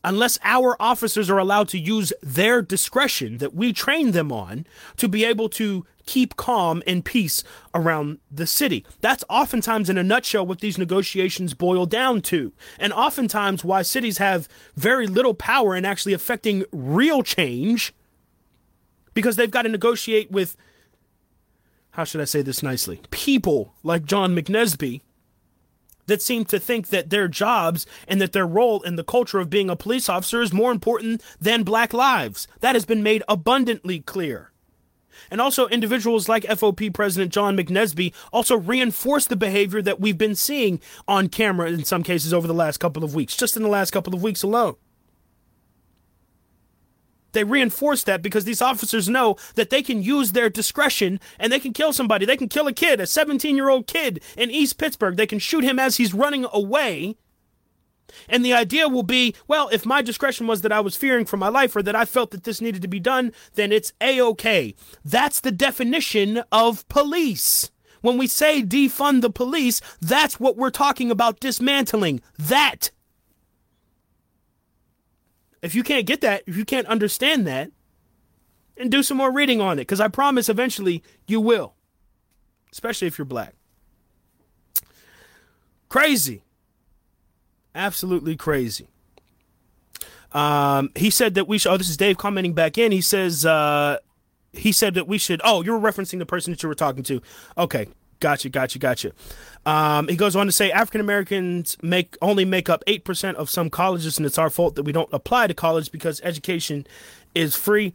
unless 0.04 0.40
our 0.44 0.76
officers 0.80 1.30
are 1.30 1.38
allowed 1.38 1.68
to 1.70 1.80
use 1.80 2.12
their 2.22 2.62
discretion 2.62 3.38
that 3.38 3.54
we 3.54 3.74
train 3.74 4.12
them 4.12 4.32
on 4.32 4.66
to 4.98 5.08
be 5.08 5.24
able 5.24 5.50
to 5.50 5.86
keep 6.06 6.36
calm 6.36 6.82
and 6.88 7.06
peace 7.06 7.44
around 7.74 8.20
the 8.30 8.48
city. 8.48 8.86
That's 9.02 9.24
oftentimes, 9.30 9.90
in 9.90 9.98
a 9.98 10.04
nutshell, 10.04 10.46
what 10.46 10.60
these 10.60 10.78
negotiations 10.78 11.54
boil 11.54 11.86
down 11.86 12.22
to. 12.24 12.54
And 12.80 12.92
oftentimes, 12.94 13.64
why 13.64 13.84
cities 13.84 14.18
have 14.18 14.50
very 14.76 15.08
little 15.08 15.34
power 15.34 15.76
in 15.76 15.86
actually 15.86 16.14
affecting 16.14 16.66
real 16.72 17.24
change 17.24 17.94
because 19.14 19.36
they've 19.36 19.52
got 19.52 19.64
to 19.64 19.70
negotiate 19.70 20.32
with, 20.32 20.56
how 21.92 22.04
should 22.04 22.22
I 22.22 22.26
say 22.26 22.42
this 22.42 22.64
nicely, 22.64 23.02
people 23.12 23.74
like 23.84 24.06
John 24.06 24.36
McNesby 24.36 25.02
that 26.12 26.22
seem 26.22 26.44
to 26.44 26.60
think 26.60 26.90
that 26.90 27.10
their 27.10 27.30
jobs 27.30 27.86
and 28.06 28.20
that 28.20 28.34
their 28.34 28.46
role 28.46 28.82
in 28.82 28.98
the 28.98 29.04
culture 29.04 29.40
of 29.40 29.50
being 29.50 29.70
a 29.70 29.78
police 29.78 30.10
officer 30.10 30.42
is 30.42 30.52
more 30.52 30.70
important 30.70 31.24
than 31.40 31.64
black 31.64 31.94
lives. 31.94 32.50
That 32.60 32.76
has 32.76 32.84
been 32.84 33.02
made 33.02 33.24
abundantly 33.30 34.02
clear. 34.02 34.52
And 35.30 35.40
also, 35.40 35.68
individuals 35.68 36.28
like 36.28 36.44
FOP 36.44 36.94
President 36.94 37.32
John 37.32 37.56
McNesby 37.56 38.14
also 38.34 38.58
reinforce 38.58 39.26
the 39.26 39.38
behavior 39.38 39.82
that 39.82 40.02
we've 40.02 40.18
been 40.18 40.36
seeing 40.36 40.82
on 41.08 41.30
camera 41.30 41.70
in 41.70 41.86
some 41.86 42.04
cases 42.04 42.34
over 42.34 42.46
the 42.46 42.54
last 42.54 42.80
couple 42.80 43.06
of 43.06 43.16
weeks, 43.16 43.38
just 43.38 43.56
in 43.56 43.64
the 43.64 43.70
last 43.70 43.92
couple 43.92 44.14
of 44.14 44.22
weeks 44.22 44.44
alone. 44.44 44.76
They 47.34 47.44
reinforce 47.44 48.04
that 48.04 48.22
because 48.22 48.46
these 48.46 48.62
officers 48.62 49.10
know 49.10 49.36
that 49.56 49.70
they 49.70 49.82
can 49.82 50.02
use 50.04 50.32
their 50.32 50.50
discretion 50.50 51.20
and 51.40 51.52
they 51.52 51.60
can 51.60 51.74
kill 51.74 51.94
somebody. 51.94 52.26
They 52.26 52.38
can 52.38 52.50
kill 52.50 52.68
a 52.68 52.74
kid, 52.74 53.00
a 53.00 53.08
17 53.08 53.56
year 53.56 53.70
old 53.70 53.88
kid 53.88 54.24
in 54.38 54.52
East 54.52 54.78
Pittsburgh. 54.78 55.16
They 55.16 55.28
can 55.28 55.40
shoot 55.40 55.64
him 55.64 55.80
as 55.80 55.98
he's 55.98 56.14
running 56.14 56.46
away. 56.52 57.16
And 58.28 58.44
the 58.44 58.54
idea 58.54 58.90
will 58.90 59.04
be 59.04 59.36
well, 59.48 59.70
if 59.72 59.86
my 59.86 60.02
discretion 60.02 60.48
was 60.48 60.62
that 60.62 60.72
I 60.72 60.82
was 60.82 60.98
fearing 60.98 61.26
for 61.26 61.38
my 61.38 61.48
life 61.48 61.76
or 61.76 61.84
that 61.84 61.96
I 61.96 62.06
felt 62.06 62.32
that 62.32 62.44
this 62.44 62.62
needed 62.62 62.82
to 62.82 62.88
be 62.88 63.00
done, 63.00 63.32
then 63.56 63.72
it's 63.72 63.94
A 64.02 64.20
OK. 64.20 64.76
That's 65.04 65.40
the 65.40 65.52
definition 65.52 66.44
of 66.52 66.88
police. 66.88 67.72
When 68.02 68.18
we 68.18 68.28
say 68.28 68.64
defund 68.64 69.22
the 69.22 69.30
police, 69.30 69.80
that's 70.02 70.40
what 70.40 70.58
we're 70.58 70.72
talking 70.72 71.12
about 71.12 71.40
dismantling. 71.40 72.22
That 72.38 72.90
if 75.62 75.76
you 75.76 75.84
can't 75.84 76.06
get 76.06 76.22
that, 76.22 76.44
if 76.48 76.58
you 76.58 76.66
can't 76.66 76.88
understand 76.88 77.46
that, 77.48 77.72
and 78.78 78.90
do 78.90 79.04
some 79.04 79.18
more 79.18 79.32
reading 79.32 79.62
on 79.62 79.78
it, 79.78 79.84
because 79.84 80.00
I 80.00 80.08
promise 80.08 80.50
eventually 80.50 81.04
you 81.28 81.40
will, 81.40 81.76
especially 82.72 83.08
if 83.08 83.18
you're 83.18 83.26
black. 83.26 83.54
Crazy. 85.90 86.44
Absolutely 87.76 88.36
crazy. 88.36 88.88
Um, 90.32 90.92
he 90.96 91.10
said 91.10 91.36
that 91.36 91.48
we 91.48 91.58
should. 91.58 91.72
Oh, 91.72 91.78
this 91.78 91.90
is 91.90 91.98
Dave 91.98 92.18
commenting 92.18 92.54
back 92.54 92.78
in. 92.78 92.92
He 92.92 93.02
says, 93.02 93.46
uh, 93.46 93.98
he 94.54 94.72
said 94.72 94.94
that 94.94 95.08
we 95.08 95.18
should. 95.18 95.42
Oh, 95.44 95.62
you're 95.64 95.80
referencing 95.80 96.20
the 96.20 96.26
person 96.26 96.52
that 96.52 96.64
you 96.64 96.70
were 96.70 96.76
talking 96.76 97.04
to. 97.04 97.22
Okay, 97.58 97.88
Gotcha, 98.22 98.50
gotcha, 98.50 98.78
gotcha. 98.78 99.12
Um, 99.66 100.08
he 100.08 100.16
goes 100.16 100.36
on 100.36 100.46
to 100.46 100.52
say 100.52 100.72
African 100.72 101.02
Americans 101.02 101.76
make 101.82 102.16
only 102.22 102.46
make 102.46 102.70
up 102.70 102.84
eight 102.86 103.04
percent 103.04 103.36
of 103.38 103.50
some 103.50 103.70
colleges, 103.70 104.18
and 104.18 104.26
it's 104.28 104.38
our 104.38 104.52
fault 104.52 104.76
that 104.76 104.84
we 104.84 104.92
don't 104.92 105.10
apply 105.12 105.48
to 105.48 105.56
college 105.56 105.92
because 105.92 106.22
education 106.24 106.86
is 107.34 107.56
free. 107.56 107.94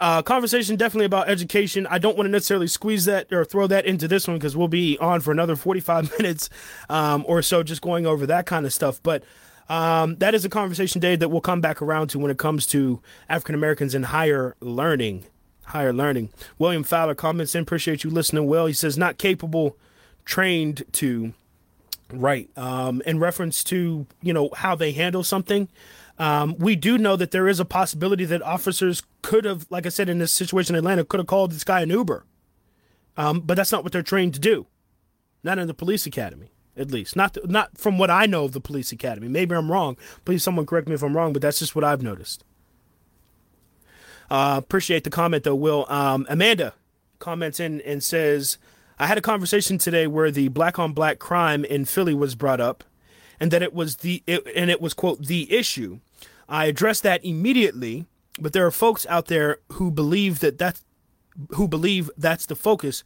Uh, 0.00 0.20
conversation 0.20 0.74
definitely 0.74 1.06
about 1.06 1.28
education. 1.28 1.86
I 1.86 1.98
don't 1.98 2.16
want 2.16 2.26
to 2.26 2.30
necessarily 2.32 2.66
squeeze 2.66 3.04
that 3.04 3.32
or 3.32 3.44
throw 3.44 3.68
that 3.68 3.86
into 3.86 4.08
this 4.08 4.26
one 4.26 4.36
because 4.36 4.56
we'll 4.56 4.66
be 4.66 4.98
on 4.98 5.20
for 5.20 5.30
another 5.30 5.54
forty-five 5.54 6.12
minutes 6.18 6.50
um, 6.88 7.24
or 7.28 7.40
so, 7.40 7.62
just 7.62 7.80
going 7.80 8.04
over 8.04 8.26
that 8.26 8.46
kind 8.46 8.66
of 8.66 8.72
stuff. 8.72 9.00
But 9.00 9.22
um, 9.68 10.16
that 10.16 10.34
is 10.34 10.44
a 10.44 10.48
conversation, 10.48 11.00
Dave, 11.00 11.20
that 11.20 11.28
we'll 11.28 11.40
come 11.40 11.60
back 11.60 11.80
around 11.80 12.08
to 12.08 12.18
when 12.18 12.32
it 12.32 12.38
comes 12.38 12.66
to 12.66 13.00
African 13.28 13.54
Americans 13.54 13.94
in 13.94 14.02
higher 14.02 14.56
learning 14.60 15.24
higher 15.68 15.92
learning. 15.92 16.30
William 16.58 16.82
Fowler 16.82 17.14
comments 17.14 17.54
in, 17.54 17.62
appreciate 17.62 18.04
you 18.04 18.10
listening 18.10 18.46
well. 18.46 18.66
He 18.66 18.72
says, 18.72 18.98
not 18.98 19.18
capable, 19.18 19.76
trained 20.24 20.84
to, 20.92 21.32
right, 22.12 22.48
um, 22.56 23.02
in 23.06 23.18
reference 23.18 23.62
to, 23.64 24.06
you 24.22 24.32
know, 24.32 24.50
how 24.56 24.74
they 24.74 24.92
handle 24.92 25.22
something. 25.22 25.68
Um, 26.18 26.56
we 26.58 26.74
do 26.74 26.98
know 26.98 27.16
that 27.16 27.30
there 27.30 27.48
is 27.48 27.60
a 27.60 27.64
possibility 27.64 28.24
that 28.24 28.42
officers 28.42 29.02
could 29.22 29.44
have, 29.44 29.66
like 29.70 29.86
I 29.86 29.90
said, 29.90 30.08
in 30.08 30.18
this 30.18 30.32
situation 30.32 30.74
in 30.74 30.80
Atlanta, 30.80 31.04
could 31.04 31.20
have 31.20 31.26
called 31.28 31.52
this 31.52 31.64
guy 31.64 31.80
an 31.80 31.90
Uber. 31.90 32.24
Um, 33.16 33.40
but 33.40 33.56
that's 33.56 33.72
not 33.72 33.84
what 33.84 33.92
they're 33.92 34.02
trained 34.02 34.34
to 34.34 34.40
do. 34.40 34.66
Not 35.44 35.58
in 35.58 35.68
the 35.68 35.74
police 35.74 36.06
academy, 36.06 36.50
at 36.76 36.90
least. 36.90 37.14
Not 37.14 37.36
not 37.48 37.78
from 37.78 37.98
what 37.98 38.10
I 38.10 38.26
know 38.26 38.44
of 38.44 38.52
the 38.52 38.60
police 38.60 38.90
academy. 38.90 39.28
Maybe 39.28 39.54
I'm 39.54 39.70
wrong. 39.70 39.96
Please, 40.24 40.42
someone 40.42 40.66
correct 40.66 40.88
me 40.88 40.94
if 40.94 41.02
I'm 41.02 41.16
wrong, 41.16 41.32
but 41.32 41.42
that's 41.42 41.60
just 41.60 41.76
what 41.76 41.84
I've 41.84 42.02
noticed. 42.02 42.44
Uh, 44.30 44.56
appreciate 44.58 45.04
the 45.04 45.10
comment 45.10 45.44
though, 45.44 45.54
Will. 45.54 45.86
Um, 45.88 46.26
Amanda 46.28 46.74
comments 47.18 47.60
in 47.60 47.80
and 47.82 48.02
says, 48.02 48.58
I 48.98 49.06
had 49.06 49.18
a 49.18 49.22
conversation 49.22 49.78
today 49.78 50.06
where 50.06 50.30
the 50.30 50.48
black 50.48 50.78
on 50.78 50.92
black 50.92 51.18
crime 51.18 51.64
in 51.64 51.84
Philly 51.84 52.14
was 52.14 52.34
brought 52.34 52.60
up 52.60 52.84
and 53.40 53.50
that 53.50 53.62
it 53.62 53.72
was 53.72 53.98
the, 53.98 54.22
it, 54.26 54.46
and 54.54 54.70
it 54.70 54.80
was 54.80 54.94
quote, 54.94 55.26
the 55.26 55.52
issue. 55.52 56.00
I 56.48 56.66
addressed 56.66 57.02
that 57.04 57.24
immediately, 57.24 58.06
but 58.38 58.52
there 58.52 58.66
are 58.66 58.70
folks 58.70 59.06
out 59.08 59.26
there 59.26 59.58
who 59.72 59.90
believe 59.90 60.40
that 60.40 60.58
that's, 60.58 60.82
who 61.50 61.68
believe 61.68 62.10
that's 62.16 62.46
the 62.46 62.56
focus 62.56 63.04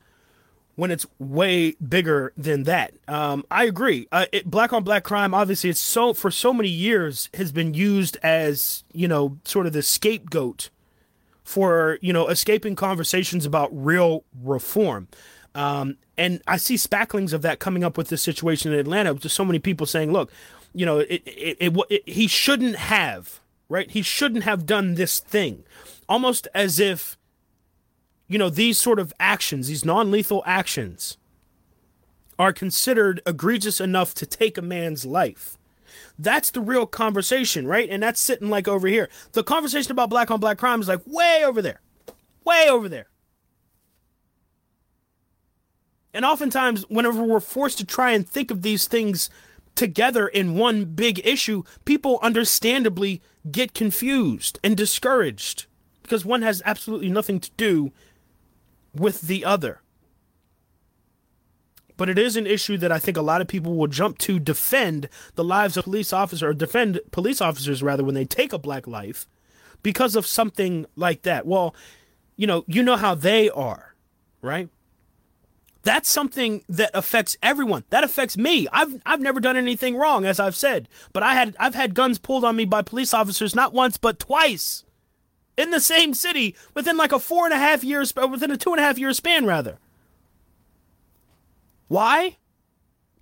when 0.74 0.90
it's 0.90 1.06
way 1.18 1.72
bigger 1.72 2.32
than 2.36 2.62
that. 2.64 2.94
Um, 3.06 3.44
I 3.50 3.64
agree. 3.64 4.08
Uh, 4.10 4.26
it, 4.32 4.50
black 4.50 4.72
on 4.72 4.84
black 4.84 5.04
crime, 5.04 5.34
obviously, 5.34 5.70
it's 5.70 5.80
so 5.80 6.14
for 6.14 6.30
so 6.30 6.52
many 6.52 6.68
years 6.68 7.28
has 7.34 7.52
been 7.52 7.74
used 7.74 8.16
as 8.22 8.84
you 8.92 9.06
know 9.06 9.38
sort 9.44 9.66
of 9.66 9.72
the 9.72 9.82
scapegoat 9.82 10.70
for 11.52 11.98
you 12.00 12.14
know 12.14 12.28
escaping 12.28 12.74
conversations 12.74 13.44
about 13.44 13.68
real 13.72 14.24
reform. 14.42 15.06
Um, 15.54 15.98
and 16.16 16.40
I 16.46 16.56
see 16.56 16.76
spacklings 16.76 17.34
of 17.34 17.42
that 17.42 17.58
coming 17.58 17.84
up 17.84 17.98
with 17.98 18.08
this 18.08 18.22
situation 18.22 18.72
in 18.72 18.78
Atlanta. 18.78 19.12
Just 19.12 19.36
so 19.36 19.44
many 19.44 19.58
people 19.58 19.84
saying, 19.84 20.12
"Look, 20.12 20.32
you 20.72 20.86
know, 20.86 21.00
it, 21.00 21.22
it, 21.26 21.58
it, 21.60 22.08
he 22.08 22.26
shouldn't 22.26 22.76
have, 22.76 23.40
right? 23.68 23.90
He 23.90 24.00
shouldn't 24.00 24.44
have 24.44 24.64
done 24.64 24.94
this 24.94 25.20
thing," 25.20 25.64
almost 26.08 26.48
as 26.54 26.80
if, 26.80 27.18
you 28.28 28.38
know, 28.38 28.48
these 28.48 28.78
sort 28.78 28.98
of 28.98 29.12
actions, 29.20 29.68
these 29.68 29.84
non-lethal 29.84 30.42
actions, 30.46 31.18
are 32.38 32.54
considered 32.54 33.20
egregious 33.26 33.78
enough 33.78 34.14
to 34.14 34.24
take 34.24 34.56
a 34.56 34.62
man's 34.62 35.04
life. 35.04 35.58
That's 36.18 36.50
the 36.50 36.60
real 36.60 36.86
conversation, 36.86 37.66
right? 37.66 37.88
And 37.88 38.02
that's 38.02 38.20
sitting 38.20 38.50
like 38.50 38.68
over 38.68 38.88
here. 38.88 39.08
The 39.32 39.44
conversation 39.44 39.92
about 39.92 40.10
black 40.10 40.30
on 40.30 40.40
black 40.40 40.58
crime 40.58 40.80
is 40.80 40.88
like 40.88 41.00
way 41.06 41.42
over 41.44 41.62
there. 41.62 41.80
Way 42.44 42.66
over 42.68 42.88
there. 42.88 43.06
And 46.14 46.24
oftentimes, 46.24 46.84
whenever 46.88 47.22
we're 47.22 47.40
forced 47.40 47.78
to 47.78 47.86
try 47.86 48.10
and 48.10 48.28
think 48.28 48.50
of 48.50 48.62
these 48.62 48.86
things 48.86 49.30
together 49.74 50.28
in 50.28 50.56
one 50.56 50.84
big 50.84 51.20
issue, 51.24 51.62
people 51.84 52.18
understandably 52.22 53.22
get 53.50 53.74
confused 53.74 54.58
and 54.62 54.76
discouraged 54.76 55.66
because 56.02 56.24
one 56.24 56.42
has 56.42 56.62
absolutely 56.64 57.08
nothing 57.08 57.40
to 57.40 57.50
do 57.56 57.92
with 58.94 59.22
the 59.22 59.44
other 59.44 59.81
but 62.02 62.10
it 62.10 62.18
is 62.18 62.34
an 62.34 62.48
issue 62.48 62.76
that 62.78 62.90
I 62.90 62.98
think 62.98 63.16
a 63.16 63.22
lot 63.22 63.40
of 63.40 63.46
people 63.46 63.76
will 63.76 63.86
jump 63.86 64.18
to 64.18 64.40
defend 64.40 65.08
the 65.36 65.44
lives 65.44 65.76
of 65.76 65.84
police 65.84 66.12
officers 66.12 66.42
or 66.42 66.52
defend 66.52 66.98
police 67.12 67.40
officers 67.40 67.80
rather 67.80 68.02
when 68.02 68.16
they 68.16 68.24
take 68.24 68.52
a 68.52 68.58
black 68.58 68.88
life 68.88 69.28
because 69.84 70.16
of 70.16 70.26
something 70.26 70.84
like 70.96 71.22
that. 71.22 71.46
Well, 71.46 71.76
you 72.36 72.44
know, 72.48 72.64
you 72.66 72.82
know 72.82 72.96
how 72.96 73.14
they 73.14 73.48
are, 73.50 73.94
right? 74.40 74.68
That's 75.84 76.08
something 76.08 76.64
that 76.68 76.90
affects 76.92 77.36
everyone. 77.40 77.84
That 77.90 78.02
affects 78.02 78.36
me. 78.36 78.66
I've 78.72 79.00
I've 79.06 79.20
never 79.20 79.38
done 79.38 79.56
anything 79.56 79.94
wrong, 79.94 80.24
as 80.24 80.40
I've 80.40 80.56
said, 80.56 80.88
but 81.12 81.22
I 81.22 81.34
had 81.34 81.54
I've 81.60 81.76
had 81.76 81.94
guns 81.94 82.18
pulled 82.18 82.44
on 82.44 82.56
me 82.56 82.64
by 82.64 82.82
police 82.82 83.14
officers 83.14 83.54
not 83.54 83.72
once 83.72 83.96
but 83.96 84.18
twice, 84.18 84.82
in 85.56 85.70
the 85.70 85.78
same 85.78 86.14
city 86.14 86.56
within 86.74 86.96
like 86.96 87.12
a 87.12 87.20
four 87.20 87.44
and 87.44 87.54
a 87.54 87.58
half 87.58 87.84
years 87.84 88.12
within 88.12 88.50
a 88.50 88.56
two 88.56 88.72
and 88.72 88.80
a 88.80 88.82
half 88.82 88.98
year 88.98 89.12
span 89.12 89.46
rather. 89.46 89.78
Why? 91.92 92.38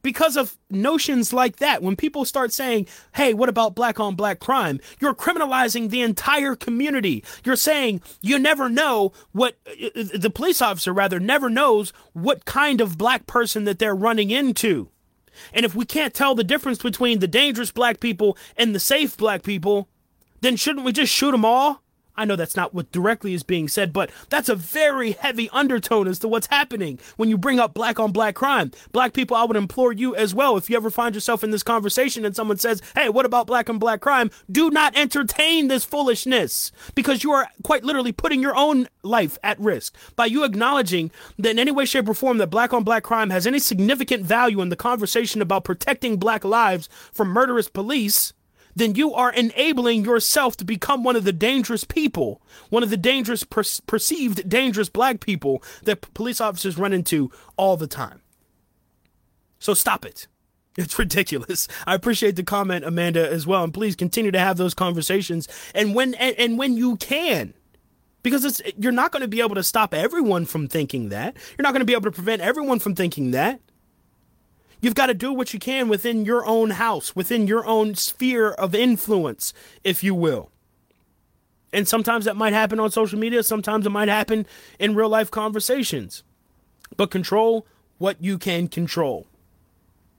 because 0.03 0.37
of 0.37 0.57
notions 0.71 1.33
like 1.33 1.57
that. 1.57 1.83
When 1.83 1.97
people 1.97 2.25
start 2.25 2.53
saying, 2.53 2.87
hey, 3.17 3.35
what 3.35 3.49
about 3.49 3.75
black 3.75 4.01
on 4.01 4.15
black 4.15 4.41
crime? 4.41 4.81
You're 5.01 5.15
criminalizing 5.15 5.91
the 5.91 6.03
entire 6.03 6.57
community. 6.57 7.25
You're 7.45 7.57
saying 7.57 8.01
you 8.21 8.39
never 8.39 8.69
know 8.69 9.13
what 9.33 9.57
uh, 9.67 9.87
uh, 9.95 10.01
uh, 10.01 10.19
the 10.19 10.31
police 10.31 10.63
officer, 10.63 10.93
rather, 10.93 11.21
never 11.21 11.51
knows 11.51 11.93
what 12.13 12.45
kind 12.45 12.81
of 12.81 12.97
black 12.97 13.27
person 13.27 13.65
that 13.65 13.79
they're 13.79 13.95
running 13.95 14.31
into. 14.31 14.89
And 15.53 15.65
if 15.65 15.75
we 15.75 15.85
can't 15.85 16.15
tell 16.15 16.35
the 16.35 16.45
difference 16.45 16.79
between 16.79 17.19
the 17.19 17.29
dangerous 17.29 17.73
black 17.73 18.01
people 18.01 18.37
and 18.57 18.75
the 18.75 18.81
safe 18.81 19.17
black 19.17 19.43
people, 19.43 19.89
then 20.41 20.57
shouldn't 20.57 20.85
we 20.85 20.93
just 20.93 21.13
shoot 21.13 21.33
them 21.33 21.45
all? 21.45 21.83
I 22.21 22.27
know 22.27 22.37
that's 22.37 22.55
not 22.55 22.75
what 22.75 22.93
directly 22.93 23.33
is 23.33 23.43
being 23.43 23.67
said, 23.67 23.95
but 23.95 24.11
that's 24.29 24.51
a 24.51 24.55
very 24.55 25.13
heavy 25.13 25.49
undertone 25.55 26.07
as 26.07 26.19
to 26.19 26.29
what's 26.29 26.49
happening 26.49 26.99
when 27.17 27.31
you 27.31 27.39
bring 27.39 27.59
up 27.59 27.73
black 27.73 27.99
on 27.99 28.13
black 28.13 28.35
crime. 28.35 28.73
Black 28.93 29.15
people, 29.15 29.39
I 29.39 29.45
would 29.45 29.57
implore 29.57 29.91
you 29.91 30.15
as 30.15 30.35
well, 30.35 30.59
if 30.59 30.69
you 30.69 30.77
ever 30.77 30.91
find 30.91 31.15
yourself 31.15 31.43
in 31.43 31.51
this 31.51 31.63
conversation 31.63 32.27
and 32.27 32.37
someone 32.37 32.59
says, 32.59 32.83
Hey, 32.95 33.09
what 33.09 33.25
about 33.25 33.47
black 33.47 33.71
on 33.71 33.79
black 33.79 34.03
crime? 34.03 34.31
Do 34.53 34.69
not 34.69 34.99
entertain 34.99 35.69
this 35.69 35.87
foolishness 35.87 36.73
because 36.95 37.25
you 37.25 37.33
are 37.33 37.49
quite 37.65 37.85
literally 37.85 38.13
putting 38.13 38.43
your 38.43 38.55
own 38.55 38.87
life 39.03 39.39
at 39.43 39.59
risk 39.59 39.97
by 40.15 40.27
you 40.27 40.45
acknowledging 40.45 41.11
that 41.39 41.53
in 41.53 41.59
any 41.59 41.71
way, 41.71 41.87
shape, 41.87 42.07
or 42.07 42.13
form 42.13 42.37
that 42.37 42.49
black 42.49 42.75
on 42.75 42.85
black 42.85 43.03
crime 43.03 43.31
has 43.31 43.47
any 43.47 43.59
significant 43.59 44.27
value 44.27 44.61
in 44.61 44.69
the 44.69 44.77
conversation 44.77 45.41
about 45.41 45.65
protecting 45.65 46.19
black 46.19 46.45
lives 46.45 46.87
from 47.13 47.29
murderous 47.29 47.71
police 47.71 48.35
then 48.81 48.95
you 48.95 49.13
are 49.15 49.33
enabling 49.33 50.05
yourself 50.05 50.57
to 50.57 50.65
become 50.65 51.05
one 51.05 51.17
of 51.17 51.25
the 51.25 51.33
dangerous 51.33 51.85
people, 51.85 52.41
one 52.71 52.83
of 52.83 52.91
the 52.91 52.97
dangerous, 52.97 53.45
per- 53.45 53.63
perceived 53.87 54.49
dangerous 54.49 54.89
black 54.89 55.21
people 55.21 55.63
that 55.83 56.01
p- 56.01 56.09
police 56.15 56.41
officers 56.41 56.79
run 56.79 56.93
into 56.93 57.31
all 57.57 57.77
the 57.77 57.87
time. 57.87 58.23
So 59.59 59.75
stop 59.75 60.05
it. 60.05 60.27
It's 60.77 60.99
ridiculous. 60.99 61.67
I 61.85 61.97
appreciate 61.97 62.37
the 62.37 62.45
comment, 62.45 62.85
Amanda, 62.85 63.29
as 63.29 63.45
well, 63.45 63.65
and 63.65 63.75
please 63.75 63.97
continue 63.97 64.31
to 64.31 64.39
have 64.39 64.57
those 64.57 64.73
conversations. 64.73 65.49
And 65.75 65.97
when 65.97 66.15
and, 66.15 66.35
and 66.39 66.59
when 66.59 66.77
you 66.77 66.97
can, 66.97 67.55
because 68.23 68.45
it's 68.45 68.63
you're 68.79 68.93
not 68.93 69.11
going 69.11 69.23
to 69.23 69.29
be 69.29 69.41
able 69.41 69.57
to 69.57 69.65
stop 69.65 69.93
everyone 69.93 70.47
from 70.47 70.69
thinking 70.69 71.09
that. 71.09 71.37
You're 71.59 71.65
not 71.65 71.73
going 71.73 71.81
to 71.81 71.87
be 71.87 71.93
able 71.93 72.05
to 72.05 72.13
prevent 72.13 72.41
everyone 72.41 72.79
from 72.79 72.95
thinking 72.95 73.33
that. 73.33 73.61
You've 74.81 74.95
got 74.95 75.07
to 75.07 75.15
do 75.15 75.33
what 75.33 75.53
you 75.53 75.61
can 75.61 75.89
within 75.89 76.25
your 76.25 76.45
own 76.47 76.71
house, 76.71 77.15
within 77.15 77.47
your 77.47 77.67
own 77.67 77.95
sphere 77.95 78.51
of 78.51 78.75
influence, 78.75 79.53
if 79.85 80.03
you 80.03 80.15
will. 80.15 80.51
And 81.73 81.87
sometimes 81.87 82.25
that 82.25 82.37
might 82.37 82.53
happen 82.53 82.81
on 82.81 82.91
social 82.91 83.19
media, 83.19 83.43
sometimes 83.43 83.87
it 83.87 83.91
might 83.91 84.09
happen 84.09 84.47
in 84.79 84.95
real 84.95 85.09
life 85.09 85.31
conversations. 85.31 86.25
But 86.97 87.11
control 87.11 87.67
what 87.99 88.23
you 88.23 88.39
can 88.39 88.69
control. 88.69 89.27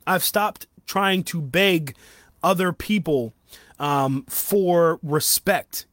I've 0.07 0.23
stopped 0.23 0.67
trying 0.85 1.23
to 1.25 1.41
beg 1.41 1.95
other 2.43 2.71
people 2.71 3.33
um, 3.79 4.23
for 4.29 4.99
respect. 5.03 5.85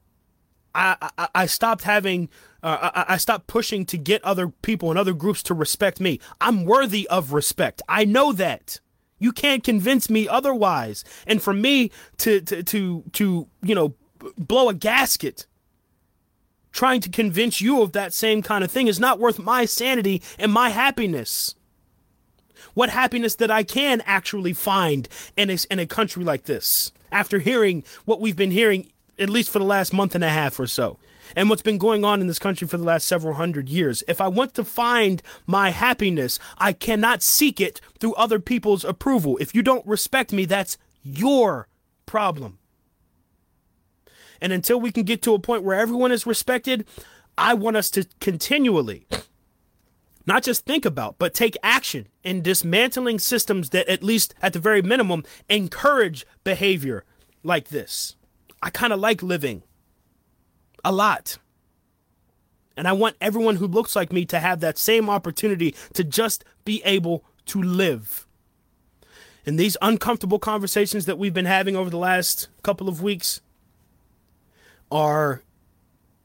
I, 0.75 0.97
I, 1.17 1.29
I 1.35 1.47
stopped 1.47 1.83
having 1.85 2.29
uh, 2.63 2.91
I, 2.95 3.15
I 3.15 3.17
stopped 3.17 3.47
pushing 3.47 3.87
to 3.87 3.99
get 3.99 4.23
other 4.25 4.49
people 4.49 4.91
and 4.91 4.99
other 4.99 5.15
groups 5.15 5.43
to 5.45 5.55
respect 5.55 6.01
me. 6.01 6.21
I'm 6.41 6.65
worthy 6.65 7.07
of 7.09 7.33
respect. 7.33 7.83
I 7.89 8.05
know 8.05 8.33
that. 8.33 8.81
You 9.19 9.33
can't 9.33 9.65
convince 9.65 10.09
me 10.09 10.29
otherwise. 10.29 11.05
And 11.27 11.43
for 11.43 11.53
me 11.53 11.91
to 12.19 12.41
to 12.43 12.63
to, 12.63 13.05
to 13.13 13.49
you 13.63 13.75
know 13.75 13.95
blow 14.37 14.69
a 14.69 14.75
gasket 14.75 15.47
trying 16.73 17.01
to 17.01 17.09
convince 17.09 17.61
you 17.61 17.83
of 17.83 17.93
that 17.93 18.13
same 18.13 18.43
kind 18.43 18.63
of 18.63 18.71
thing 18.71 18.87
is 18.87 19.01
not 19.01 19.19
worth 19.19 19.39
my 19.39 19.65
sanity 19.65 20.23
and 20.39 20.53
my 20.53 20.69
happiness. 20.69 21.55
What 22.75 22.91
happiness 22.91 23.35
that 23.37 23.51
I 23.51 23.63
can 23.65 24.03
actually 24.07 24.53
find 24.53 25.09
in 25.37 25.51
a, 25.51 25.59
in 25.71 25.79
a 25.79 25.87
country 25.87 26.23
like 26.23 26.45
this 26.45 26.93
after 27.11 27.39
hearing 27.39 27.83
what 28.05 28.21
we've 28.21 28.37
been 28.37 28.51
hearing 28.51 28.91
at 29.19 29.31
least 29.31 29.51
for 29.51 29.59
the 29.59 29.65
last 29.65 29.93
month 29.93 30.15
and 30.15 30.23
a 30.23 30.29
half 30.29 30.61
or 30.61 30.67
so 30.67 30.99
and 31.37 31.49
what's 31.49 31.63
been 31.63 31.79
going 31.79 32.05
on 32.05 32.21
in 32.21 32.27
this 32.27 32.39
country 32.39 32.67
for 32.67 32.77
the 32.77 32.85
last 32.85 33.07
several 33.07 33.35
hundred 33.35 33.69
years. 33.69 34.03
If 34.09 34.21
I 34.21 34.29
want 34.29 34.55
to 34.55 34.65
find 34.65 35.23
my 35.47 35.71
happiness, 35.71 36.39
I 36.59 36.73
cannot 36.73 37.23
seek 37.23 37.61
it 37.61 37.81
through 37.99 38.15
other 38.15 38.39
people's 38.39 38.85
approval. 38.85 39.37
If 39.41 39.55
you 39.55 39.63
don't 39.63 39.87
respect 39.87 40.33
me, 40.33 40.45
that's 40.45 40.79
your 41.03 41.69
problem. 42.07 42.59
And 44.41 44.53
until 44.53 44.81
we 44.81 44.93
can 44.93 45.03
get 45.03 45.23
to 45.23 45.35
a 45.35 45.39
point 45.39 45.65
where 45.65 45.79
everyone 45.79 46.13
is 46.13 46.27
respected, 46.27 46.87
I 47.37 47.55
want 47.55 47.77
us 47.77 47.91
to 47.91 48.07
continually 48.21 49.07
not 50.29 50.43
just 50.43 50.67
think 50.67 50.85
about, 50.85 51.19
but 51.19 51.33
take 51.33 51.57
action 51.63 52.07
in 52.23 52.43
dismantling 52.43 53.19
systems 53.19 53.71
that, 53.71 53.89
at 53.89 54.03
least 54.03 54.35
at 54.43 54.53
the 54.53 54.59
very 54.59 54.83
minimum, 54.83 55.25
encourage 55.49 56.27
behavior 56.45 57.05
like 57.43 57.69
this. 57.69 58.15
I 58.63 58.69
kind 58.69 58.93
of 58.93 59.01
like 59.01 59.23
living 59.23 59.63
a 60.85 60.93
lot. 60.93 61.39
And 62.77 62.87
I 62.87 62.93
want 62.93 63.17
everyone 63.21 63.57
who 63.57 63.67
looks 63.67 63.97
like 63.97 64.13
me 64.13 64.25
to 64.27 64.39
have 64.39 64.61
that 64.61 64.79
same 64.79 65.11
opportunity 65.11 65.75
to 65.95 66.05
just 66.05 66.45
be 66.65 66.81
able 66.85 67.25
to 67.47 67.61
live. 67.61 68.27
And 69.45 69.59
these 69.59 69.77
uncomfortable 69.83 70.39
conversations 70.39 71.07
that 71.07 71.19
we've 71.19 71.35
been 71.35 71.47
having 71.47 71.75
over 71.75 71.91
the 71.91 71.99
last 71.99 72.49
couple 72.63 72.89
of 72.89 73.03
weeks 73.03 73.41
are 74.91 75.43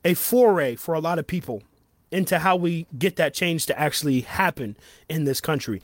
a 0.05 0.13
foray 0.13 0.75
for 0.75 0.93
a 0.93 0.99
lot 0.99 1.19
of 1.19 1.25
people 1.25 1.63
into 2.11 2.39
how 2.39 2.55
we 2.55 2.85
get 2.97 3.15
that 3.15 3.33
change 3.33 3.65
to 3.65 3.79
actually 3.79 4.21
happen 4.21 4.77
in 5.09 5.23
this 5.23 5.41
country. 5.41 5.81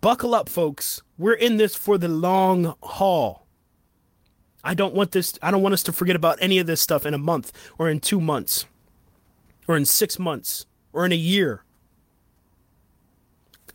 Buckle 0.00 0.34
up, 0.34 0.48
folks. 0.48 1.00
We're 1.16 1.34
in 1.34 1.56
this 1.56 1.74
for 1.74 1.96
the 1.96 2.08
long 2.08 2.74
haul. 2.82 3.43
I 4.64 4.74
don't 4.74 4.94
want 4.94 5.12
this 5.12 5.38
I 5.42 5.50
don't 5.50 5.62
want 5.62 5.74
us 5.74 5.82
to 5.84 5.92
forget 5.92 6.16
about 6.16 6.38
any 6.40 6.58
of 6.58 6.66
this 6.66 6.80
stuff 6.80 7.04
in 7.06 7.14
a 7.14 7.18
month 7.18 7.52
or 7.78 7.88
in 7.88 8.00
2 8.00 8.20
months 8.20 8.66
or 9.68 9.76
in 9.76 9.84
6 9.84 10.18
months 10.18 10.66
or 10.92 11.04
in 11.04 11.12
a 11.12 11.16
year. 11.16 11.62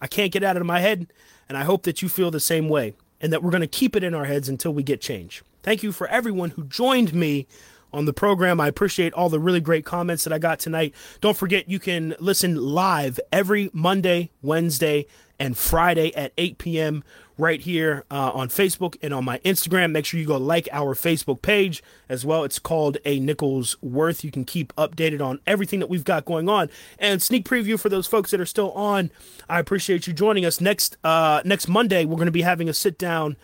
I 0.01 0.07
can't 0.07 0.31
get 0.31 0.43
out 0.43 0.57
of 0.57 0.65
my 0.65 0.79
head 0.79 1.07
and 1.47 1.57
I 1.57 1.63
hope 1.63 1.83
that 1.83 2.01
you 2.01 2.09
feel 2.09 2.31
the 2.31 2.39
same 2.39 2.67
way 2.69 2.95
and 3.21 3.31
that 3.31 3.43
we're 3.43 3.51
going 3.51 3.61
to 3.61 3.67
keep 3.67 3.95
it 3.95 4.03
in 4.03 4.15
our 4.15 4.25
heads 4.25 4.49
until 4.49 4.73
we 4.73 4.83
get 4.83 5.01
change. 5.01 5.43
Thank 5.61 5.83
you 5.83 5.91
for 5.91 6.07
everyone 6.07 6.51
who 6.51 6.63
joined 6.63 7.13
me 7.13 7.47
on 7.91 8.05
the 8.05 8.13
program. 8.13 8.61
I 8.61 8.67
appreciate 8.67 9.13
all 9.13 9.29
the 9.29 9.39
really 9.39 9.59
great 9.59 9.83
comments 9.83 10.23
that 10.23 10.31
I 10.31 10.39
got 10.39 10.59
tonight. 10.59 10.93
Don't 11.21 11.35
forget 11.35 11.69
you 11.69 11.79
can 11.79 12.15
listen 12.19 12.55
live 12.55 13.19
every 13.31 13.69
Monday, 13.73 14.31
Wednesday, 14.41 15.05
and 15.37 15.57
Friday 15.57 16.15
at 16.15 16.31
8 16.37 16.57
p.m 16.57 17.03
right 17.39 17.61
here 17.61 18.03
uh, 18.11 18.31
on 18.33 18.49
Facebook 18.49 18.97
and 19.01 19.13
on 19.13 19.23
my 19.23 19.39
Instagram. 19.39 19.91
Make 19.91 20.05
sure 20.05 20.19
you 20.19 20.25
go 20.25 20.37
like 20.37 20.67
our 20.71 20.93
Facebook 20.93 21.41
page 21.41 21.81
as 22.09 22.25
well. 22.25 22.43
It's 22.43 22.59
called 22.59 22.97
A 23.05 23.19
Nichols 23.19 23.77
Worth. 23.81 24.23
You 24.23 24.31
can 24.31 24.43
keep 24.43 24.75
updated 24.75 25.25
on 25.25 25.39
everything 25.47 25.79
that 25.79 25.89
we've 25.89 26.03
got 26.03 26.25
going 26.25 26.49
on. 26.49 26.69
And 26.99 27.21
sneak 27.21 27.47
preview 27.47 27.79
for 27.79 27.89
those 27.89 28.07
folks 28.07 28.31
that 28.31 28.41
are 28.41 28.45
still 28.45 28.71
on. 28.73 29.09
I 29.47 29.59
appreciate 29.59 30.05
you 30.05 30.13
joining 30.13 30.45
us 30.45 30.59
next 30.59 30.97
uh, 31.03 31.41
next 31.45 31.67
Monday. 31.67 32.05
We're 32.05 32.17
going 32.17 32.25
to 32.25 32.31
be 32.31 32.41
having 32.41 32.67
a 32.67 32.73
sit 32.73 32.97
down, 32.97 33.37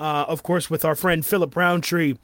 uh, 0.00 0.24
of 0.26 0.42
course, 0.42 0.70
with 0.70 0.84
our 0.84 0.94
friend 0.94 1.24
Philip 1.24 1.54
Roundtree. 1.54 2.14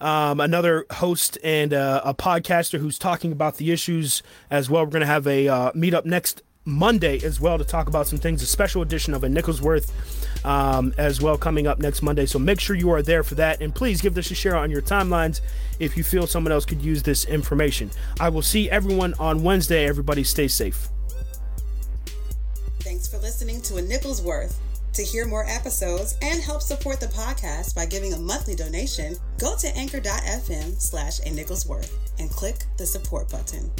Um, 0.00 0.40
another 0.40 0.86
host 0.90 1.36
and 1.44 1.74
uh, 1.74 2.00
a 2.02 2.14
podcaster 2.14 2.78
who's 2.78 2.98
talking 2.98 3.32
about 3.32 3.58
the 3.58 3.70
issues 3.70 4.22
as 4.50 4.70
well. 4.70 4.84
We're 4.84 4.92
going 4.92 5.00
to 5.00 5.06
have 5.06 5.26
a 5.26 5.46
uh, 5.46 5.72
meetup 5.72 6.06
next 6.06 6.42
Monday 6.70 7.18
as 7.24 7.40
well 7.40 7.58
to 7.58 7.64
talk 7.64 7.88
about 7.88 8.06
some 8.06 8.18
things. 8.18 8.42
A 8.42 8.46
special 8.46 8.82
edition 8.82 9.14
of 9.14 9.24
a 9.24 9.28
Nichols 9.28 9.60
Worth 9.60 9.92
um, 10.44 10.94
as 10.96 11.20
well 11.20 11.36
coming 11.36 11.66
up 11.66 11.78
next 11.78 12.02
Monday. 12.02 12.26
So 12.26 12.38
make 12.38 12.60
sure 12.60 12.76
you 12.76 12.90
are 12.90 13.02
there 13.02 13.22
for 13.22 13.34
that. 13.36 13.60
And 13.60 13.74
please 13.74 14.00
give 14.00 14.14
this 14.14 14.30
a 14.30 14.34
share 14.34 14.56
on 14.56 14.70
your 14.70 14.82
timelines 14.82 15.40
if 15.78 15.96
you 15.96 16.04
feel 16.04 16.26
someone 16.26 16.52
else 16.52 16.64
could 16.64 16.82
use 16.82 17.02
this 17.02 17.24
information. 17.24 17.90
I 18.18 18.28
will 18.28 18.42
see 18.42 18.70
everyone 18.70 19.14
on 19.18 19.42
Wednesday. 19.42 19.86
Everybody 19.86 20.24
stay 20.24 20.48
safe. 20.48 20.88
Thanks 22.80 23.08
for 23.08 23.18
listening 23.18 23.60
to 23.62 23.76
a 23.76 23.82
Nichols 23.82 24.22
Worth. 24.22 24.58
To 24.94 25.02
hear 25.02 25.24
more 25.24 25.46
episodes 25.46 26.18
and 26.20 26.42
help 26.42 26.62
support 26.62 26.98
the 26.98 27.06
podcast 27.06 27.76
by 27.76 27.86
giving 27.86 28.12
a 28.12 28.18
monthly 28.18 28.56
donation, 28.56 29.16
go 29.38 29.56
to 29.56 29.68
anchor.fm 29.76 30.80
slash 30.80 31.20
a 31.20 31.30
Nicholsworth 31.30 31.96
and 32.18 32.28
click 32.28 32.64
the 32.76 32.84
support 32.84 33.30
button. 33.30 33.70